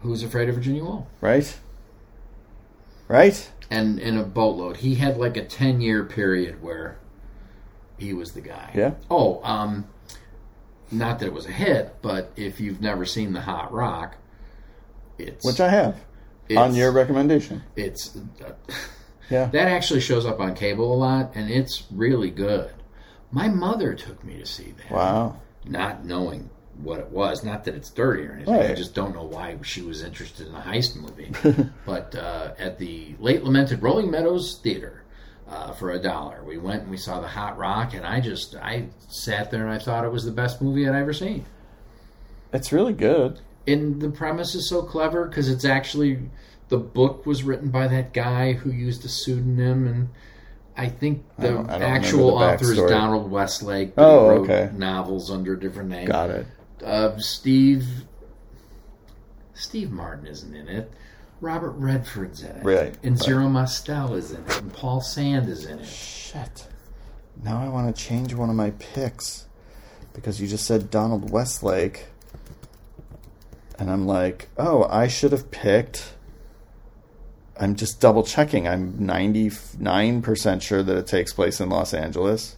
Who's 0.01 0.23
afraid 0.23 0.49
of 0.49 0.55
Virginia 0.55 0.83
Woolf? 0.83 1.05
Right? 1.21 1.55
Right? 3.11 3.51
And 3.69 3.99
in 3.99 4.17
a 4.17 4.23
boatload, 4.23 4.77
he 4.77 4.95
had 4.95 5.17
like 5.17 5.35
a 5.35 5.43
ten-year 5.45 6.05
period 6.05 6.61
where 6.63 6.97
he 7.97 8.13
was 8.13 8.31
the 8.31 8.39
guy. 8.41 8.71
Yeah. 8.73 8.93
Oh, 9.09 9.41
um, 9.43 9.87
not 10.91 11.19
that 11.19 11.25
it 11.25 11.33
was 11.33 11.45
a 11.45 11.51
hit, 11.51 11.97
but 12.01 12.31
if 12.37 12.59
you've 12.61 12.79
never 12.81 13.05
seen 13.05 13.33
The 13.33 13.41
Hot 13.41 13.71
Rock, 13.73 14.15
it's 15.17 15.45
Which 15.45 15.59
I 15.59 15.69
have. 15.69 15.99
it's, 16.47 16.57
On 16.57 16.73
your 16.73 16.91
recommendation. 16.93 17.63
it's 17.75 18.15
uh, 18.43 18.53
Yeah. 19.29 19.45
that 19.51 19.67
actually 19.67 19.99
shows 19.99 20.25
up 20.25 20.39
on 20.39 20.55
cable 20.55 20.93
a 20.93 20.95
lot, 20.95 21.31
and 21.35 21.49
it's 21.51 21.83
really 21.91 22.29
good. 22.31 22.71
My 23.29 23.49
mother 23.49 23.93
took 23.93 24.23
me 24.23 24.37
to 24.37 24.45
see 24.45 24.73
that, 24.77 24.91
Wow. 24.95 25.35
not 25.65 26.05
knowing 26.05 26.49
what 26.83 26.99
it 26.99 27.09
was. 27.09 27.43
Not 27.43 27.63
that 27.65 27.75
it's 27.75 27.89
dirty 27.89 28.23
or 28.27 28.33
anything. 28.33 28.53
I 28.55 28.73
just 28.75 28.93
don't 28.95 29.13
know 29.15 29.23
why 29.23 29.57
she 29.63 29.81
was 29.81 30.01
interested 30.03 30.47
in 30.47 30.55
a 30.55 30.61
heist 30.61 30.95
movie. 30.95 31.31
but 31.85 32.13
uh, 32.15 32.53
at 32.57 32.77
the 32.79 33.15
late 33.19 33.43
lamented 33.43 33.81
Rolling 33.83 34.09
Meadows 34.11 34.59
Theater. 34.63 34.97
Uh, 35.49 35.73
for 35.73 35.91
a 35.91 35.99
dollar, 35.99 36.41
we 36.45 36.57
went 36.57 36.83
and 36.83 36.89
we 36.89 36.95
saw 36.95 37.19
the 37.19 37.27
Hot 37.27 37.57
Rock, 37.57 37.93
and 37.93 38.05
I 38.05 38.21
just 38.21 38.55
I 38.55 38.85
sat 39.09 39.51
there 39.51 39.65
and 39.67 39.73
I 39.73 39.79
thought 39.79 40.05
it 40.05 40.11
was 40.11 40.23
the 40.23 40.31
best 40.31 40.61
movie 40.61 40.87
I'd 40.87 40.95
ever 40.95 41.11
seen. 41.11 41.43
It's 42.53 42.71
really 42.71 42.93
good. 42.93 43.41
and 43.67 44.01
the 44.01 44.09
premise 44.09 44.55
is 44.55 44.69
so 44.69 44.81
clever 44.81 45.25
because 45.25 45.49
it's 45.49 45.65
actually 45.65 46.19
the 46.69 46.77
book 46.77 47.25
was 47.25 47.43
written 47.43 47.69
by 47.69 47.89
that 47.89 48.13
guy 48.13 48.53
who 48.53 48.71
used 48.71 49.03
a 49.03 49.09
pseudonym 49.09 49.87
and 49.87 50.09
I 50.77 50.87
think 50.87 51.25
I 51.37 51.41
the 51.41 51.49
don't- 51.49 51.69
I 51.69 51.79
don't 51.79 51.89
actual 51.89 52.39
the 52.39 52.45
author 52.45 52.71
is. 52.71 52.77
Donald 52.89 53.29
Westlake. 53.29 53.91
Oh, 53.97 54.29
wrote 54.29 54.49
okay. 54.49 54.69
Novels 54.73 55.29
under 55.29 55.53
a 55.55 55.59
different 55.59 55.89
name. 55.89 56.07
Got 56.07 56.29
it. 56.29 56.47
Uh, 56.83 57.17
Steve 57.17 57.85
Steve 59.53 59.91
Martin 59.91 60.25
isn't 60.25 60.55
in 60.55 60.67
it. 60.67 60.91
Robert 61.39 61.71
Redford's 61.71 62.41
in 62.43 62.55
it. 62.55 62.63
Right, 62.63 62.95
And 63.03 63.15
right. 63.15 63.23
Zero 63.23 63.49
Mostel 63.49 64.15
is 64.15 64.31
in 64.31 64.43
it. 64.43 64.57
And 64.61 64.73
Paul 64.73 65.01
Sand 65.01 65.49
is 65.49 65.65
in 65.65 65.79
it. 65.79 65.85
Shit. 65.87 66.67
Now 67.43 67.61
I 67.63 67.67
want 67.67 67.95
to 67.95 68.01
change 68.01 68.33
one 68.33 68.49
of 68.49 68.55
my 68.55 68.71
picks 68.71 69.45
because 70.13 70.39
you 70.39 70.47
just 70.47 70.65
said 70.65 70.91
Donald 70.91 71.31
Westlake. 71.31 72.05
And 73.79 73.89
I'm 73.89 74.05
like, 74.05 74.49
oh, 74.57 74.83
I 74.89 75.07
should 75.07 75.31
have 75.31 75.49
picked. 75.49 76.13
I'm 77.59 77.75
just 77.75 77.99
double 77.99 78.23
checking. 78.23 78.67
I'm 78.67 78.93
99% 78.93 80.61
sure 80.61 80.83
that 80.83 80.97
it 80.97 81.07
takes 81.07 81.33
place 81.33 81.59
in 81.59 81.69
Los 81.69 81.93
Angeles. 81.93 82.57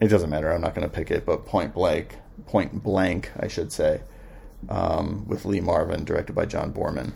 It 0.00 0.08
doesn't 0.08 0.30
matter. 0.30 0.50
I'm 0.50 0.60
not 0.62 0.74
going 0.74 0.88
to 0.88 0.94
pick 0.94 1.10
it, 1.10 1.26
but 1.26 1.44
Point 1.46 1.74
Blank, 1.74 2.16
Point 2.46 2.82
Blank, 2.82 3.30
I 3.38 3.48
should 3.48 3.70
say, 3.72 4.00
um, 4.68 5.26
with 5.28 5.44
Lee 5.44 5.60
Marvin, 5.60 6.04
directed 6.04 6.34
by 6.34 6.46
John 6.46 6.72
Boorman. 6.72 7.12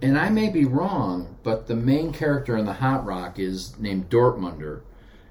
and 0.00 0.18
I 0.18 0.30
may 0.30 0.48
be 0.48 0.64
wrong, 0.64 1.36
but 1.42 1.66
the 1.66 1.76
main 1.76 2.12
character 2.12 2.56
in 2.56 2.64
the 2.66 2.72
Hot 2.74 3.04
Rock 3.04 3.38
is 3.38 3.78
named 3.78 4.08
Dortmunder, 4.10 4.82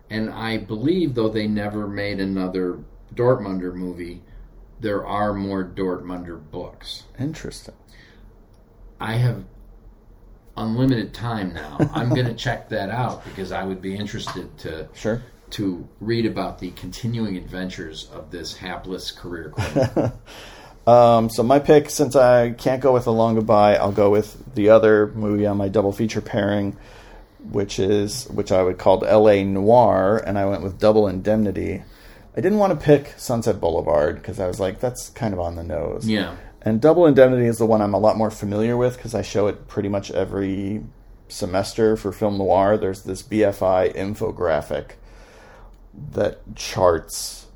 and 0.10 0.30
I 0.30 0.58
believe 0.58 1.14
though 1.16 1.30
they 1.30 1.48
never 1.48 1.88
made 1.88 2.20
another 2.20 2.80
Dortmunder 3.16 3.74
movie, 3.74 4.22
there 4.80 5.06
are 5.06 5.34
more 5.34 5.64
Dortmunder 5.64 6.42
books. 6.52 7.04
Interesting. 7.20 7.76
I 9.00 9.14
have 9.14 9.44
unlimited 10.58 11.14
time 11.14 11.54
now. 11.54 11.78
I'm 11.94 12.10
going 12.10 12.26
to 12.34 12.34
check 12.34 12.70
that 12.70 12.90
out 12.90 13.24
because 13.26 13.52
I 13.52 13.64
would 13.64 13.82
be 13.82 13.96
interested 13.96 14.58
to 14.60 14.88
Sure. 14.94 15.22
To 15.52 15.88
read 16.00 16.26
about 16.26 16.60
the 16.60 16.72
continuing 16.72 17.38
adventures 17.38 18.10
of 18.14 18.32
this 18.32 18.56
hapless 18.58 19.12
career. 19.12 19.54
Um, 20.88 21.30
so 21.30 21.44
my 21.44 21.60
pick, 21.60 21.90
since 21.90 22.16
I 22.16 22.52
can't 22.52 22.82
go 22.82 22.92
with 22.92 23.08
a 23.08 23.12
long 23.12 23.36
goodbye, 23.36 23.76
I'll 23.76 23.92
go 23.92 24.10
with 24.10 24.56
the 24.56 24.70
other 24.70 25.08
movie 25.08 25.46
on 25.46 25.58
my 25.58 25.68
double 25.68 25.92
feature 25.92 26.22
pairing, 26.22 26.76
which 27.52 27.80
is 27.80 28.26
which 28.30 28.52
I 28.52 28.64
would 28.64 28.78
call 28.78 29.06
L.A. 29.06 29.44
Noir, 29.44 30.24
and 30.26 30.38
I 30.38 30.46
went 30.46 30.64
with 30.64 30.80
Double 30.80 31.08
Indemnity. 31.08 31.84
I 32.36 32.42
didn't 32.42 32.58
want 32.58 32.78
to 32.78 32.84
pick 32.84 33.14
Sunset 33.18 33.60
Boulevard 33.60 34.16
because 34.16 34.40
I 34.40 34.48
was 34.48 34.60
like, 34.60 34.80
that's 34.80 35.10
kind 35.10 35.34
of 35.34 35.40
on 35.40 35.56
the 35.56 35.64
nose. 35.64 36.08
yeah. 36.08 36.36
And 36.64 36.80
Double 36.80 37.08
Indemnity 37.08 37.48
is 37.48 37.58
the 37.58 37.66
one 37.66 37.82
I'm 37.82 37.96
a 37.96 38.00
lot 38.00 38.18
more 38.18 38.30
familiar 38.30 38.78
with 38.78 38.96
because 38.96 39.16
I 39.16 39.24
show 39.24 39.48
it 39.48 39.68
pretty 39.68 39.90
much 39.90 40.12
every 40.12 40.84
semester 41.28 41.98
for 41.98 42.12
film 42.12 42.38
noir. 42.38 42.78
There's 42.78 43.02
this 43.02 43.24
BFI 43.24 43.96
infographic 43.96 44.92
that 46.14 46.40
charts 46.56 47.48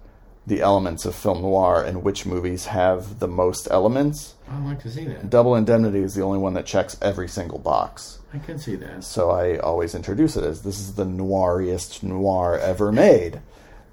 the 0.47 0.61
elements 0.61 1.05
of 1.05 1.15
film 1.15 1.41
noir 1.41 1.83
and 1.83 2.03
which 2.03 2.25
movies 2.25 2.65
have 2.67 3.19
the 3.19 3.27
most 3.27 3.67
elements. 3.71 4.35
I'd 4.49 4.63
like 4.63 4.79
to 4.83 4.91
see 4.91 5.05
that. 5.05 5.29
Double 5.29 5.55
Indemnity 5.55 5.99
is 5.99 6.13
the 6.13 6.21
only 6.21 6.37
one 6.37 6.53
that 6.53 6.65
checks 6.67 6.95
every 7.01 7.27
single 7.27 7.57
box. 7.57 8.19
I 8.33 8.37
can 8.37 8.59
see 8.59 8.75
that. 8.75 9.03
So 9.03 9.31
I 9.31 9.57
always 9.57 9.95
introduce 9.95 10.35
it 10.37 10.43
as 10.43 10.61
this 10.61 10.79
is 10.79 10.95
the 10.95 11.05
noiriest 11.05 12.03
noir 12.03 12.59
ever 12.59 12.91
made. 12.91 13.41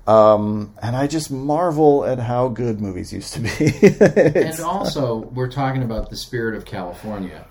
Um, 0.07 0.75
and 0.83 0.97
I 0.97 1.07
just 1.07 1.31
marvel 1.31 2.05
at 2.05 2.19
how 2.19 2.49
good 2.49 2.81
movies 2.81 3.13
used 3.13 3.33
to 3.35 3.41
be. 3.41 3.49
And 4.43 4.61
also, 4.61 5.19
we're 5.33 5.49
talking 5.51 5.83
about 5.85 6.11
the 6.11 6.17
spirit 6.17 6.55
of 6.57 6.65
California. 6.65 7.47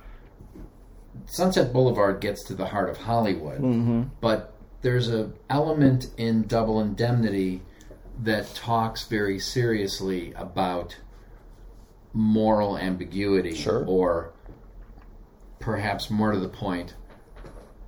Sunset 1.27 1.71
Boulevard 1.71 2.19
gets 2.19 2.43
to 2.45 2.53
the 2.53 2.65
heart 2.65 2.89
of 2.89 2.97
Hollywood, 2.97 3.61
Mm-hmm. 3.61 4.01
but 4.19 4.50
there's 4.81 5.09
a 5.09 5.31
element 5.49 6.09
in 6.17 6.43
Double 6.43 6.79
Indemnity 6.81 7.61
that 8.23 8.53
talks 8.55 9.05
very 9.07 9.39
seriously 9.39 10.33
about 10.35 10.97
moral 12.13 12.77
ambiguity, 12.77 13.53
Sure. 13.55 13.85
or 13.87 14.33
perhaps 15.59 16.09
more 16.09 16.31
to 16.31 16.39
the 16.39 16.49
point, 16.49 16.95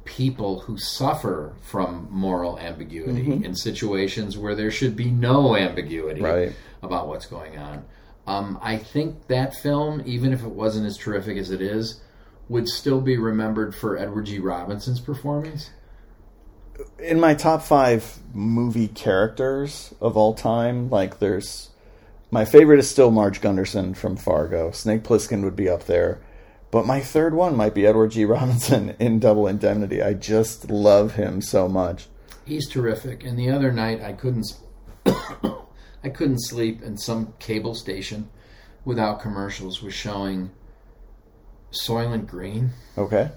people 0.05 0.59
who 0.61 0.77
suffer 0.77 1.53
from 1.61 2.07
moral 2.11 2.59
ambiguity 2.59 3.23
Mm-hmm. 3.23 3.43
in 3.45 3.55
situations 3.55 4.37
where 4.37 4.55
there 4.55 4.71
should 4.71 4.95
be 4.95 5.09
no 5.09 5.55
ambiguity 5.55 6.21
Right. 6.21 6.53
about 6.81 7.07
what's 7.07 7.25
going 7.25 7.57
on. 7.57 7.83
Um, 8.27 8.59
I 8.61 8.77
think 8.77 9.27
that 9.27 9.53
film, 9.55 10.01
even 10.05 10.31
if 10.31 10.43
it 10.43 10.49
wasn't 10.51 10.85
as 10.85 10.97
terrific 10.97 11.37
as 11.37 11.51
it 11.51 11.61
is, 11.61 12.01
would 12.49 12.67
still 12.69 13.01
be 13.01 13.17
remembered 13.17 13.73
for 13.75 13.97
Edward 13.97 14.25
G. 14.25 14.39
Robinson's 14.39 14.99
performance. 15.01 15.71
In 16.99 17.19
my 17.19 17.34
top 17.34 17.61
five 17.61 18.19
movie 18.34 18.88
characters 18.88 19.93
of 20.01 20.17
all 20.17 20.34
time, 20.34 20.89
like 20.89 21.19
there's 21.19 21.69
my 22.32 22.45
favorite 22.45 22.80
is 22.80 22.89
still 22.89 23.11
Marge 23.11 23.41
Gunderson 23.41 23.93
from 23.93 24.15
Fargo. 24.15 24.71
Snake 24.71 25.03
Plissken 25.03 25.43
would 25.43 25.55
be 25.55 25.69
up 25.69 25.86
there, 25.86 26.19
but 26.71 26.86
my 26.88 26.99
third 26.99 27.36
one 27.36 27.55
might 27.55 27.76
be 27.76 27.86
Edward 27.86 28.11
G. 28.11 28.26
Robinson 28.26 28.95
in 28.99 29.19
Double 29.19 29.47
Indemnity. 29.47 30.01
I 30.01 30.13
just 30.13 30.71
love 30.71 31.13
him 31.13 31.41
so 31.41 31.67
much. 31.67 32.07
He's 32.45 32.67
terrific. 32.67 33.24
And 33.24 33.38
the 33.38 33.51
other 33.51 33.71
night, 33.71 34.01
I 34.01 34.13
couldn't, 34.13 34.47
I 35.05 36.09
couldn't 36.11 36.39
sleep, 36.39 36.82
and 36.82 36.99
some 36.99 37.34
cable 37.39 37.76
station, 37.76 38.30
without 38.84 39.21
commercials, 39.21 39.82
was 39.84 39.93
showing 39.93 40.49
Soylent 41.71 42.28
Green. 42.28 42.71
Okay, 42.97 43.30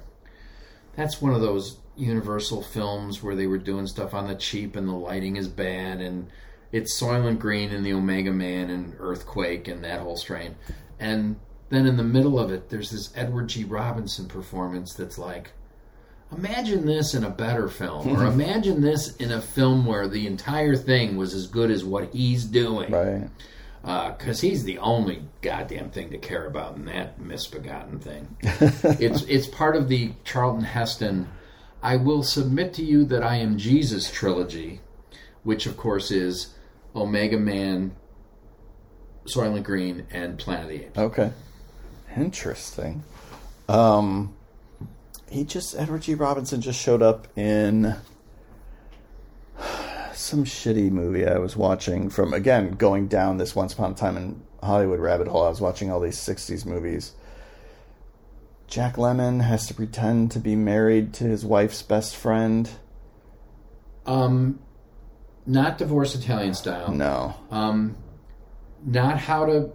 That's 0.97 1.21
one 1.21 1.35
of 1.35 1.41
those 1.41 1.79
Universal 1.97 2.63
films 2.63 3.23
where 3.23 3.35
they 3.35 3.47
were 3.47 3.59
doing 3.59 3.87
stuff 3.87 4.15
on 4.15 4.29
the 4.29 4.35
cheap 4.35 4.77
and 4.77 4.89
the 4.89 4.93
lighting 4.93 5.37
is 5.37 5.49
bad 5.49 6.01
and 6.01 6.29
it's 6.73 7.01
Soylent 7.01 7.39
Green 7.39 7.71
and 7.71 7.85
the 7.85 7.93
Omega 7.93 8.33
Man 8.33 8.71
and 8.71 8.95
Earthquake 8.99 9.69
and 9.69 9.85
that 9.85 10.01
whole 10.01 10.17
strain. 10.17 10.57
And 10.99 11.37
then 11.69 11.87
in 11.87 11.97
the 11.97 12.05
middle 12.05 12.39
of 12.39 12.53
it, 12.53 12.69
there's 12.69 12.91
this 12.91 13.13
Edward 13.17 13.49
G. 13.49 13.65
Robinson 13.65 14.27
performance 14.27 14.95
that's 14.95 15.19
like, 15.19 15.53
Imagine 16.37 16.87
this 16.87 17.15
in 17.15 17.23
a 17.23 17.31
better 17.31 17.69
film, 17.69 18.09
or 18.09 18.27
imagine 18.27 18.81
this 18.81 19.15
in 19.17 19.31
a 19.31 19.41
film 19.41 19.87
where 19.87 20.09
the 20.09 20.27
entire 20.27 20.75
thing 20.75 21.17
was 21.17 21.35
as 21.35 21.47
good 21.47 21.71
as 21.71 21.85
what 21.85 22.13
he's 22.13 22.45
doing. 22.45 22.91
Right. 22.91 23.29
Uh, 23.85 24.11
because 24.11 24.41
he's 24.41 24.65
the 24.65 24.79
only 24.79 25.23
goddamn 25.43 25.91
thing 25.91 26.11
to 26.11 26.19
care 26.19 26.47
about 26.47 26.75
in 26.75 26.87
that 26.87 27.21
misbegotten 27.21 28.01
thing. 28.01 28.37
it's 28.43 29.23
it's 29.23 29.47
part 29.47 29.77
of 29.77 29.89
the 29.89 30.11
Charlton 30.25 30.65
Heston. 30.65 31.29
I 31.87 31.95
will 31.95 32.25
submit 32.25 32.75
to 32.75 32.85
you 32.85 33.05
that 33.05 33.23
I 33.23 33.37
am 33.37 33.59
Jesus 33.59 34.11
trilogy, 34.11 34.81
which 35.45 35.67
of 35.67 35.77
course 35.77 36.11
is 36.11 36.53
Omega 36.97 37.39
Man, 37.39 37.95
Soylent 39.27 39.63
Green, 39.63 40.05
and 40.11 40.37
Planet 40.37 40.65
of 40.65 40.69
the 40.71 40.85
Apes. 40.87 40.99
Okay. 40.99 41.33
Interesting. 42.17 43.05
Um, 43.69 44.35
he 45.31 45.45
just 45.45 45.77
Edward 45.79 46.03
G. 46.03 46.17
Robinson 46.17 46.61
just 46.61 46.81
showed 46.81 47.03
up 47.03 47.29
in 47.39 47.95
some 50.13 50.45
shitty 50.45 50.91
movie 50.91 51.25
I 51.25 51.39
was 51.39 51.57
watching 51.57 52.11
from 52.11 52.35
again 52.35 52.73
going 52.73 53.07
down 53.07 53.39
this 53.39 53.55
Once 53.55 53.75
Upon 53.75 53.93
a 53.93 53.95
Time 53.95 54.17
in 54.17 54.43
Hollywood 54.61 54.99
rabbit 54.99 55.29
hole. 55.29 55.45
I 55.45 55.51
was 55.51 55.61
watching 55.61 55.93
all 55.93 56.01
these 56.01 56.19
'60s 56.19 56.67
movies. 56.67 57.13
Jack 58.67 58.97
Lemmon 58.97 59.43
has 59.43 59.67
to 59.69 59.75
pretend 59.75 60.31
to 60.33 60.39
be 60.41 60.57
married 60.57 61.15
to 61.15 61.25
his 61.25 61.45
wife's 61.45 61.83
best 61.83 62.17
friend. 62.17 62.69
Um, 64.07 64.59
not 65.47 65.79
divorce 65.79 66.15
Italian 66.15 66.55
style. 66.55 66.93
No, 66.93 67.35
Um, 67.51 67.97
not 68.85 69.19
how 69.19 69.47
to. 69.47 69.71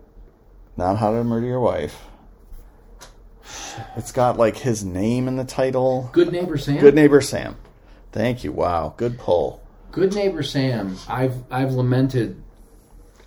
not 0.77 0.97
How 0.97 1.11
to 1.13 1.23
Murder 1.23 1.47
Your 1.47 1.59
Wife. 1.61 1.97
It's 3.95 4.11
got 4.11 4.37
like 4.37 4.57
his 4.57 4.83
name 4.83 5.27
in 5.27 5.35
the 5.37 5.43
title. 5.45 6.09
Good 6.13 6.31
neighbor 6.31 6.57
Sam. 6.57 6.79
Good 6.79 6.95
neighbor 6.95 7.21
Sam. 7.21 7.55
Thank 8.11 8.43
you. 8.43 8.51
Wow, 8.51 8.93
good 8.97 9.17
pull. 9.17 9.61
Good 9.91 10.13
neighbor 10.13 10.43
Sam. 10.43 10.97
I've 11.07 11.35
I've 11.49 11.71
lamented. 11.73 12.41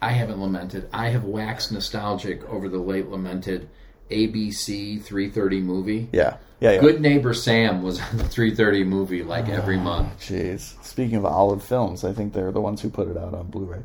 I 0.01 0.13
haven't 0.13 0.41
lamented. 0.41 0.89
I 0.93 1.09
have 1.09 1.25
waxed 1.25 1.73
nostalgic 1.73 2.45
over 2.51 2.69
the 2.69 2.79
late 2.79 3.09
lamented 3.09 3.69
ABC 4.11 5.03
330 5.03 5.61
movie. 5.61 6.09
Yeah, 6.13 6.37
yeah, 6.61 6.73
yeah. 6.73 6.81
Good 6.81 7.01
neighbor 7.01 7.35
Sam 7.35 7.83
was 7.83 8.01
on 8.11 8.17
the 8.19 8.25
330 8.25 8.85
movie 8.85 9.23
like 9.23 9.49
every 9.49 9.77
month. 9.77 10.21
Jeez. 10.21 10.83
Speaking 10.85 11.17
of 11.17 11.27
Olive 11.27 11.63
Films, 11.63 12.05
I 12.05 12.13
think 12.13 12.33
they're 12.33 12.53
the 12.53 12.61
ones 12.61 12.81
who 12.81 12.91
put 12.91 13.09
it 13.09 13.17
out 13.17 13.35
on 13.35 13.49
Blu-ray. 13.49 13.83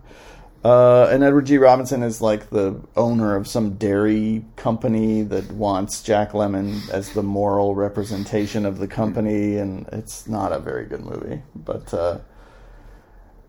Uh, 0.64 1.06
and 1.06 1.24
Edward 1.24 1.46
G. 1.46 1.58
Robinson 1.58 2.04
is 2.04 2.22
like 2.22 2.50
the 2.50 2.82
owner 2.98 3.36
of 3.38 3.48
some 3.48 3.76
dairy 3.76 4.44
company 4.58 5.22
that 5.22 5.50
wants 5.52 6.04
Jack 6.04 6.32
Lemmon 6.32 6.90
as 6.90 7.14
the 7.14 7.24
moral 7.24 7.76
representation 7.76 8.66
of 8.66 8.78
the 8.78 8.88
company, 8.88 9.56
and 9.56 9.88
it's 9.94 10.28
not 10.28 10.52
a 10.52 10.60
very 10.60 10.86
good 10.86 11.00
movie. 11.06 11.42
But 11.56 11.94
uh, 11.94 12.20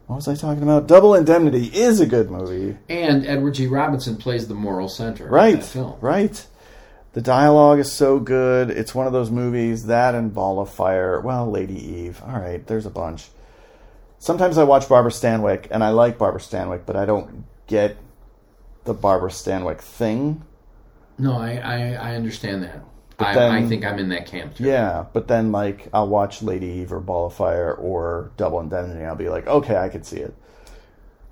what 0.07 0.17
was 0.17 0.29
I 0.29 0.37
talking 0.37 0.63
about? 0.63 0.87
Double 0.87 1.17
Indemnity 1.17 1.67
is 1.67 1.99
a 1.99 2.07
good 2.07 2.31
movie. 2.31 2.77
And 2.89 3.27
Edward 3.27 3.55
G. 3.55 3.67
Robinson 3.67 4.17
plays 4.17 4.47
the 4.47 4.55
moral 4.55 4.89
center 4.89 5.27
of 5.27 5.33
Right, 5.33 5.77
right. 6.01 6.47
The 7.13 7.21
dialogue 7.21 7.81
is 7.81 7.93
so 7.93 8.21
good. 8.21 8.71
It's 8.71 8.95
one 8.95 9.07
of 9.07 9.13
those 9.13 9.31
movies 9.31 9.87
that 9.87 10.15
and 10.15 10.33
Ball 10.33 10.61
of 10.61 10.71
Fire. 10.71 11.21
Well, 11.21 11.51
Lady 11.51 11.75
Eve. 11.75 12.23
All 12.25 12.39
right, 12.39 12.65
there's 12.67 12.87
a 12.87 12.91
bunch. 12.91 13.29
Sometimes 14.19 14.59
I 14.59 14.65
watch 14.65 14.89
Barbara 14.89 15.11
Stanwyck, 15.11 15.67
and 15.71 15.83
I 15.83 15.91
like 15.91 16.19
Barbara 16.19 16.41
Stanwyck, 16.41 16.83
but 16.87 16.95
I 16.95 17.07
don't 17.07 17.45
get 17.67 17.97
the 18.85 18.95
Barbara 18.95 19.31
Stanwyck 19.31 19.81
thing. 19.81 20.45
No, 21.19 21.37
I, 21.37 21.57
I, 21.57 21.93
I 22.11 22.15
understand 22.15 22.63
that. 22.63 22.83
I, 23.19 23.35
then- 23.35 23.53
I 23.53 23.67
think 23.69 23.85
I'm 23.85 23.99
in 23.99 24.09
that 24.11 24.27
camp 24.27 24.55
too. 24.57 24.65
Yeah, 24.65 25.05
but 25.13 25.29
then 25.29 25.53
like 25.53 25.89
I'll 25.93 26.09
watch 26.09 26.43
Lady 26.43 26.67
Eve 26.67 26.93
or 26.93 27.01
Ball 27.01 27.27
of 27.27 27.35
Fire 27.35 27.73
or 27.75 28.31
Double 28.37 28.61
Indemnity, 28.61 29.05
I'll 29.05 29.15
be 29.17 29.29
like, 29.29 29.47
okay, 29.47 29.77
I 29.77 29.89
can 29.91 30.03
see 30.05 30.19
it. 30.19 30.35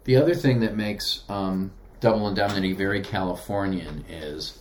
The 0.04 0.16
other 0.16 0.34
thing 0.34 0.60
that 0.60 0.76
makes 0.76 1.22
um, 1.30 1.70
Double 2.00 2.28
Indemnity 2.28 2.72
very 2.74 3.00
Californian 3.00 4.04
is 4.08 4.58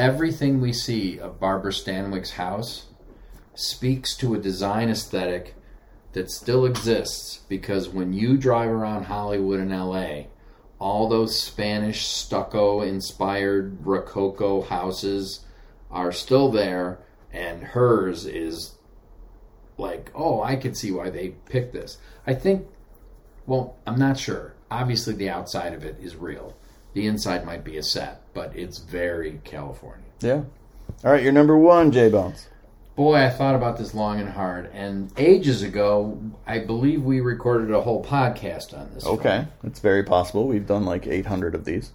everything 0.00 0.62
we 0.62 0.72
see 0.72 1.20
of 1.20 1.38
Barbara 1.38 1.72
Stanwyck's 1.72 2.30
house 2.30 2.86
speaks 3.54 4.16
to 4.16 4.32
a 4.32 4.38
design 4.38 4.88
aesthetic 4.88 5.54
that 6.12 6.30
still 6.30 6.64
exists 6.64 7.40
because 7.50 7.90
when 7.90 8.14
you 8.14 8.38
drive 8.38 8.70
around 8.70 9.04
Hollywood 9.04 9.60
and 9.60 9.70
LA, 9.70 10.22
all 10.78 11.06
those 11.06 11.38
Spanish 11.38 12.06
stucco 12.06 12.80
inspired 12.80 13.84
Rococo 13.86 14.62
houses 14.62 15.44
are 15.90 16.12
still 16.12 16.50
there, 16.50 17.00
and 17.30 17.62
hers 17.62 18.24
is 18.24 18.76
like, 19.76 20.10
oh, 20.14 20.42
I 20.42 20.56
can 20.56 20.74
see 20.74 20.90
why 20.90 21.10
they 21.10 21.28
picked 21.28 21.74
this. 21.74 21.98
I 22.26 22.32
think 22.32 22.66
well, 23.46 23.76
I'm 23.86 23.98
not 23.98 24.18
sure. 24.18 24.54
Obviously, 24.70 25.12
the 25.12 25.28
outside 25.28 25.74
of 25.74 25.84
it 25.84 25.98
is 26.00 26.16
real. 26.16 26.56
The 26.94 27.06
inside 27.06 27.44
might 27.44 27.64
be 27.64 27.76
a 27.76 27.82
set, 27.82 28.19
but 28.34 28.56
it's 28.56 28.78
very 28.78 29.40
California. 29.44 30.04
Yeah. 30.20 30.42
All 31.04 31.12
right, 31.12 31.22
you're 31.22 31.32
number 31.32 31.56
one, 31.56 31.92
J 31.92 32.08
Bones. 32.10 32.48
Boy, 32.96 33.16
I 33.16 33.30
thought 33.30 33.54
about 33.54 33.78
this 33.78 33.94
long 33.94 34.20
and 34.20 34.28
hard. 34.28 34.70
And 34.74 35.10
ages 35.16 35.62
ago, 35.62 36.20
I 36.46 36.58
believe 36.58 37.02
we 37.02 37.20
recorded 37.20 37.70
a 37.70 37.80
whole 37.80 38.04
podcast 38.04 38.76
on 38.78 38.90
this. 38.92 39.04
film. 39.04 39.18
Okay, 39.18 39.46
it's 39.64 39.80
very 39.80 40.02
possible. 40.02 40.46
We've 40.46 40.66
done 40.66 40.84
like 40.84 41.06
800 41.06 41.54
of 41.54 41.64
these. 41.64 41.92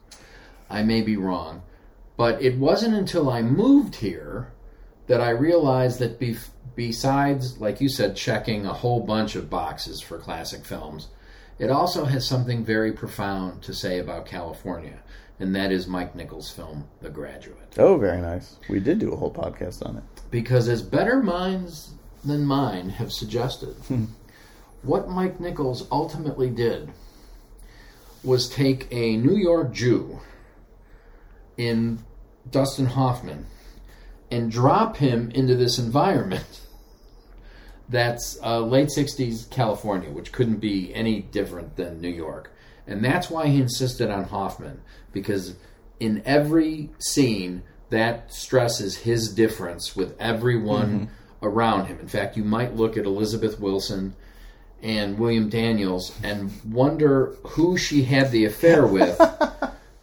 I 0.70 0.82
may 0.84 1.02
be 1.02 1.16
wrong. 1.18 1.62
But 2.18 2.42
it 2.42 2.58
wasn't 2.58 2.96
until 2.96 3.30
I 3.30 3.42
moved 3.42 3.96
here 3.96 4.52
that 5.08 5.22
I 5.22 5.30
realized 5.32 6.00
that 6.00 6.20
bef- 6.20 6.50
besides, 6.76 7.60
like 7.60 7.82
you 7.82 7.90
said, 7.90 8.16
checking 8.16 8.66
a 8.66 8.74
whole 8.74 9.02
bunch 9.02 9.36
of 9.36 9.50
boxes 9.50 10.02
for 10.02 10.18
classic 10.18 10.66
films, 10.66 11.10
it 11.60 11.70
also 11.70 12.06
has 12.06 12.26
something 12.26 12.66
very 12.66 12.92
profound 12.92 13.62
to 13.64 13.74
say 13.74 14.00
about 14.00 14.26
California. 14.26 15.00
And 15.40 15.56
that 15.56 15.72
is 15.72 15.88
Mike 15.88 16.16
Nichols' 16.16 16.50
film, 16.50 16.88
The 17.02 17.10
Graduate. 17.10 17.76
Oh, 17.78 17.98
very 17.98 18.22
nice. 18.22 18.56
We 18.70 18.80
did 18.80 19.00
do 19.00 19.12
a 19.12 19.18
whole 19.18 19.34
podcast 19.34 19.86
on 19.86 19.98
it. 19.98 20.04
Because 20.32 20.70
as 20.70 20.82
better 20.82 21.22
minds 21.22 21.94
than 22.24 22.46
mine 22.46 22.90
have 22.90 23.12
suggested, 23.12 23.76
what 24.82 25.10
Mike 25.10 25.40
Nichols 25.40 25.88
ultimately 25.92 26.50
did 26.50 26.90
was 28.24 28.50
take 28.50 28.88
a 28.92 29.18
New 29.18 29.36
York 29.36 29.74
Jew 29.74 30.20
in 31.58 32.00
Dustin 32.50 32.88
Hoffman 32.88 33.46
and 34.32 34.52
drop 34.52 34.98
him 34.98 35.32
into 35.32 35.56
this 35.56 35.78
environment 35.78 36.62
that's 37.90 38.40
uh, 38.42 38.62
late 38.62 38.88
60s 38.88 39.50
California, 39.50 40.10
which 40.10 40.32
couldn't 40.32 40.58
be 40.58 40.94
any 40.94 41.22
different 41.22 41.76
than 41.76 42.02
New 42.02 42.10
York. 42.10 42.52
And 42.88 43.04
that's 43.04 43.30
why 43.30 43.48
he 43.48 43.62
insisted 43.62 44.10
on 44.12 44.26
Hoffman, 44.26 44.82
because 45.12 45.56
in 46.00 46.22
every 46.26 46.90
scene, 47.00 47.64
that 47.90 48.34
stresses 48.34 48.98
his 48.98 49.34
difference 49.34 49.96
with 49.96 50.20
everyone 50.20 51.10
around 51.42 51.86
him. 51.86 52.00
In 52.00 52.08
fact, 52.08 52.36
you 52.38 52.44
might 52.44 52.76
look 52.76 52.98
at 52.98 53.06
Elizabeth 53.06 53.60
Wilson 53.60 54.16
and 54.82 55.18
William 55.18 55.50
Daniels 55.50 56.16
and 56.24 56.52
wonder 56.64 57.36
who 57.44 57.78
she 57.78 58.04
had 58.04 58.32
the 58.32 58.46
affair 58.46 58.86
with 58.88 59.20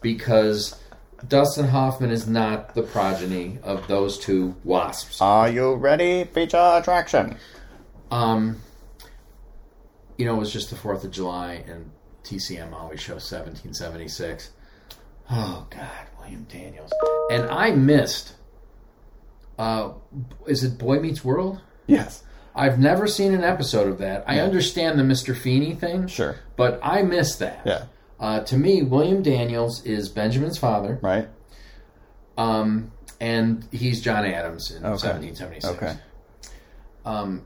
because 0.01 0.79
Dustin 1.27 1.67
Hoffman 1.67 2.11
is 2.11 2.27
not 2.27 2.75
the 2.75 2.83
progeny 2.83 3.59
of 3.63 3.87
those 3.87 4.17
two 4.17 4.55
wasps. 4.63 5.21
Are 5.21 5.49
you 5.49 5.75
ready? 5.75 6.25
Feature 6.25 6.79
attraction. 6.81 7.37
Um, 8.11 8.61
you 10.17 10.25
know, 10.25 10.35
it 10.35 10.39
was 10.39 10.51
just 10.51 10.69
the 10.69 10.75
4th 10.75 11.03
of 11.03 11.11
July, 11.11 11.63
and 11.67 11.91
TCM 12.23 12.73
always 12.73 12.99
shows 12.99 13.29
1776. 13.31 14.51
Oh, 15.31 15.67
God, 15.69 15.89
William 16.19 16.43
Daniels. 16.51 16.91
And 17.31 17.43
I 17.49 17.71
missed, 17.71 18.33
uh, 19.57 19.91
is 20.47 20.63
it 20.63 20.77
Boy 20.77 20.99
Meets 20.99 21.23
World? 21.23 21.61
Yes. 21.87 22.23
I've 22.55 22.77
never 22.79 23.07
seen 23.07 23.33
an 23.33 23.43
episode 23.43 23.87
of 23.87 23.97
that. 23.99 24.23
I 24.27 24.39
understand 24.39 24.99
the 24.99 25.03
Mr. 25.03 25.35
Feeney 25.35 25.73
thing, 25.73 26.07
Sure. 26.07 26.35
but 26.55 26.79
I 26.83 27.01
missed 27.01 27.39
that. 27.39 27.61
Yeah. 27.65 27.83
Uh, 28.19 28.41
to 28.41 28.57
me, 28.57 28.83
William 28.83 29.21
Daniels 29.23 29.83
is 29.85 30.07
Benjamin's 30.07 30.57
father, 30.57 30.99
Right? 31.01 31.27
um, 32.37 32.91
and 33.19 33.67
he's 33.71 34.01
John 34.01 34.25
Adams 34.25 34.71
in 34.71 34.77
Okay. 34.85 34.91
1776. 35.07 35.65
Okay. 35.83 35.95
Um, 37.05 37.43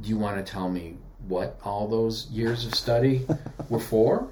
do 0.00 0.08
you 0.08 0.16
want 0.18 0.36
to 0.44 0.50
tell 0.50 0.68
me 0.68 0.96
what 1.26 1.58
all 1.64 1.88
those 1.88 2.30
years 2.30 2.66
of 2.66 2.74
study 2.74 3.26
were 3.68 3.80
for? 3.80 4.28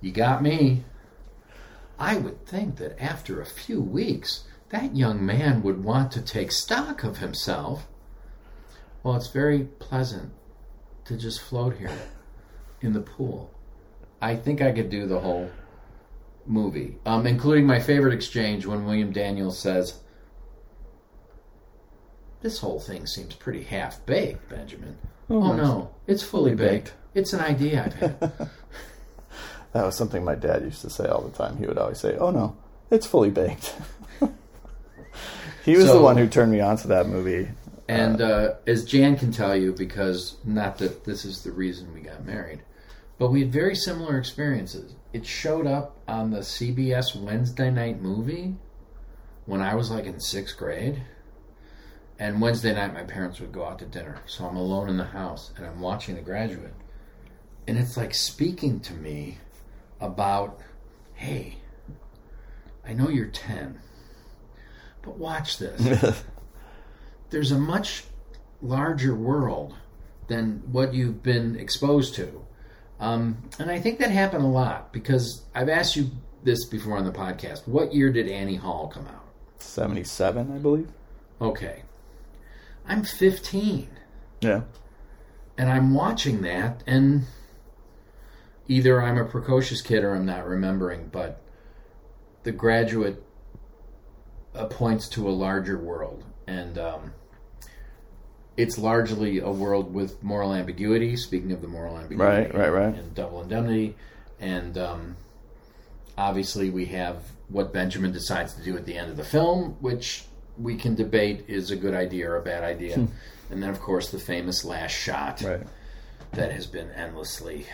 You 0.00 0.12
got 0.12 0.42
me. 0.42 0.84
I 1.98 2.16
would 2.16 2.46
think 2.46 2.76
that 2.76 3.00
after 3.02 3.40
a 3.40 3.46
few 3.46 3.80
weeks, 3.80 4.44
that 4.70 4.96
young 4.96 5.24
man 5.24 5.62
would 5.62 5.82
want 5.82 6.12
to 6.12 6.22
take 6.22 6.52
stock 6.52 7.02
of 7.02 7.18
himself. 7.18 7.88
Well, 9.02 9.16
it's 9.16 9.28
very 9.28 9.64
pleasant 9.64 10.32
to 11.06 11.16
just 11.16 11.40
float 11.40 11.76
here 11.76 11.90
in 12.80 12.92
the 12.92 13.00
pool. 13.00 13.50
I 14.20 14.36
think 14.36 14.60
I 14.60 14.72
could 14.72 14.90
do 14.90 15.06
the 15.06 15.20
whole 15.20 15.50
movie, 16.46 16.98
um, 17.06 17.26
including 17.26 17.66
my 17.66 17.80
favorite 17.80 18.14
exchange 18.14 18.66
when 18.66 18.84
William 18.84 19.12
Daniels 19.12 19.58
says, 19.58 20.00
this 22.40 22.60
whole 22.60 22.78
thing 22.78 23.06
seems 23.06 23.34
pretty 23.34 23.62
half 23.62 24.04
baked, 24.06 24.48
Benjamin. 24.48 24.96
Oh, 25.30 25.42
Oh, 25.42 25.52
nice. 25.52 25.56
no, 25.58 25.90
it's 26.06 26.22
fully 26.22 26.52
Fully 26.54 26.68
baked. 26.70 26.84
baked. 26.86 26.94
It's 27.14 27.32
an 27.32 27.40
idea 27.40 27.84
I've 27.86 27.94
had. 27.94 28.30
That 29.72 29.84
was 29.84 29.94
something 29.96 30.24
my 30.24 30.34
dad 30.34 30.62
used 30.62 30.80
to 30.82 30.90
say 30.90 31.06
all 31.06 31.20
the 31.22 31.36
time. 31.36 31.56
He 31.58 31.66
would 31.66 31.78
always 31.78 31.98
say, 32.00 32.16
"Oh 32.16 32.30
no, 32.30 32.56
it's 32.90 33.06
fully 33.06 33.30
baked." 33.30 33.74
he 35.64 35.76
was 35.76 35.86
the 35.86 36.00
one 36.00 36.16
who 36.16 36.26
turned 36.26 36.52
me 36.52 36.60
on 36.60 36.76
to 36.78 36.88
that 36.88 37.06
movie. 37.08 37.48
And 37.88 38.20
uh, 38.20 38.54
as 38.66 38.84
Jan 38.84 39.16
can 39.16 39.32
tell 39.32 39.56
you, 39.56 39.72
because 39.72 40.36
not 40.44 40.78
that 40.78 41.04
this 41.04 41.24
is 41.24 41.42
the 41.42 41.52
reason 41.52 41.92
we 41.94 42.00
got 42.00 42.24
married, 42.24 42.60
but 43.18 43.30
we 43.30 43.40
had 43.40 43.52
very 43.52 43.74
similar 43.74 44.18
experiences. 44.18 44.94
It 45.12 45.24
showed 45.26 45.66
up 45.66 45.96
on 46.06 46.30
the 46.30 46.40
CBS 46.40 47.16
Wednesday 47.16 47.70
night 47.70 48.00
movie 48.02 48.56
when 49.46 49.60
I 49.62 49.74
was 49.74 49.90
like 49.90 50.04
in 50.04 50.20
sixth 50.20 50.56
grade. 50.58 51.02
And 52.18 52.40
Wednesday 52.40 52.74
night, 52.74 52.94
my 52.94 53.04
parents 53.04 53.40
would 53.40 53.52
go 53.52 53.64
out 53.64 53.78
to 53.78 53.86
dinner. 53.86 54.18
So 54.26 54.44
I'm 54.44 54.56
alone 54.56 54.88
in 54.88 54.96
the 54.96 55.04
house 55.04 55.52
and 55.56 55.64
I'm 55.64 55.80
watching 55.80 56.16
The 56.16 56.20
Graduate. 56.22 56.74
And 57.66 57.78
it's 57.78 57.96
like 57.96 58.14
speaking 58.14 58.80
to 58.80 58.94
me 58.94 59.38
about, 60.00 60.60
hey, 61.14 61.58
I 62.86 62.92
know 62.92 63.08
you're 63.08 63.26
10, 63.26 63.78
but 65.02 65.16
watch 65.18 65.58
this 65.58 66.22
there's 67.30 67.52
a 67.52 67.58
much 67.58 68.04
larger 68.62 69.14
world 69.14 69.74
than 70.28 70.62
what 70.70 70.94
you've 70.94 71.22
been 71.22 71.56
exposed 71.56 72.14
to. 72.14 72.44
Um, 73.00 73.48
and 73.58 73.70
I 73.70 73.78
think 73.80 73.98
that 74.00 74.10
happened 74.10 74.44
a 74.44 74.48
lot 74.48 74.92
because 74.92 75.42
I've 75.54 75.68
asked 75.68 75.96
you 75.96 76.10
this 76.42 76.64
before 76.64 76.96
on 76.96 77.04
the 77.04 77.12
podcast. 77.12 77.66
What 77.68 77.94
year 77.94 78.10
did 78.12 78.28
Annie 78.28 78.56
Hall 78.56 78.88
come 78.88 79.06
out? 79.06 79.24
Seventy-seven, 79.58 80.52
I 80.52 80.58
believe. 80.58 80.88
Okay. 81.40 81.82
I'm 82.88 83.02
15 83.04 83.88
Yeah. 84.40 84.62
and 85.56 85.68
I'm 85.70 85.92
watching 85.94 86.42
that, 86.42 86.82
and 86.86 87.24
either 88.66 89.02
I'm 89.02 89.18
a 89.18 89.24
precocious 89.24 89.82
kid 89.82 90.02
or 90.04 90.14
I'm 90.14 90.26
not 90.26 90.46
remembering, 90.46 91.08
but 91.12 91.42
the 92.44 92.52
graduate 92.52 93.22
uh, 94.54 94.66
points 94.66 95.08
to 95.10 95.28
a 95.28 95.30
larger 95.30 95.78
world, 95.78 96.24
and 96.46 96.78
um, 96.78 97.12
it's 98.56 98.78
largely 98.78 99.38
a 99.38 99.50
world 99.50 99.92
with 99.92 100.22
moral 100.22 100.52
ambiguity. 100.54 101.16
Speaking 101.16 101.52
of 101.52 101.60
the 101.60 101.68
moral 101.68 101.96
ambiguity, 101.98 102.24
Right, 102.24 102.54
right, 102.54 102.72
right. 102.72 102.94
and 102.94 103.14
double 103.14 103.42
indemnity, 103.42 103.96
and 104.40 104.76
um, 104.78 105.16
obviously 106.16 106.70
we 106.70 106.86
have 106.86 107.16
what 107.48 107.72
Benjamin 107.72 108.12
decides 108.12 108.54
to 108.54 108.62
do 108.62 108.76
at 108.76 108.84
the 108.86 108.96
end 108.96 109.10
of 109.10 109.16
the 109.16 109.24
film, 109.24 109.76
which 109.80 110.24
we 110.60 110.76
can 110.76 110.94
debate 110.94 111.44
is 111.48 111.70
a 111.70 111.76
good 111.76 111.94
idea 111.94 112.30
or 112.30 112.36
a 112.36 112.42
bad 112.42 112.64
idea. 112.64 112.94
and 113.50 113.62
then, 113.62 113.70
of 113.70 113.80
course, 113.80 114.10
the 114.10 114.18
famous 114.18 114.64
last 114.64 114.92
shot 114.92 115.40
Right. 115.42 115.62
that 116.32 116.52
has 116.52 116.66
been 116.66 116.90
endlessly. 116.90 117.66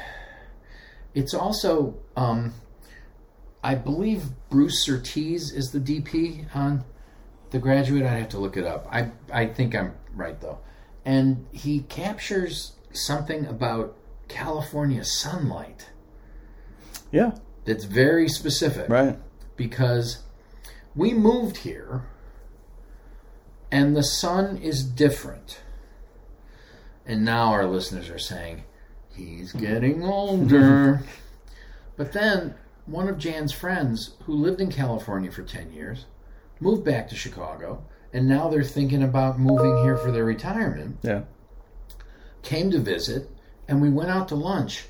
It's 1.14 1.34
also, 1.34 1.96
um, 2.16 2.52
I 3.62 3.74
believe 3.74 4.24
Bruce 4.50 4.84
Surtees 4.84 5.52
is 5.52 5.70
the 5.72 5.80
DP 5.80 6.46
on 6.54 6.84
The 7.50 7.58
Graduate. 7.58 8.04
I 8.04 8.10
have 8.18 8.28
to 8.30 8.38
look 8.38 8.56
it 8.56 8.64
up. 8.64 8.86
I 8.90 9.10
I 9.32 9.46
think 9.46 9.74
I'm 9.74 9.94
right 10.14 10.38
though, 10.40 10.58
and 11.04 11.46
he 11.52 11.80
captures 11.80 12.72
something 12.92 13.46
about 13.46 13.96
California 14.28 15.04
sunlight 15.04 15.88
Yeah. 17.10 17.32
that's 17.64 17.84
very 17.84 18.28
specific 18.28 18.88
Right. 18.88 19.18
because 19.56 20.18
we 20.94 21.12
moved 21.14 21.58
here 21.58 22.02
and 23.74 23.96
the 23.96 24.02
sun 24.04 24.56
is 24.58 24.84
different. 24.84 25.60
And 27.04 27.24
now 27.24 27.48
our 27.52 27.66
listeners 27.66 28.08
are 28.08 28.18
saying, 28.20 28.62
he's 29.10 29.52
getting 29.52 30.04
older. 30.04 31.02
but 31.96 32.12
then 32.12 32.54
one 32.86 33.08
of 33.08 33.18
Jan's 33.18 33.52
friends 33.52 34.14
who 34.24 34.34
lived 34.34 34.60
in 34.60 34.70
California 34.70 35.30
for 35.32 35.42
10 35.42 35.72
years 35.72 36.06
moved 36.60 36.84
back 36.84 37.08
to 37.08 37.16
Chicago 37.16 37.82
and 38.12 38.28
now 38.28 38.48
they're 38.48 38.62
thinking 38.62 39.02
about 39.02 39.40
moving 39.40 39.82
here 39.82 39.96
for 39.96 40.12
their 40.12 40.24
retirement 40.24 40.98
Yeah. 41.02 41.22
came 42.42 42.70
to 42.70 42.78
visit 42.78 43.28
and 43.66 43.82
we 43.82 43.90
went 43.90 44.10
out 44.10 44.28
to 44.28 44.34
lunch 44.36 44.84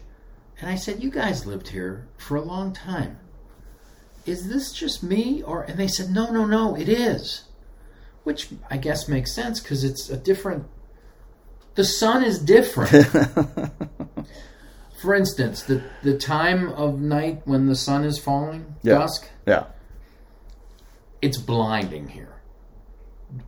and 0.61 0.68
I 0.70 0.74
said, 0.76 1.03
"You 1.03 1.11
guys 1.11 1.47
lived 1.47 1.68
here 1.68 2.07
for 2.16 2.37
a 2.37 2.43
long 2.43 2.72
time. 2.72 3.18
Is 4.26 4.49
this 4.49 4.72
just 4.72 5.03
me 5.03 5.43
or?" 5.43 5.62
And 5.62 5.76
they 5.78 5.89
said, 5.89 6.11
"No, 6.11 6.30
no, 6.30 6.45
no, 6.47 6.76
it 6.76 6.89
is." 6.89 7.43
Which 8.25 8.49
I 8.70 8.77
guess 8.79 9.09
makes 9.09 9.33
sense 9.33 9.61
because 9.61 9.85
it's 9.85 10.09
a 10.11 10.16
different. 10.16 10.66
The 11.75 11.85
sun 11.85 12.25
is 12.25 12.39
different. 12.39 13.07
For 15.01 15.14
instance, 15.14 15.62
the 15.64 15.83
the 16.03 16.16
time 16.16 16.70
of 16.70 17.01
night 17.01 17.43
when 17.45 17.66
the 17.66 17.75
sun 17.77 18.05
is 18.05 18.18
falling, 18.18 18.77
Yeah. 18.83 18.99
dusk, 18.99 19.29
Yeah. 19.47 19.64
it's 21.20 21.37
blinding 21.37 22.09
here. 22.09 22.33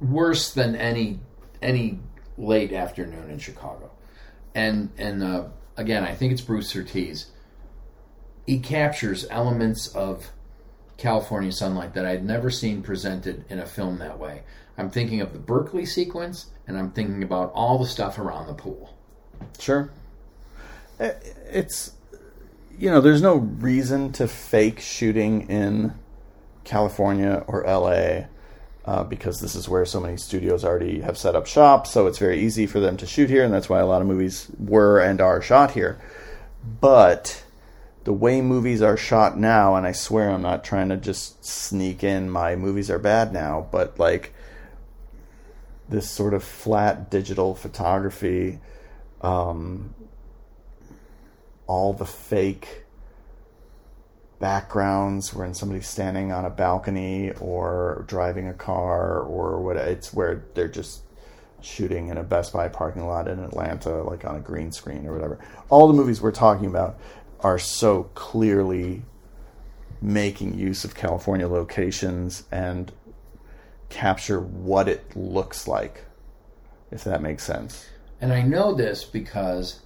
Worse 0.00 0.52
than 0.52 0.76
any 0.76 1.20
any 1.62 2.00
late 2.36 2.72
afternoon 2.72 3.30
in 3.30 3.38
Chicago. 3.38 3.90
And 4.54 4.90
and 4.98 5.22
uh, 5.22 5.44
again, 5.76 6.04
I 6.04 6.14
think 6.14 6.32
it's 6.32 6.42
Bruce 6.42 6.68
Surtees. 6.68 7.26
He 8.46 8.58
captures 8.58 9.26
elements 9.30 9.88
of 9.94 10.30
California 10.98 11.52
sunlight 11.52 11.94
that 11.94 12.04
I'd 12.06 12.24
never 12.24 12.50
seen 12.50 12.82
presented 12.82 13.44
in 13.48 13.58
a 13.58 13.66
film 13.66 13.98
that 13.98 14.18
way. 14.18 14.42
I'm 14.78 14.90
thinking 14.90 15.20
of 15.20 15.32
the 15.32 15.38
Berkeley 15.38 15.86
sequence, 15.86 16.46
and 16.66 16.76
I'm 16.76 16.90
thinking 16.90 17.22
about 17.22 17.52
all 17.52 17.78
the 17.78 17.86
stuff 17.86 18.18
around 18.18 18.46
the 18.46 18.54
pool. 18.54 18.94
Sure. 19.58 19.90
It's 20.98 21.92
you 22.78 22.90
know, 22.90 23.00
there's 23.00 23.22
no 23.22 23.36
reason 23.36 24.12
to 24.12 24.28
fake 24.28 24.80
shooting 24.80 25.48
in 25.48 25.94
California 26.64 27.42
or 27.46 27.62
LA 27.62 28.26
uh, 28.84 29.04
because 29.04 29.40
this 29.40 29.54
is 29.54 29.68
where 29.68 29.84
so 29.84 30.00
many 30.00 30.16
studios 30.16 30.64
already 30.64 31.00
have 31.00 31.16
set 31.16 31.34
up 31.34 31.46
shop, 31.46 31.86
so 31.86 32.06
it's 32.06 32.18
very 32.18 32.40
easy 32.40 32.66
for 32.66 32.80
them 32.80 32.96
to 32.98 33.06
shoot 33.06 33.30
here, 33.30 33.44
and 33.44 33.52
that's 33.52 33.68
why 33.68 33.80
a 33.80 33.86
lot 33.86 34.02
of 34.02 34.08
movies 34.08 34.48
were 34.58 35.00
and 35.00 35.20
are 35.20 35.40
shot 35.40 35.72
here. 35.72 35.98
But 36.80 37.44
the 38.04 38.12
way 38.12 38.40
movies 38.40 38.82
are 38.82 38.96
shot 38.96 39.38
now, 39.38 39.74
and 39.74 39.86
I 39.86 39.92
swear 39.92 40.30
I'm 40.30 40.42
not 40.42 40.62
trying 40.62 40.90
to 40.90 40.96
just 40.96 41.44
sneak 41.44 42.04
in 42.04 42.30
my 42.30 42.54
movies 42.56 42.90
are 42.90 42.98
bad 42.98 43.32
now, 43.32 43.66
but 43.72 43.98
like 43.98 44.32
this 45.88 46.10
sort 46.10 46.34
of 46.34 46.42
flat 46.42 47.10
digital 47.10 47.54
photography, 47.54 48.58
um, 49.20 49.94
all 51.66 51.92
the 51.92 52.06
fake 52.06 52.84
backgrounds 54.38 55.32
when 55.32 55.54
somebody's 55.54 55.88
standing 55.88 56.30
on 56.30 56.44
a 56.44 56.50
balcony 56.50 57.32
or 57.40 58.04
driving 58.06 58.48
a 58.48 58.52
car 58.52 59.20
or 59.20 59.62
what 59.62 59.76
it's 59.76 60.12
where 60.12 60.44
they're 60.54 60.68
just 60.68 61.02
shooting 61.62 62.08
in 62.08 62.18
a 62.18 62.22
Best 62.22 62.52
Buy 62.52 62.68
parking 62.68 63.06
lot 63.06 63.28
in 63.28 63.38
Atlanta 63.38 64.02
like 64.02 64.24
on 64.24 64.36
a 64.36 64.40
green 64.40 64.72
screen 64.72 65.06
or 65.06 65.12
whatever. 65.12 65.38
All 65.68 65.88
the 65.88 65.94
movies 65.94 66.20
we're 66.20 66.32
talking 66.32 66.66
about 66.66 66.98
are 67.40 67.58
so 67.58 68.04
clearly 68.14 69.02
making 70.02 70.58
use 70.58 70.84
of 70.84 70.94
California 70.94 71.48
locations 71.48 72.44
and 72.52 72.92
capture 73.88 74.40
what 74.40 74.88
it 74.88 75.16
looks 75.16 75.68
like 75.68 76.04
if 76.90 77.04
that 77.04 77.22
makes 77.22 77.42
sense. 77.42 77.86
And 78.20 78.32
I 78.32 78.42
know 78.42 78.74
this 78.74 79.04
because 79.04 79.80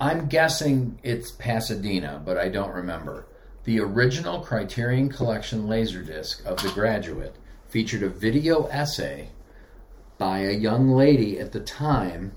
I'm 0.00 0.26
guessing 0.26 0.98
it's 1.02 1.30
Pasadena, 1.30 2.20
but 2.24 2.36
I 2.36 2.48
don't 2.48 2.74
remember. 2.74 3.26
The 3.64 3.80
original 3.80 4.40
Criterion 4.40 5.10
Collection 5.10 5.66
Laserdisc 5.66 6.44
of 6.44 6.62
The 6.62 6.70
Graduate 6.70 7.36
featured 7.68 8.02
a 8.02 8.08
video 8.08 8.66
essay 8.66 9.28
by 10.18 10.40
a 10.40 10.52
young 10.52 10.90
lady 10.90 11.38
at 11.38 11.52
the 11.52 11.60
time 11.60 12.32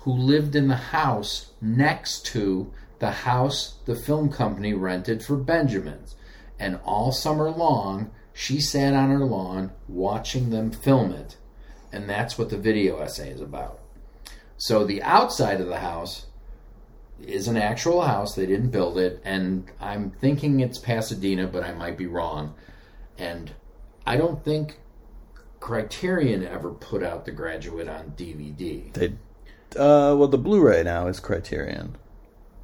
who 0.00 0.12
lived 0.12 0.54
in 0.54 0.68
the 0.68 0.76
house 0.76 1.52
next 1.60 2.26
to 2.26 2.70
the 2.98 3.10
house 3.10 3.78
the 3.86 3.96
film 3.96 4.30
company 4.30 4.74
rented 4.74 5.24
for 5.24 5.36
Benjamin's. 5.36 6.14
And 6.58 6.78
all 6.84 7.10
summer 7.10 7.50
long, 7.50 8.12
she 8.34 8.60
sat 8.60 8.92
on 8.92 9.10
her 9.10 9.24
lawn 9.24 9.70
watching 9.88 10.50
them 10.50 10.70
film 10.70 11.12
it. 11.12 11.36
And 11.92 12.10
that's 12.10 12.36
what 12.36 12.50
the 12.50 12.58
video 12.58 12.98
essay 12.98 13.30
is 13.30 13.40
about. 13.40 13.78
So 14.58 14.84
the 14.84 15.02
outside 15.02 15.60
of 15.60 15.68
the 15.68 15.78
house 15.78 16.26
is 17.22 17.46
an 17.46 17.56
actual 17.56 18.02
house. 18.02 18.34
They 18.34 18.46
didn't 18.46 18.70
build 18.70 18.98
it, 18.98 19.22
and 19.24 19.70
I'm 19.80 20.10
thinking 20.10 20.58
it's 20.58 20.78
Pasadena, 20.78 21.46
but 21.46 21.62
I 21.62 21.72
might 21.72 21.96
be 21.96 22.06
wrong. 22.06 22.54
And 23.16 23.52
I 24.04 24.16
don't 24.16 24.44
think 24.44 24.80
Criterion 25.60 26.44
ever 26.44 26.70
put 26.70 27.04
out 27.04 27.24
The 27.24 27.30
Graduate 27.30 27.88
on 27.88 28.14
DVD. 28.16 28.92
They 28.92 29.14
uh 29.78 30.14
well 30.16 30.28
the 30.28 30.38
Blu-ray 30.38 30.82
now 30.82 31.06
is 31.06 31.20
Criterion. 31.20 31.96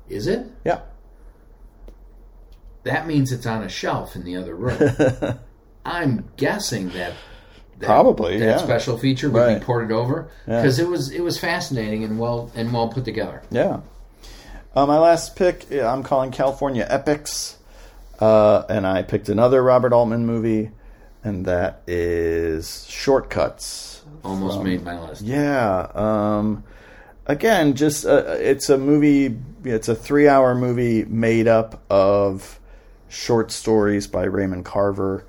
Is 0.08 0.26
it? 0.26 0.46
Yeah. 0.64 0.80
That 2.82 3.06
means 3.06 3.30
it's 3.30 3.46
on 3.46 3.62
a 3.62 3.68
shelf 3.68 4.16
in 4.16 4.24
the 4.24 4.36
other 4.36 4.54
room. 4.54 5.38
I'm 5.84 6.28
guessing 6.36 6.90
that 6.90 7.12
that, 7.78 7.86
Probably, 7.86 8.38
that 8.38 8.44
yeah. 8.44 8.56
special 8.58 8.98
feature 8.98 9.30
would 9.30 9.40
Right. 9.40 9.58
be 9.58 9.64
ported 9.64 9.90
over 9.90 10.28
because 10.46 10.78
it 10.78 10.86
was 10.88 11.10
it 11.10 11.22
was 11.22 11.38
fascinating 11.38 12.04
and 12.04 12.18
well 12.18 12.50
and 12.54 12.72
well 12.72 12.88
put 12.88 13.04
together. 13.06 13.42
Yeah. 13.50 13.80
Uh, 14.76 14.86
my 14.86 14.98
last 14.98 15.34
pick, 15.34 15.72
I'm 15.72 16.02
calling 16.02 16.30
California 16.30 16.86
Epics, 16.88 17.56
uh, 18.20 18.62
and 18.68 18.86
I 18.86 19.02
picked 19.02 19.28
another 19.28 19.62
Robert 19.62 19.92
Altman 19.92 20.26
movie, 20.26 20.70
and 21.24 21.46
that 21.46 21.82
is 21.88 22.86
Short 22.88 23.30
Cuts. 23.30 24.02
Almost 24.22 24.62
made 24.62 24.84
my 24.84 25.00
list. 25.00 25.22
Yeah. 25.22 25.88
Um, 25.94 26.62
again, 27.26 27.74
just 27.74 28.04
uh, 28.04 28.36
it's 28.38 28.68
a 28.68 28.76
movie. 28.78 29.36
It's 29.64 29.88
a 29.88 29.94
three-hour 29.94 30.54
movie 30.54 31.04
made 31.06 31.48
up 31.48 31.82
of 31.90 32.60
short 33.08 33.50
stories 33.50 34.06
by 34.06 34.24
Raymond 34.24 34.64
Carver. 34.66 35.24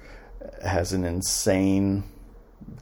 Has 0.63 0.93
an 0.93 1.03
insane 1.03 2.03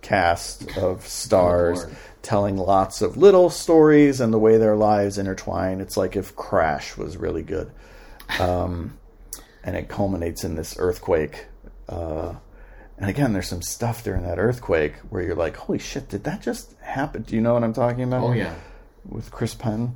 cast 0.01 0.77
of 0.77 1.07
stars 1.07 1.83
Lord. 1.83 1.95
telling 2.21 2.57
lots 2.57 3.01
of 3.01 3.17
little 3.17 3.49
stories 3.49 4.19
and 4.19 4.33
the 4.33 4.39
way 4.39 4.57
their 4.57 4.75
lives 4.75 5.17
intertwine. 5.17 5.81
It's 5.81 5.97
like 5.97 6.15
if 6.15 6.35
Crash 6.35 6.97
was 6.97 7.17
really 7.17 7.43
good. 7.43 7.71
Um, 8.39 8.97
and 9.63 9.75
it 9.75 9.87
culminates 9.89 10.43
in 10.43 10.55
this 10.55 10.75
earthquake. 10.77 11.47
Uh, 11.87 12.35
and 12.97 13.09
again, 13.09 13.33
there's 13.33 13.47
some 13.47 13.61
stuff 13.61 14.03
during 14.03 14.23
that 14.23 14.39
earthquake 14.39 14.95
where 15.09 15.21
you're 15.21 15.35
like, 15.35 15.55
"Holy 15.55 15.79
shit! 15.79 16.09
Did 16.09 16.25
that 16.25 16.41
just 16.41 16.75
happen?" 16.81 17.21
Do 17.23 17.35
you 17.35 17.41
know 17.41 17.53
what 17.53 17.63
I'm 17.63 17.73
talking 17.73 18.03
about? 18.03 18.23
Oh 18.23 18.33
yeah. 18.33 18.53
with 19.05 19.31
Chris 19.31 19.53
Penn. 19.55 19.95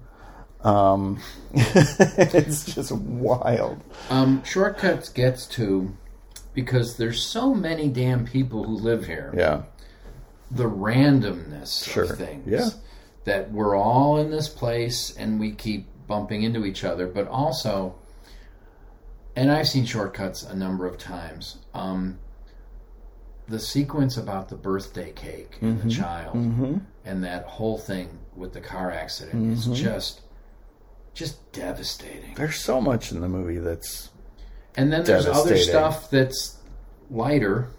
Um, 0.61 1.19
it's 1.53 2.73
just 2.73 2.91
wild. 2.93 3.81
Um, 4.09 4.41
Short 4.45 4.77
Cuts 4.77 5.09
gets 5.09 5.45
to 5.47 5.95
because 6.53 6.97
there's 6.97 7.21
so 7.21 7.53
many 7.53 7.87
damn 7.89 8.25
people 8.25 8.63
who 8.63 8.75
live 8.75 9.05
here. 9.05 9.33
Yeah, 9.35 9.63
The 10.51 10.65
randomness 10.69 11.83
Sure. 11.91 12.03
of 12.03 12.17
things. 12.17 12.47
Yeah. 12.47 12.69
That 13.25 13.51
we're 13.51 13.75
all 13.75 14.17
in 14.17 14.29
this 14.31 14.49
place 14.49 15.15
and 15.15 15.39
we 15.39 15.51
keep 15.53 15.87
bumping 16.07 16.43
into 16.43 16.65
each 16.65 16.83
other, 16.83 17.07
but 17.07 17.27
also, 17.27 17.95
and 19.35 19.51
I've 19.51 19.67
seen 19.67 19.85
Short 19.85 20.13
Cuts 20.13 20.43
a 20.43 20.55
number 20.55 20.85
of 20.85 20.97
times. 20.97 21.57
Um, 21.73 22.19
the 23.47 23.59
sequence 23.59 24.15
about 24.17 24.49
the 24.49 24.55
birthday 24.55 25.11
cake 25.13 25.57
and 25.61 25.77
Mm-hmm. 25.79 25.87
the 25.87 25.93
child 25.93 26.81
and 27.05 27.23
that 27.23 27.43
whole 27.45 27.77
thing 27.77 28.19
with 28.35 28.53
the 28.53 28.61
car 28.61 28.91
accident 28.91 29.53
is 29.53 29.65
Mm-hmm. 29.65 29.73
just 29.75 30.21
just 31.13 31.51
devastating. 31.51 32.33
there's 32.35 32.55
so 32.59 32.81
much 32.81 33.11
in 33.11 33.21
the 33.21 33.29
movie 33.29 33.59
that's 33.59 34.09
And 34.75 34.91
then 34.91 35.03
there's 35.03 35.27
other 35.27 35.57
stuff 35.57 36.09
that's 36.09 36.57
lighter, 37.09 37.69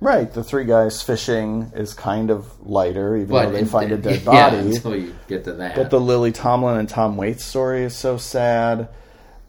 right. 0.00 0.32
The 0.32 0.42
three 0.42 0.64
guys 0.64 1.02
fishing 1.02 1.72
is 1.74 1.94
kind 1.94 2.30
of 2.30 2.46
lighter, 2.66 3.16
even 3.16 3.28
but 3.28 3.46
though 3.46 3.52
they 3.52 3.60
in- 3.60 3.66
find 3.66 3.92
a 3.92 3.96
dead 3.96 4.22
yeah, 4.24 4.50
body. 4.50 4.56
until 4.74 4.96
you 4.96 5.14
get 5.28 5.44
to 5.44 5.52
that. 5.54 5.76
But 5.76 5.90
the 5.90 6.00
Lily 6.00 6.32
Tomlin 6.32 6.78
and 6.78 6.88
Tom 6.88 7.16
Waits 7.16 7.44
story 7.44 7.84
is 7.84 7.94
so 7.94 8.16
sad. 8.16 8.88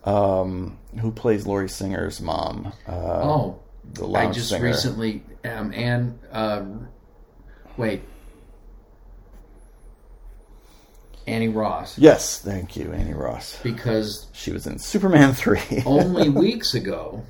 Um, 0.03 0.77
who 0.99 1.11
plays 1.11 1.45
Lori 1.45 1.67
Singer's 1.67 2.21
mom? 2.21 2.73
Uh, 2.87 2.91
oh, 2.91 3.59
the 3.93 4.07
I 4.07 4.31
just 4.31 4.49
singer. 4.49 4.65
recently 4.65 5.23
um, 5.43 5.73
and 5.73 6.19
uh, 6.31 6.63
wait, 7.75 8.03
Annie 11.27 11.49
Ross, 11.49 11.97
Yes, 11.99 12.39
thank 12.39 12.77
you, 12.77 12.93
Annie 12.93 13.13
Ross. 13.13 13.59
because 13.61 14.27
She 14.31 14.51
was 14.51 14.65
in 14.65 14.79
Superman 14.79 15.33
three. 15.33 15.59
only 15.85 16.29
weeks 16.29 16.73
ago, 16.73 17.23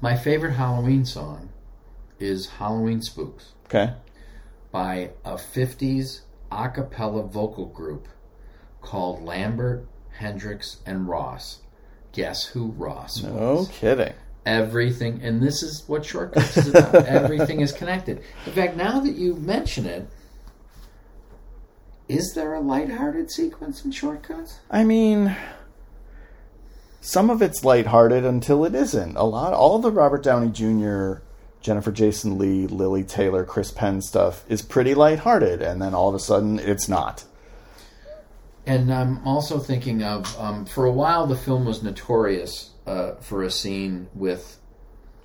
my 0.00 0.16
favorite 0.16 0.52
Halloween 0.52 1.04
song 1.04 1.48
is 2.18 2.46
"Halloween 2.46 3.00
Spooks" 3.02 3.52
okay, 3.66 3.94
by 4.70 5.10
a 5.24 5.34
'50s 5.34 6.20
a 6.52 6.68
cappella 6.68 7.22
vocal 7.22 7.66
group 7.66 8.08
called 8.82 9.22
Lambert, 9.22 9.86
Hendricks, 10.18 10.78
and 10.84 11.08
Ross. 11.08 11.60
Guess 12.12 12.46
who 12.48 12.66
Ross 12.72 13.22
was? 13.22 13.32
no 13.32 13.66
kidding. 13.72 14.12
everything 14.44 15.20
and 15.22 15.40
this 15.40 15.62
is 15.62 15.84
what 15.86 16.04
Short 16.04 16.32
Cuts 16.32 16.56
is 16.56 16.68
about 16.70 16.94
everything 17.06 17.60
is 17.60 17.70
connected 17.72 18.20
in 18.46 18.52
fact 18.52 18.76
now 18.76 18.98
that 19.00 19.14
you 19.14 19.36
mention 19.36 19.86
it 19.86 20.08
is 22.10 22.34
there 22.34 22.54
a 22.54 22.60
lighthearted 22.60 23.30
sequence 23.30 23.84
in 23.84 23.90
Short 23.92 24.22
Cuts 24.22 24.58
I 24.70 24.84
mean, 24.84 25.36
some 27.00 27.30
of 27.30 27.40
it's 27.42 27.64
lighthearted 27.64 28.24
until 28.24 28.64
it 28.64 28.74
isn't. 28.74 29.16
A 29.16 29.24
lot, 29.24 29.52
all 29.54 29.78
the 29.78 29.90
Robert 29.90 30.22
Downey 30.22 30.50
Jr., 30.50 31.22
Jennifer 31.60 31.92
Jason 31.92 32.38
Leigh, 32.38 32.66
Lili 32.66 33.04
Taylor, 33.04 33.44
Chris 33.44 33.70
Penn 33.70 34.00
stuff 34.02 34.44
is 34.48 34.62
pretty 34.62 34.94
lighthearted, 34.94 35.62
and 35.62 35.80
then 35.80 35.94
all 35.94 36.08
of 36.08 36.14
a 36.14 36.18
sudden 36.18 36.58
it's 36.58 36.88
not. 36.88 37.24
and 38.66 38.92
i'm 38.92 39.26
also 39.26 39.58
thinking 39.58 40.02
of 40.02 40.38
um, 40.38 40.64
for 40.66 40.84
a 40.84 40.92
while 40.92 41.26
the 41.26 41.36
film 41.36 41.64
was 41.64 41.82
notorious 41.82 42.70
uh, 42.86 43.14
for 43.20 43.42
a 43.42 43.50
scene 43.50 44.06
with 44.14 44.58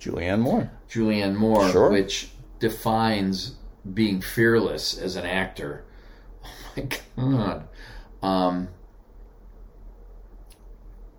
Julianne 0.00 0.40
Moore. 0.40 0.70
julianne 0.90 1.34
moore 1.36 1.68
Sure. 1.70 1.90
which 1.90 2.30
defines 2.60 3.56
being 3.92 4.20
fearless 4.22 4.96
as 4.96 5.16
an 5.16 5.26
actor 5.26 5.84
my 6.76 6.82
god 7.16 7.68
um, 8.22 8.68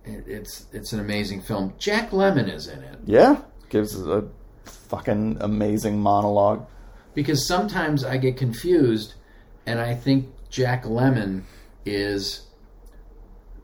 it, 0.04 0.24
it's 0.26 0.66
it's 0.72 0.92
an 0.92 1.00
amazing 1.00 1.40
film 1.42 1.74
Jack 1.78 2.10
Lemmon 2.10 2.52
is 2.52 2.66
in 2.68 2.82
it 2.82 2.98
Yeah, 3.06 3.40
gives 3.68 3.98
a 4.00 4.26
fucking 4.64 5.38
amazing 5.40 6.00
monologue. 6.00 6.66
because 7.14 7.46
sometimes 7.46 8.04
I 8.04 8.16
get 8.18 8.36
confused, 8.36 9.14
and 9.66 9.78
I 9.80 9.94
think 9.94 10.26
Jack 10.50 10.84
Lemmon 10.84 11.42
is 11.84 12.42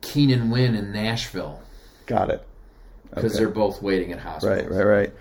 Keenan 0.01 0.51
Wynn 0.51 0.75
in 0.75 0.93
Nashville 0.93 1.61
Got 2.07 2.31
it. 2.31 2.47
because 3.11 3.33
Okay. 3.35 3.45
they're 3.45 3.53
both 3.53 3.81
waiting 3.83 4.13
at 4.13 4.19
hospitals. 4.21 4.69
Right, 4.71 4.71
right, 4.71 4.85
right. 4.87 5.13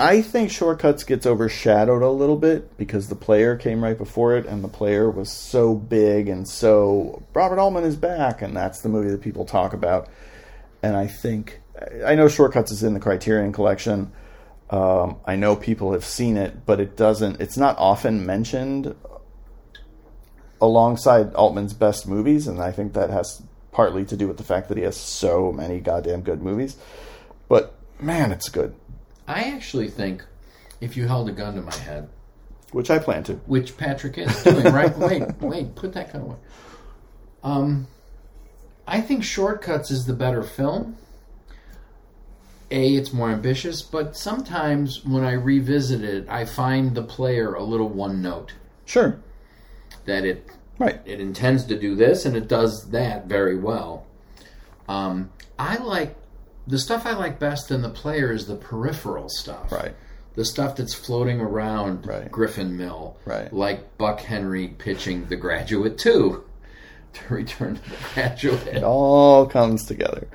I 0.00 0.22
think 0.22 0.50
Short 0.50 0.78
Cuts 0.78 1.04
gets 1.04 1.26
overshadowed 1.26 2.02
a 2.02 2.08
little 2.08 2.38
bit 2.38 2.78
because 2.78 3.08
the 3.08 3.14
player 3.14 3.54
came 3.54 3.84
right 3.84 3.98
before 3.98 4.34
it, 4.34 4.46
and 4.46 4.64
the 4.64 4.68
player 4.68 5.10
was 5.10 5.30
so 5.30 5.74
big 5.74 6.26
and 6.26 6.48
so 6.48 7.22
Robert 7.34 7.58
Altman 7.58 7.84
is 7.84 7.96
back, 7.96 8.40
and 8.40 8.56
that's 8.56 8.80
the 8.80 8.88
movie 8.88 9.10
that 9.10 9.20
people 9.20 9.44
talk 9.44 9.74
about. 9.74 10.08
And 10.82 10.96
I 10.96 11.06
think 11.06 11.60
I 12.06 12.14
know 12.14 12.28
Short 12.28 12.52
Cuts 12.52 12.72
is 12.72 12.82
in 12.82 12.94
the 12.94 13.00
Criterion 13.00 13.52
Collection. 13.52 14.10
Um, 14.70 15.18
I 15.26 15.36
know 15.36 15.54
people 15.54 15.92
have 15.92 16.04
seen 16.06 16.38
it, 16.38 16.64
but 16.64 16.80
it 16.80 16.96
doesn't. 16.96 17.38
It's 17.38 17.58
not 17.58 17.76
often 17.76 18.24
mentioned 18.24 18.94
alongside 20.62 21.34
Altman's 21.34 21.74
best 21.74 22.08
movies, 22.08 22.48
and 22.48 22.58
I 22.62 22.72
think 22.72 22.94
that 22.94 23.10
has 23.10 23.42
partly 23.70 24.06
to 24.06 24.16
do 24.16 24.26
with 24.26 24.38
the 24.38 24.44
fact 24.44 24.70
that 24.70 24.78
he 24.78 24.84
has 24.84 24.96
so 24.96 25.52
many 25.52 25.78
goddamn 25.78 26.22
good 26.22 26.40
movies. 26.40 26.78
But 27.48 27.74
man, 28.00 28.32
it's 28.32 28.48
good. 28.48 28.74
I 29.30 29.42
actually 29.54 29.88
think 29.88 30.24
if 30.80 30.96
you 30.96 31.06
held 31.06 31.28
a 31.28 31.32
gun 31.32 31.54
to 31.54 31.62
my 31.62 31.74
head, 31.76 32.08
which 32.72 32.90
I 32.90 32.98
plan 32.98 33.22
to. 33.24 33.34
which 33.46 33.76
Patrick 33.76 34.18
is 34.18 34.42
doing, 34.42 34.64
right? 34.72 34.96
Wait, 34.98 35.22
wait, 35.40 35.74
put 35.76 35.92
that 35.92 36.12
gun 36.12 36.22
away. 36.22 36.36
Um, 37.44 37.86
I 38.88 39.00
think 39.00 39.22
Short 39.22 39.62
Cuts 39.62 39.90
is 39.92 40.06
the 40.06 40.14
better 40.14 40.42
film. 40.42 40.96
A, 42.72 42.94
it's 42.94 43.12
more 43.12 43.30
ambitious, 43.30 43.82
but 43.82 44.16
sometimes 44.16 45.04
when 45.04 45.24
I 45.24 45.32
revisit 45.32 46.02
it, 46.02 46.28
I 46.28 46.44
find 46.44 46.94
the 46.94 47.02
player 47.02 47.54
a 47.54 47.62
little 47.62 47.88
one 47.88 48.22
note. 48.22 48.54
Sure. 48.84 49.18
That 50.06 50.24
it 50.24 50.50
Right. 50.78 51.00
it 51.04 51.20
intends 51.20 51.64
to 51.66 51.78
do 51.78 51.94
this 51.94 52.24
and 52.24 52.34
it 52.36 52.48
does 52.48 52.90
that 52.90 53.26
very 53.26 53.56
well. 53.58 54.06
Um, 54.88 55.30
I 55.58 55.76
like 55.76 56.16
the 56.66 56.78
stuff 56.78 57.06
I 57.06 57.12
like 57.12 57.38
best 57.38 57.70
in 57.70 57.82
the 57.82 57.88
player 57.90 58.32
is 58.32 58.46
the 58.46 58.56
peripheral 58.56 59.28
stuff. 59.28 59.72
Right. 59.72 59.94
The 60.34 60.44
stuff 60.44 60.76
that's 60.76 60.94
floating 60.94 61.40
around 61.40 62.06
Right. 62.06 62.30
Griffin 62.30 62.76
Mill. 62.76 63.16
Right. 63.24 63.52
Like 63.52 63.98
Buck 63.98 64.20
Henry 64.20 64.68
pitching 64.68 65.26
The 65.26 65.36
Graduate 65.36 65.98
2 65.98 66.44
to 67.14 67.34
return 67.34 67.76
to 67.76 67.82
The 67.82 67.96
Graduate. 68.14 68.66
It 68.68 68.82
all 68.84 69.46
comes 69.46 69.84
together. 69.86 70.28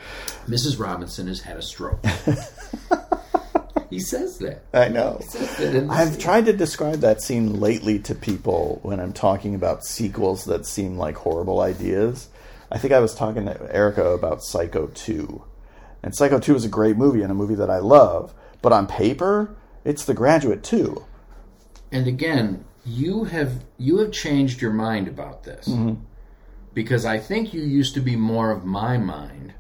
Mrs. 0.48 0.80
Robinson 0.80 1.28
has 1.28 1.40
had 1.42 1.56
a 1.58 1.62
stroke. 1.62 2.06
he 3.90 4.00
says 4.00 4.38
that. 4.40 4.64
I 4.74 4.90
know. 4.90 5.20
That 5.60 5.88
I've 5.90 6.10
scene. 6.14 6.20
tried 6.20 6.46
to 6.48 6.54
describe 6.54 7.00
that 7.00 7.22
scene 7.22 7.60
lately 7.60 8.00
to 8.00 8.16
people 8.16 8.80
when 8.84 9.00
I'm 9.00 9.14
talking 9.14 9.56
about 9.56 9.86
sequels 9.86 10.46
that 10.46 10.66
seem 10.66 10.98
like 10.98 11.16
horrible 11.16 11.62
ideas. 11.62 12.28
I 12.72 12.78
think 12.80 12.94
I 12.94 13.00
was 13.00 13.14
talking 13.16 13.46
to 13.46 13.74
Erica 13.76 14.08
about 14.10 14.44
Psycho 14.44 14.88
2. 14.88 15.42
And 16.06 16.16
Psycho 16.16 16.40
2 16.40 16.56
is 16.56 16.64
a 16.64 16.70
great 16.70 16.98
movie 16.98 17.24
and 17.24 17.32
a 17.32 17.36
movie 17.36 17.56
that 17.56 17.70
I 17.72 17.80
love, 17.80 18.32
but 18.62 18.72
on 18.72 18.86
paper, 18.86 19.56
it's 19.84 20.06
The 20.06 20.14
Graduate 20.14 20.64
2. 20.64 21.04
and 21.92 22.08
again, 22.08 22.64
you 22.86 23.24
have 23.24 23.64
you 23.80 23.98
have 23.98 24.12
changed 24.12 24.62
your 24.62 24.72
mind 24.72 25.08
about 25.08 25.44
this 25.44 25.68
mm-hmm. 25.68 25.96
because 26.76 27.04
I 27.06 27.18
think 27.18 27.52
you 27.52 27.62
used 27.64 27.96
to 27.96 28.00
be 28.02 28.16
more 28.16 28.52
of 28.52 28.64
my 28.64 28.98
mind 29.00 29.56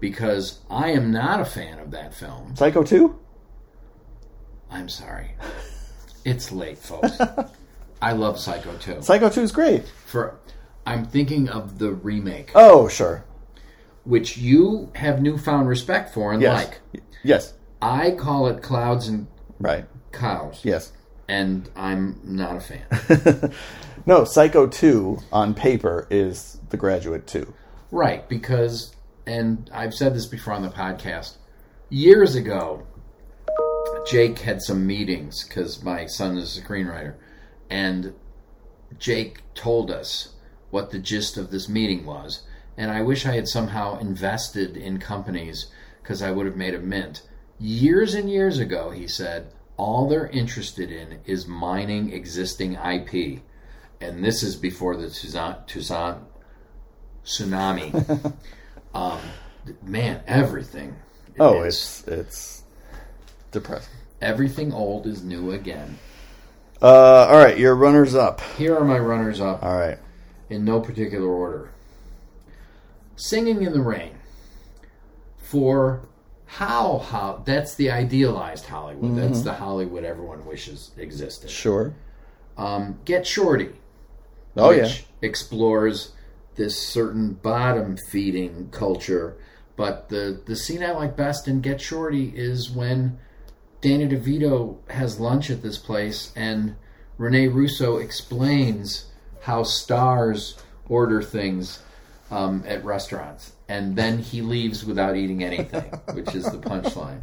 because 0.00 0.58
I 0.68 0.90
am 0.90 1.12
not 1.12 1.38
a 1.40 1.44
fan 1.44 1.78
of 1.78 1.92
that 1.92 2.12
film. 2.12 2.56
Psycho 2.56 2.82
2? 2.82 3.16
I'm 4.68 4.88
sorry. 4.88 5.36
It's 6.24 6.50
late, 6.50 6.78
folks. 6.78 7.16
I 8.02 8.12
love 8.12 8.40
Psycho 8.40 8.76
2. 8.78 9.02
Psycho 9.02 9.28
2 9.28 9.40
is 9.42 9.52
great. 9.52 9.86
For 10.06 10.40
I'm 10.84 11.04
thinking 11.04 11.48
of 11.48 11.78
the 11.78 11.92
remake, 11.92 12.50
Oh, 12.56 12.88
sure. 12.88 13.24
Which 14.04 14.36
you 14.36 14.90
have 14.94 15.22
newfound 15.22 15.68
respect 15.68 16.12
for 16.12 16.32
and 16.32 16.42
Yes. 16.42 16.66
like. 16.66 17.02
Yes. 17.22 17.54
I 17.80 18.12
call 18.12 18.46
it 18.48 18.62
Clouds 18.62 19.08
and 19.08 19.26
Right. 19.60 19.84
Cows, 20.12 20.60
Yes. 20.64 20.92
and 21.28 21.68
I'm 21.76 22.20
not 22.24 22.56
a 22.56 22.60
fan. 22.60 23.52
No, 24.04 24.24
Psycho 24.24 24.66
2 24.66 25.18
on 25.32 25.54
paper 25.54 26.08
is 26.10 26.58
The 26.70 26.76
Graduate 26.76 27.24
2. 27.28 27.54
right, 27.92 28.28
because, 28.28 28.96
and 29.26 29.70
I've 29.72 29.94
said 29.94 30.12
this 30.14 30.26
before 30.26 30.54
on 30.54 30.62
the 30.62 30.70
podcast, 30.70 31.36
years 31.88 32.34
ago, 32.34 32.82
Jake 34.10 34.40
had 34.40 34.60
some 34.60 34.86
meetings 34.86 35.44
because 35.44 35.84
my 35.84 36.06
son 36.06 36.36
is 36.36 36.58
a 36.58 36.62
screenwriter, 36.62 37.14
and 37.70 38.12
Jake 38.98 39.42
told 39.54 39.90
us 39.90 40.30
what 40.70 40.90
the 40.90 40.98
gist 40.98 41.36
of 41.36 41.50
this 41.52 41.68
meeting 41.68 42.04
was. 42.04 42.42
And 42.76 42.90
I 42.90 43.02
wish 43.02 43.26
I 43.26 43.34
had 43.34 43.48
somehow 43.48 43.98
invested 43.98 44.76
in 44.76 44.98
companies 44.98 45.66
because 46.02 46.22
I 46.22 46.30
would 46.30 46.46
have 46.46 46.56
made 46.56 46.74
a 46.74 46.78
mint. 46.80 47.22
Years 47.60 48.14
and 48.14 48.30
years 48.30 48.58
ago, 48.58 48.90
he 48.90 49.06
said, 49.06 49.52
all 49.76 50.08
they're 50.08 50.26
interested 50.28 50.90
in 50.90 51.20
is 51.26 51.46
mining 51.46 52.12
existing 52.12 52.74
IP. 52.74 53.40
And 54.00 54.24
this 54.24 54.42
is 54.42 54.56
before 54.56 54.96
the 54.96 55.08
Tucson, 55.10 55.56
Tucson 55.66 56.26
tsunami. 57.24 58.32
um, 58.94 59.18
man, 59.82 60.22
everything. 60.26 60.96
Oh, 61.38 61.62
is- 61.62 62.04
it's 62.06 62.08
it's 62.08 62.62
depressing. 63.50 63.94
everything 64.20 64.72
old 64.72 65.06
is 65.06 65.22
new 65.22 65.52
again. 65.52 65.98
Uh, 66.80 66.86
all 67.30 67.36
right, 67.38 67.56
your 67.58 67.76
runners 67.76 68.14
up. 68.14 68.40
Here 68.58 68.76
are 68.76 68.84
my 68.84 68.98
runners 68.98 69.40
up. 69.40 69.62
All 69.62 69.76
right. 69.78 69.98
in 70.50 70.64
no 70.64 70.80
particular 70.80 71.28
order. 71.28 71.70
Singing 73.22 73.62
in 73.62 73.72
the 73.72 73.80
Rain. 73.80 74.14
For 75.36 76.08
how 76.46 76.98
how 76.98 77.42
that's 77.46 77.76
the 77.76 77.88
idealized 77.90 78.66
Hollywood. 78.66 79.16
That's 79.16 79.38
Mm-hmm. 79.38 79.44
the 79.44 79.52
Hollywood 79.54 80.02
everyone 80.04 80.44
wishes 80.44 80.90
existed. 80.96 81.48
Sure. 81.48 81.94
Um, 82.58 82.98
Get 83.04 83.24
Shorty, 83.24 83.70
Oh 84.56 84.70
which 84.70 84.78
yeah. 85.00 85.04
explores 85.28 86.12
this 86.56 86.76
certain 86.76 87.34
bottom 87.34 87.96
feeding 88.10 88.68
culture. 88.72 89.36
But 89.76 90.08
the 90.08 90.40
the 90.44 90.56
scene 90.56 90.82
I 90.82 90.90
like 90.90 91.16
best 91.16 91.46
in 91.46 91.60
Get 91.60 91.80
Shorty 91.80 92.32
is 92.34 92.70
when 92.70 93.18
Danny 93.80 94.08
DeVito 94.08 94.78
has 94.90 95.20
lunch 95.20 95.48
at 95.48 95.62
this 95.62 95.78
place 95.78 96.32
and 96.34 96.74
Rene 97.18 97.46
Russo 97.48 97.98
explains 97.98 99.06
how 99.42 99.62
stars 99.62 100.58
order 100.88 101.22
things 101.22 101.80
um, 102.32 102.64
at 102.66 102.84
restaurants, 102.84 103.52
and 103.68 103.94
then 103.94 104.18
he 104.18 104.40
leaves 104.42 104.84
without 104.84 105.16
eating 105.16 105.44
anything, 105.44 105.84
which 106.14 106.34
is 106.34 106.44
the 106.44 106.58
punchline. 106.58 107.20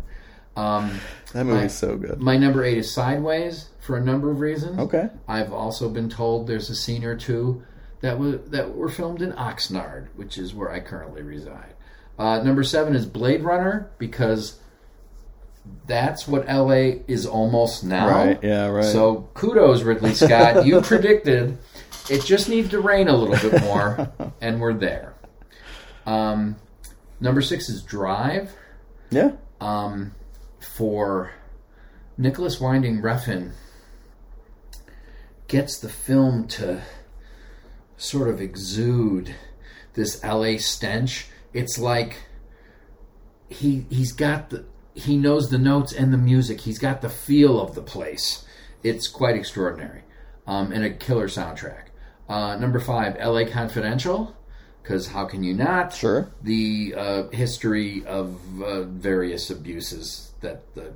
Um, 0.56 1.00
That 1.34 1.46
movie's 1.46 1.62
my- 1.62 1.68
so 1.68 1.98
good. 1.98 2.20
my 2.22 2.38
number 2.38 2.64
eight 2.64 2.78
is 2.78 2.92
Sideways 2.94 3.70
for 3.80 3.98
a 3.98 4.04
number 4.04 4.30
of 4.30 4.40
reasons. 4.40 4.78
Okay. 4.80 5.10
I've 5.28 5.52
also 5.54 5.90
been 5.90 6.10
told 6.10 6.48
there's 6.48 6.70
a 6.70 6.76
scene 6.76 7.04
or 7.04 7.16
two 7.16 7.64
that 8.02 8.20
were 8.20 8.38
that 8.38 8.76
were 8.76 8.90
filmed 8.90 9.22
in 9.22 9.32
Oxnard, 9.34 10.08
which 10.16 10.38
is 10.38 10.54
where 10.54 10.72
I 10.72 10.80
currently 10.80 11.22
reside. 11.22 11.74
Uh, 12.18 12.42
number 12.44 12.64
seven 12.64 12.96
is 12.96 13.06
Blade 13.06 13.42
Runner 13.44 13.90
because 13.98 14.60
that's 15.86 16.28
what 16.28 16.48
LA 16.48 17.02
is 17.08 17.26
almost 17.26 17.84
now. 17.84 18.10
Right. 18.10 18.40
Yeah. 18.44 18.68
Right. 18.68 18.86
So 18.86 19.30
kudos, 19.34 19.84
Ridley 19.84 20.14
Scott. 20.14 20.66
You 20.66 20.82
predicted 20.94 21.58
it 22.10 22.26
just 22.26 22.50
needs 22.50 22.70
to 22.70 22.80
rain 22.80 23.08
a 23.08 23.16
little 23.16 23.50
bit 23.50 23.62
more, 23.62 24.12
and 24.42 24.60
we're 24.60 24.74
there. 24.74 25.14
Um, 26.06 26.56
number 27.20 27.42
six 27.42 27.70
is 27.70 27.84
Drive 27.84 28.52
yeah. 29.12 29.32
um, 29.62 30.14
for 30.60 31.32
Nicolas 32.18 32.60
Winding 32.60 33.02
Refn 33.02 33.52
gets 35.48 35.80
the 35.80 35.90
film 35.90 36.48
to 36.48 36.82
sort 37.98 38.30
of 38.30 38.40
exude 38.40 39.36
this 39.94 40.24
LA 40.24 40.58
stench. 40.58 41.28
It's 41.54 41.78
like 41.78 42.24
he 43.50 43.86
he's 43.90 44.12
got 44.12 44.50
the 44.50 44.66
he 44.94 45.18
knows 45.18 45.50
the 45.50 45.58
notes 45.58 45.94
and 45.94 46.14
the 46.14 46.18
music. 46.18 46.62
He's 46.62 46.80
got 46.80 47.02
the 47.02 47.10
feel 47.10 47.60
of 47.60 47.76
the 47.76 47.82
place. 47.82 48.46
It's 48.84 49.08
quite 49.08 49.36
extraordinary, 49.36 50.04
um, 50.48 50.72
and 50.72 50.84
a 50.84 50.90
killer 50.90 51.28
soundtrack. 51.28 51.89
Uh, 52.30 52.56
number 52.58 52.80
five, 52.80 53.16
L.A. 53.20 53.46
Confidential, 53.46 54.36
because 54.84 55.08
how 55.08 55.26
can 55.26 55.44
you 55.44 55.54
not? 55.54 55.94
Sure. 55.94 56.30
the 56.44 56.94
uh, 56.96 57.24
history 57.30 58.06
of 58.06 58.40
uh, 58.62 58.84
various 58.84 59.50
abuses 59.50 60.32
that 60.42 60.74
the 60.76 60.94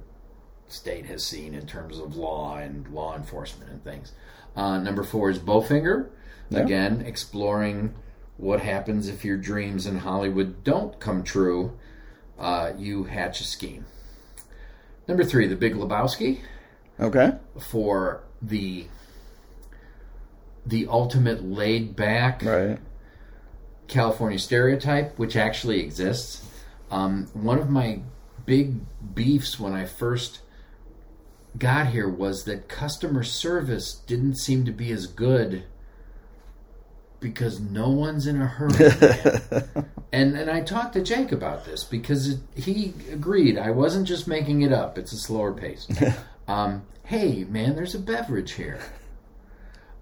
state 0.67 1.05
has 1.07 1.23
seen 1.25 1.53
in 1.53 1.65
terms 1.65 1.97
of 1.99 2.15
law 2.15 2.57
and 2.57 2.87
law 2.89 3.15
enforcement 3.15 3.69
and 3.71 3.83
things. 3.83 4.11
Uh, 4.55 4.77
number 4.77 5.03
four 5.03 5.29
is 5.31 5.39
Bowfinger, 5.39 6.07
Yeah. 6.49 6.59
again 6.59 7.01
exploring 7.05 7.93
what 8.37 8.59
happens 8.61 9.07
if 9.07 9.25
your 9.25 9.37
dreams 9.37 9.85
in 9.87 9.97
Hollywood 9.99 10.63
don't 10.63 10.99
come 10.99 11.23
true. 11.23 11.73
Uh, 12.39 12.73
you 12.77 13.03
hatch 13.05 13.41
a 13.41 13.43
scheme. 13.43 13.85
Number 15.07 15.23
three, 15.23 15.47
The 15.47 15.55
Big 15.55 15.73
Lebowski 15.75 16.39
Okay. 16.99 17.33
for 17.59 18.23
the 18.41 18.85
the 20.65 20.87
ultimate 20.87 21.43
laid 21.43 21.95
back 21.95 22.43
Right. 22.43 22.79
California 23.87 24.39
stereotype, 24.39 25.19
which 25.19 25.35
actually 25.35 25.79
exists. 25.81 26.47
Um, 26.89 27.27
one 27.33 27.59
of 27.59 27.69
my 27.69 27.99
big 28.45 28.75
beefs 29.13 29.59
when 29.59 29.73
I 29.73 29.85
first 29.85 30.39
got 31.57 31.87
here 31.87 32.09
was 32.09 32.45
that 32.45 32.67
customer 32.67 33.23
service 33.23 33.93
didn't 33.93 34.37
seem 34.37 34.65
to 34.65 34.71
be 34.71 34.91
as 34.91 35.05
good 35.05 35.63
because 37.19 37.59
no 37.59 37.89
one's 37.89 38.27
in 38.27 38.41
a 38.41 38.45
hurry. 38.45 38.91
and 40.11 40.35
and 40.35 40.49
I 40.49 40.61
talked 40.61 40.93
to 40.93 41.01
Jake 41.01 41.31
about 41.31 41.65
this 41.65 41.83
because 41.83 42.29
it, 42.29 42.39
he 42.55 42.93
agreed. 43.11 43.57
I 43.57 43.71
wasn't 43.71 44.07
just 44.07 44.27
making 44.27 44.61
it 44.61 44.73
up. 44.73 44.97
It's 44.97 45.13
a 45.13 45.17
slower 45.17 45.53
pace. 45.53 45.87
um, 46.47 46.83
hey, 47.05 47.45
man, 47.45 47.75
there's 47.75 47.95
a 47.95 47.99
beverage 47.99 48.53
here. 48.53 48.79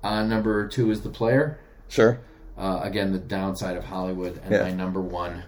Uh, 0.03 0.23
number 0.23 0.68
two 0.68 0.90
is 0.91 1.02
the 1.02 1.10
player. 1.10 1.60
Sure. 1.88 2.19
Uh, 2.57 2.80
again, 2.84 3.11
the 3.11 3.19
downside 3.19 3.78
of 3.78 3.86
Hollywood, 3.86 4.40
and 4.44 4.52
Yeah. 4.52 4.64
my 4.64 4.72
number 4.72 5.02
one 5.02 5.44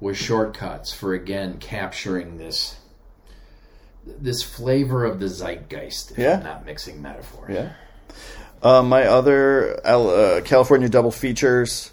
was 0.00 0.16
Short 0.16 0.54
Cuts 0.54 0.92
for 0.92 1.14
again 1.14 1.58
capturing 1.58 2.38
this 2.38 2.76
this 4.06 4.42
flavor 4.42 5.04
of 5.04 5.18
the 5.18 5.26
zeitgeist. 5.28 6.12
If 6.12 6.18
Yeah. 6.18 6.36
I'm 6.38 6.42
not 6.44 6.66
mixing 6.66 7.00
metaphors. 7.00 7.50
Yeah. 7.54 7.70
Uh, 8.62 8.82
my 8.82 9.06
other 9.06 9.80
uh, 9.84 10.40
California 10.44 10.88
double 10.90 11.10
features. 11.10 11.90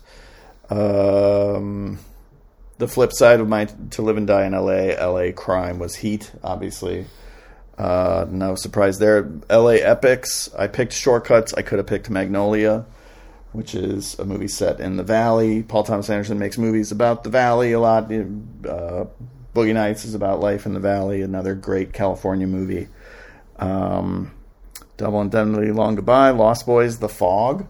Um, 0.70 2.00
the 2.78 2.88
flip 2.88 3.14
side 3.14 3.40
of 3.40 3.48
my 3.48 3.66
To 3.92 4.02
Live 4.02 4.18
and 4.18 4.28
Die 4.28 4.46
in 4.46 4.54
L.A. 4.54 4.96
L.A. 4.98 5.32
Crime 5.32 5.80
was 5.80 5.96
Heat, 5.96 6.32
obviously. 6.44 7.06
Uh, 7.78 8.26
no 8.30 8.56
surprise 8.56 9.00
there. 9.00 9.32
L.A. 9.50 9.82
Epics. 9.82 10.50
I 10.58 10.68
picked 10.68 10.94
Short 10.94 11.26
Cuts. 11.26 11.54
I 11.54 11.62
could 11.62 11.80
have 11.80 11.88
picked 11.88 12.10
Magnolia, 12.10 12.86
which 13.54 13.74
is 13.74 14.18
a 14.20 14.26
movie 14.26 14.48
set 14.48 14.80
in 14.80 14.98
the 14.98 15.04
Valley. 15.04 15.64
Paul 15.64 15.84
Thomas 15.84 16.10
Anderson 16.10 16.38
makes 16.38 16.58
movies 16.58 16.92
about 16.92 17.24
the 17.24 17.30
Valley 17.30 17.72
a 17.72 17.80
lot. 17.80 18.06
Uh, 18.06 19.06
Boogie 19.56 19.74
Nights 19.74 20.06
is 20.06 20.16
about 20.16 20.40
life 20.40 20.66
in 20.66 20.74
the 20.74 20.80
Valley. 20.80 21.22
Another 21.22 21.56
great 21.56 21.92
California 21.94 22.48
movie. 22.48 22.88
Um, 23.58 24.32
Double 24.98 25.22
Indemnity, 25.22 25.72
Long 25.72 25.96
Goodbye, 25.96 26.30
Lost 26.30 26.66
Boys, 26.66 27.00
The 27.00 27.10
Fog, 27.10 27.66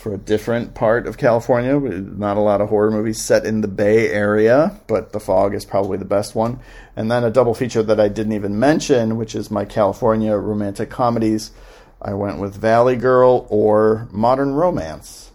for 0.00 0.14
a 0.14 0.18
different 0.18 0.74
part 0.74 1.06
of 1.06 1.18
California. 1.18 1.78
Not 1.78 2.36
a 2.36 2.40
lot 2.40 2.60
of 2.60 2.70
horror 2.70 2.90
movies 2.90 3.22
set 3.22 3.44
in 3.44 3.60
the 3.60 3.68
Bay 3.68 4.08
Area, 4.08 4.80
but 4.86 5.12
The 5.12 5.20
Fog 5.20 5.54
is 5.54 5.64
probably 5.64 5.98
the 5.98 6.04
best 6.04 6.34
one. 6.34 6.58
And 6.96 7.10
then 7.10 7.22
a 7.22 7.30
double 7.30 7.54
feature 7.54 7.82
that 7.82 8.00
I 8.00 8.08
didn't 8.08 8.32
even 8.32 8.58
mention, 8.58 9.16
which 9.16 9.34
is 9.34 9.50
my 9.50 9.64
California 9.64 10.34
romantic 10.36 10.88
comedies. 10.90 11.52
I 12.00 12.14
went 12.14 12.38
with 12.38 12.54
Valley 12.56 12.96
Girl 12.96 13.46
or 13.50 14.08
Modern 14.10 14.54
Romance. 14.54 15.30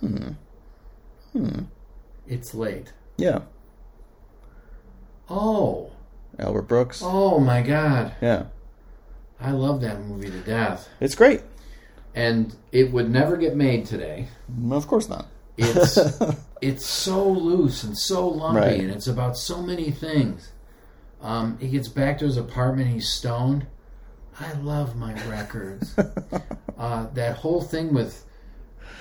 Hmm. 0.00 0.32
Hmm. 1.32 1.60
It's 2.28 2.54
late. 2.54 2.92
Yeah, 3.16 3.40
Oh, 5.30 5.90
Albert 6.38 6.62
Brooks. 6.62 7.00
oh 7.02 7.38
my 7.40 7.62
God! 7.62 8.12
Yeah, 8.20 8.44
I 9.44 9.50
love 9.50 9.80
that 9.82 10.00
movie 10.04 10.30
to 10.30 10.40
death, 10.40 10.88
it's 11.00 11.14
great. 11.14 11.42
and 12.14 12.54
it 12.72 12.90
would 12.92 13.10
never 13.10 13.36
get 13.36 13.54
made 13.56 13.84
today. 13.86 14.28
Of 14.70 14.86
course 14.86 15.08
not. 15.08 15.26
It's 15.56 15.98
it's 16.62 16.86
so 16.86 17.28
loose 17.28 17.84
and 17.84 17.96
so 17.96 18.26
lumpy, 18.28 18.58
Right. 18.60 18.80
and 18.80 18.90
it's 18.90 19.06
about 19.06 19.36
so 19.36 19.60
many 19.62 19.90
things. 19.90 20.50
Um, 21.20 21.58
he 21.58 21.68
gets 21.68 21.88
back 21.88 22.18
to 22.18 22.24
his 22.24 22.36
apartment. 22.36 22.88
He's 22.90 23.08
stoned. 23.08 23.66
I 24.40 24.52
love 24.54 24.96
my 24.96 25.12
records. 25.28 25.94
uh, 26.78 27.06
that 27.14 27.36
whole 27.36 27.62
thing 27.62 27.94
with 27.94 28.24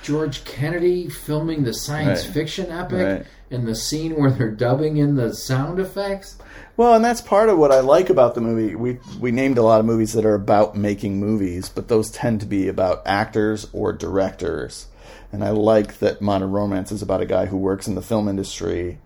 George 0.04 0.44
Kennedy 0.44 1.10
filming 1.10 1.64
the 1.64 1.74
science 1.74 2.26
Right. 2.26 2.34
fiction 2.34 2.70
epic 2.72 3.06
Right. 3.20 3.26
and 3.52 3.68
the 3.68 3.76
scene 3.76 4.16
where 4.20 4.32
they're 4.32 4.52
dubbing 4.52 4.98
in 4.98 5.16
the 5.16 5.34
sound 5.34 5.80
effects. 5.80 6.36
Well, 6.76 6.96
and 6.96 7.06
that's 7.06 7.22
part 7.22 7.50
of 7.50 7.58
what 7.58 7.72
I 7.72 7.80
like 7.82 8.10
about 8.10 8.36
the 8.36 8.42
movie. 8.42 8.76
We 8.76 9.00
we 9.20 9.32
named 9.32 9.58
a 9.58 9.62
lot 9.64 9.80
of 9.80 9.86
movies 9.86 10.14
that 10.14 10.26
are 10.26 10.34
about 10.36 10.76
making 10.76 11.20
movies, 11.20 11.70
but 11.70 11.88
those 11.88 12.10
tend 12.10 12.40
to 12.42 12.46
be 12.46 12.68
about 12.68 13.02
actors 13.06 13.68
or 13.74 13.94
directors. 13.94 14.88
And 15.32 15.44
I 15.44 15.50
like 15.52 16.00
that 16.00 16.22
Modern 16.22 16.52
Romance 16.52 16.92
is 16.92 17.02
about 17.02 17.22
a 17.22 17.26
guy 17.26 17.46
who 17.48 17.58
works 17.58 17.88
in 17.88 17.96
the 17.96 18.02
film 18.02 18.28
industry, 18.28 19.00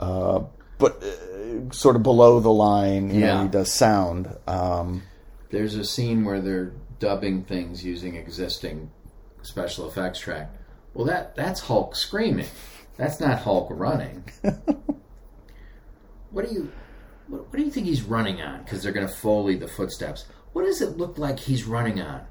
uh, 0.00 0.40
but 0.78 1.02
uh, 1.02 1.72
sort 1.72 1.96
of 1.96 2.02
below 2.02 2.40
the 2.40 2.52
line. 2.52 3.10
You 3.14 3.20
know, 3.20 3.26
Yeah. 3.26 3.42
he 3.42 3.48
does 3.48 3.72
sound. 3.72 4.28
Um, 4.46 5.02
There's 5.50 5.74
a 5.76 5.84
scene 5.84 6.24
where 6.24 6.40
they're 6.40 6.72
dubbing 6.98 7.44
things 7.44 7.84
using 7.84 8.16
existing 8.16 8.90
special 9.46 9.88
effects 9.88 10.18
track. 10.18 10.50
Well, 10.94 11.06
that 11.06 11.36
that's 11.36 11.60
Hulk 11.60 11.94
screaming. 11.94 12.48
That's 12.96 13.20
not 13.20 13.40
Hulk 13.40 13.68
running. 13.70 14.24
what 16.30 16.48
do 16.48 16.54
you 16.54 16.72
what, 17.28 17.42
what 17.42 17.56
do 17.56 17.62
you 17.62 17.70
think 17.70 17.86
he's 17.86 18.02
running 18.02 18.40
on? 18.40 18.62
Because 18.62 18.82
they're 18.82 18.92
going 18.92 19.06
to 19.06 19.12
foley 19.12 19.56
the 19.56 19.68
footsteps. 19.68 20.26
What 20.52 20.64
does 20.64 20.80
it 20.80 20.96
look 20.96 21.18
like 21.18 21.38
he's 21.38 21.64
running 21.64 22.00
on? 22.00 22.22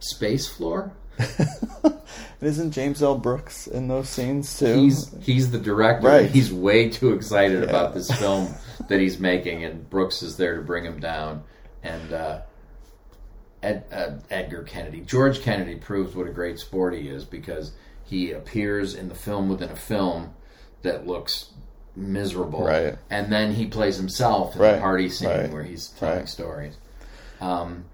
Space 0.00 0.48
floor? 0.48 0.92
isn't 2.40 2.72
James 2.72 3.02
L. 3.02 3.18
Brooks 3.18 3.66
in 3.66 3.88
those 3.88 4.08
scenes 4.08 4.58
too? 4.58 4.74
He's 4.74 5.14
he's 5.20 5.50
the 5.50 5.58
director. 5.58 6.08
Right. 6.08 6.30
He's 6.30 6.52
way 6.52 6.88
too 6.88 7.12
excited 7.12 7.62
about 7.62 7.94
this 7.94 8.10
film 8.10 8.54
that 8.88 9.00
he's 9.00 9.18
making, 9.18 9.64
and 9.64 9.88
Brooks 9.88 10.22
is 10.22 10.36
there 10.36 10.56
to 10.56 10.62
bring 10.62 10.84
him 10.84 11.00
down. 11.00 11.44
And 11.82 12.12
uh, 12.12 12.40
Ed, 13.62 13.84
uh, 13.92 14.12
Edgar 14.30 14.62
Kennedy, 14.62 15.00
George 15.00 15.40
Kennedy, 15.42 15.74
proves 15.76 16.14
what 16.14 16.26
a 16.26 16.30
great 16.30 16.58
sport 16.58 16.94
he 16.94 17.08
is 17.08 17.24
because 17.24 17.72
he 18.04 18.32
appears 18.32 18.94
in 18.94 19.08
the 19.08 19.14
film 19.14 19.48
within 19.48 19.70
a 19.70 19.76
film 19.76 20.32
that 20.82 21.06
looks 21.06 21.50
miserable, 21.94 22.64
Right. 22.64 22.96
and 23.10 23.30
then 23.32 23.52
he 23.52 23.66
plays 23.66 23.96
himself 23.96 24.54
in 24.56 24.62
Right. 24.62 24.72
the 24.76 24.80
party 24.80 25.08
scene 25.10 25.28
Right. 25.28 25.52
where 25.52 25.62
he's 25.62 25.88
telling 25.88 26.26
stories. 26.26 26.76
Um, 27.40 27.84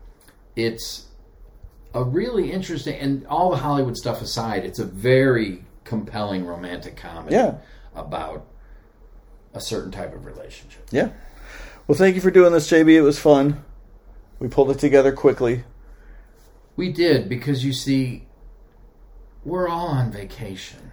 it's 0.54 1.06
a 1.94 2.04
really 2.04 2.52
interesting, 2.52 2.96
and 3.00 3.26
all 3.26 3.50
the 3.50 3.56
Hollywood 3.56 3.96
stuff 3.96 4.22
aside, 4.22 4.64
it's 4.64 4.78
a 4.78 4.84
very 4.84 5.64
compelling 5.84 6.46
romantic 6.46 6.96
comedy 6.96 7.34
Yeah. 7.34 7.54
about 7.94 8.44
a 9.54 9.60
certain 9.60 9.90
type 9.90 10.14
of 10.14 10.26
relationship. 10.26 10.82
yeah. 10.90 11.08
Well, 11.88 11.96
thank 11.96 12.14
you 12.16 12.20
for 12.20 12.30
doing 12.30 12.52
this, 12.52 12.68
JB. 12.68 12.96
It 12.96 13.02
was 13.02 13.18
fun. 13.18 13.64
We 14.38 14.48
pulled 14.48 14.70
it 14.70 14.78
together 14.78 15.12
quickly. 15.12 15.64
We 16.76 16.92
did 16.92 17.28
because 17.28 17.64
you 17.64 17.72
see, 17.72 18.26
we're 19.44 19.68
all 19.68 19.88
on 19.88 20.12
vacation. 20.12 20.92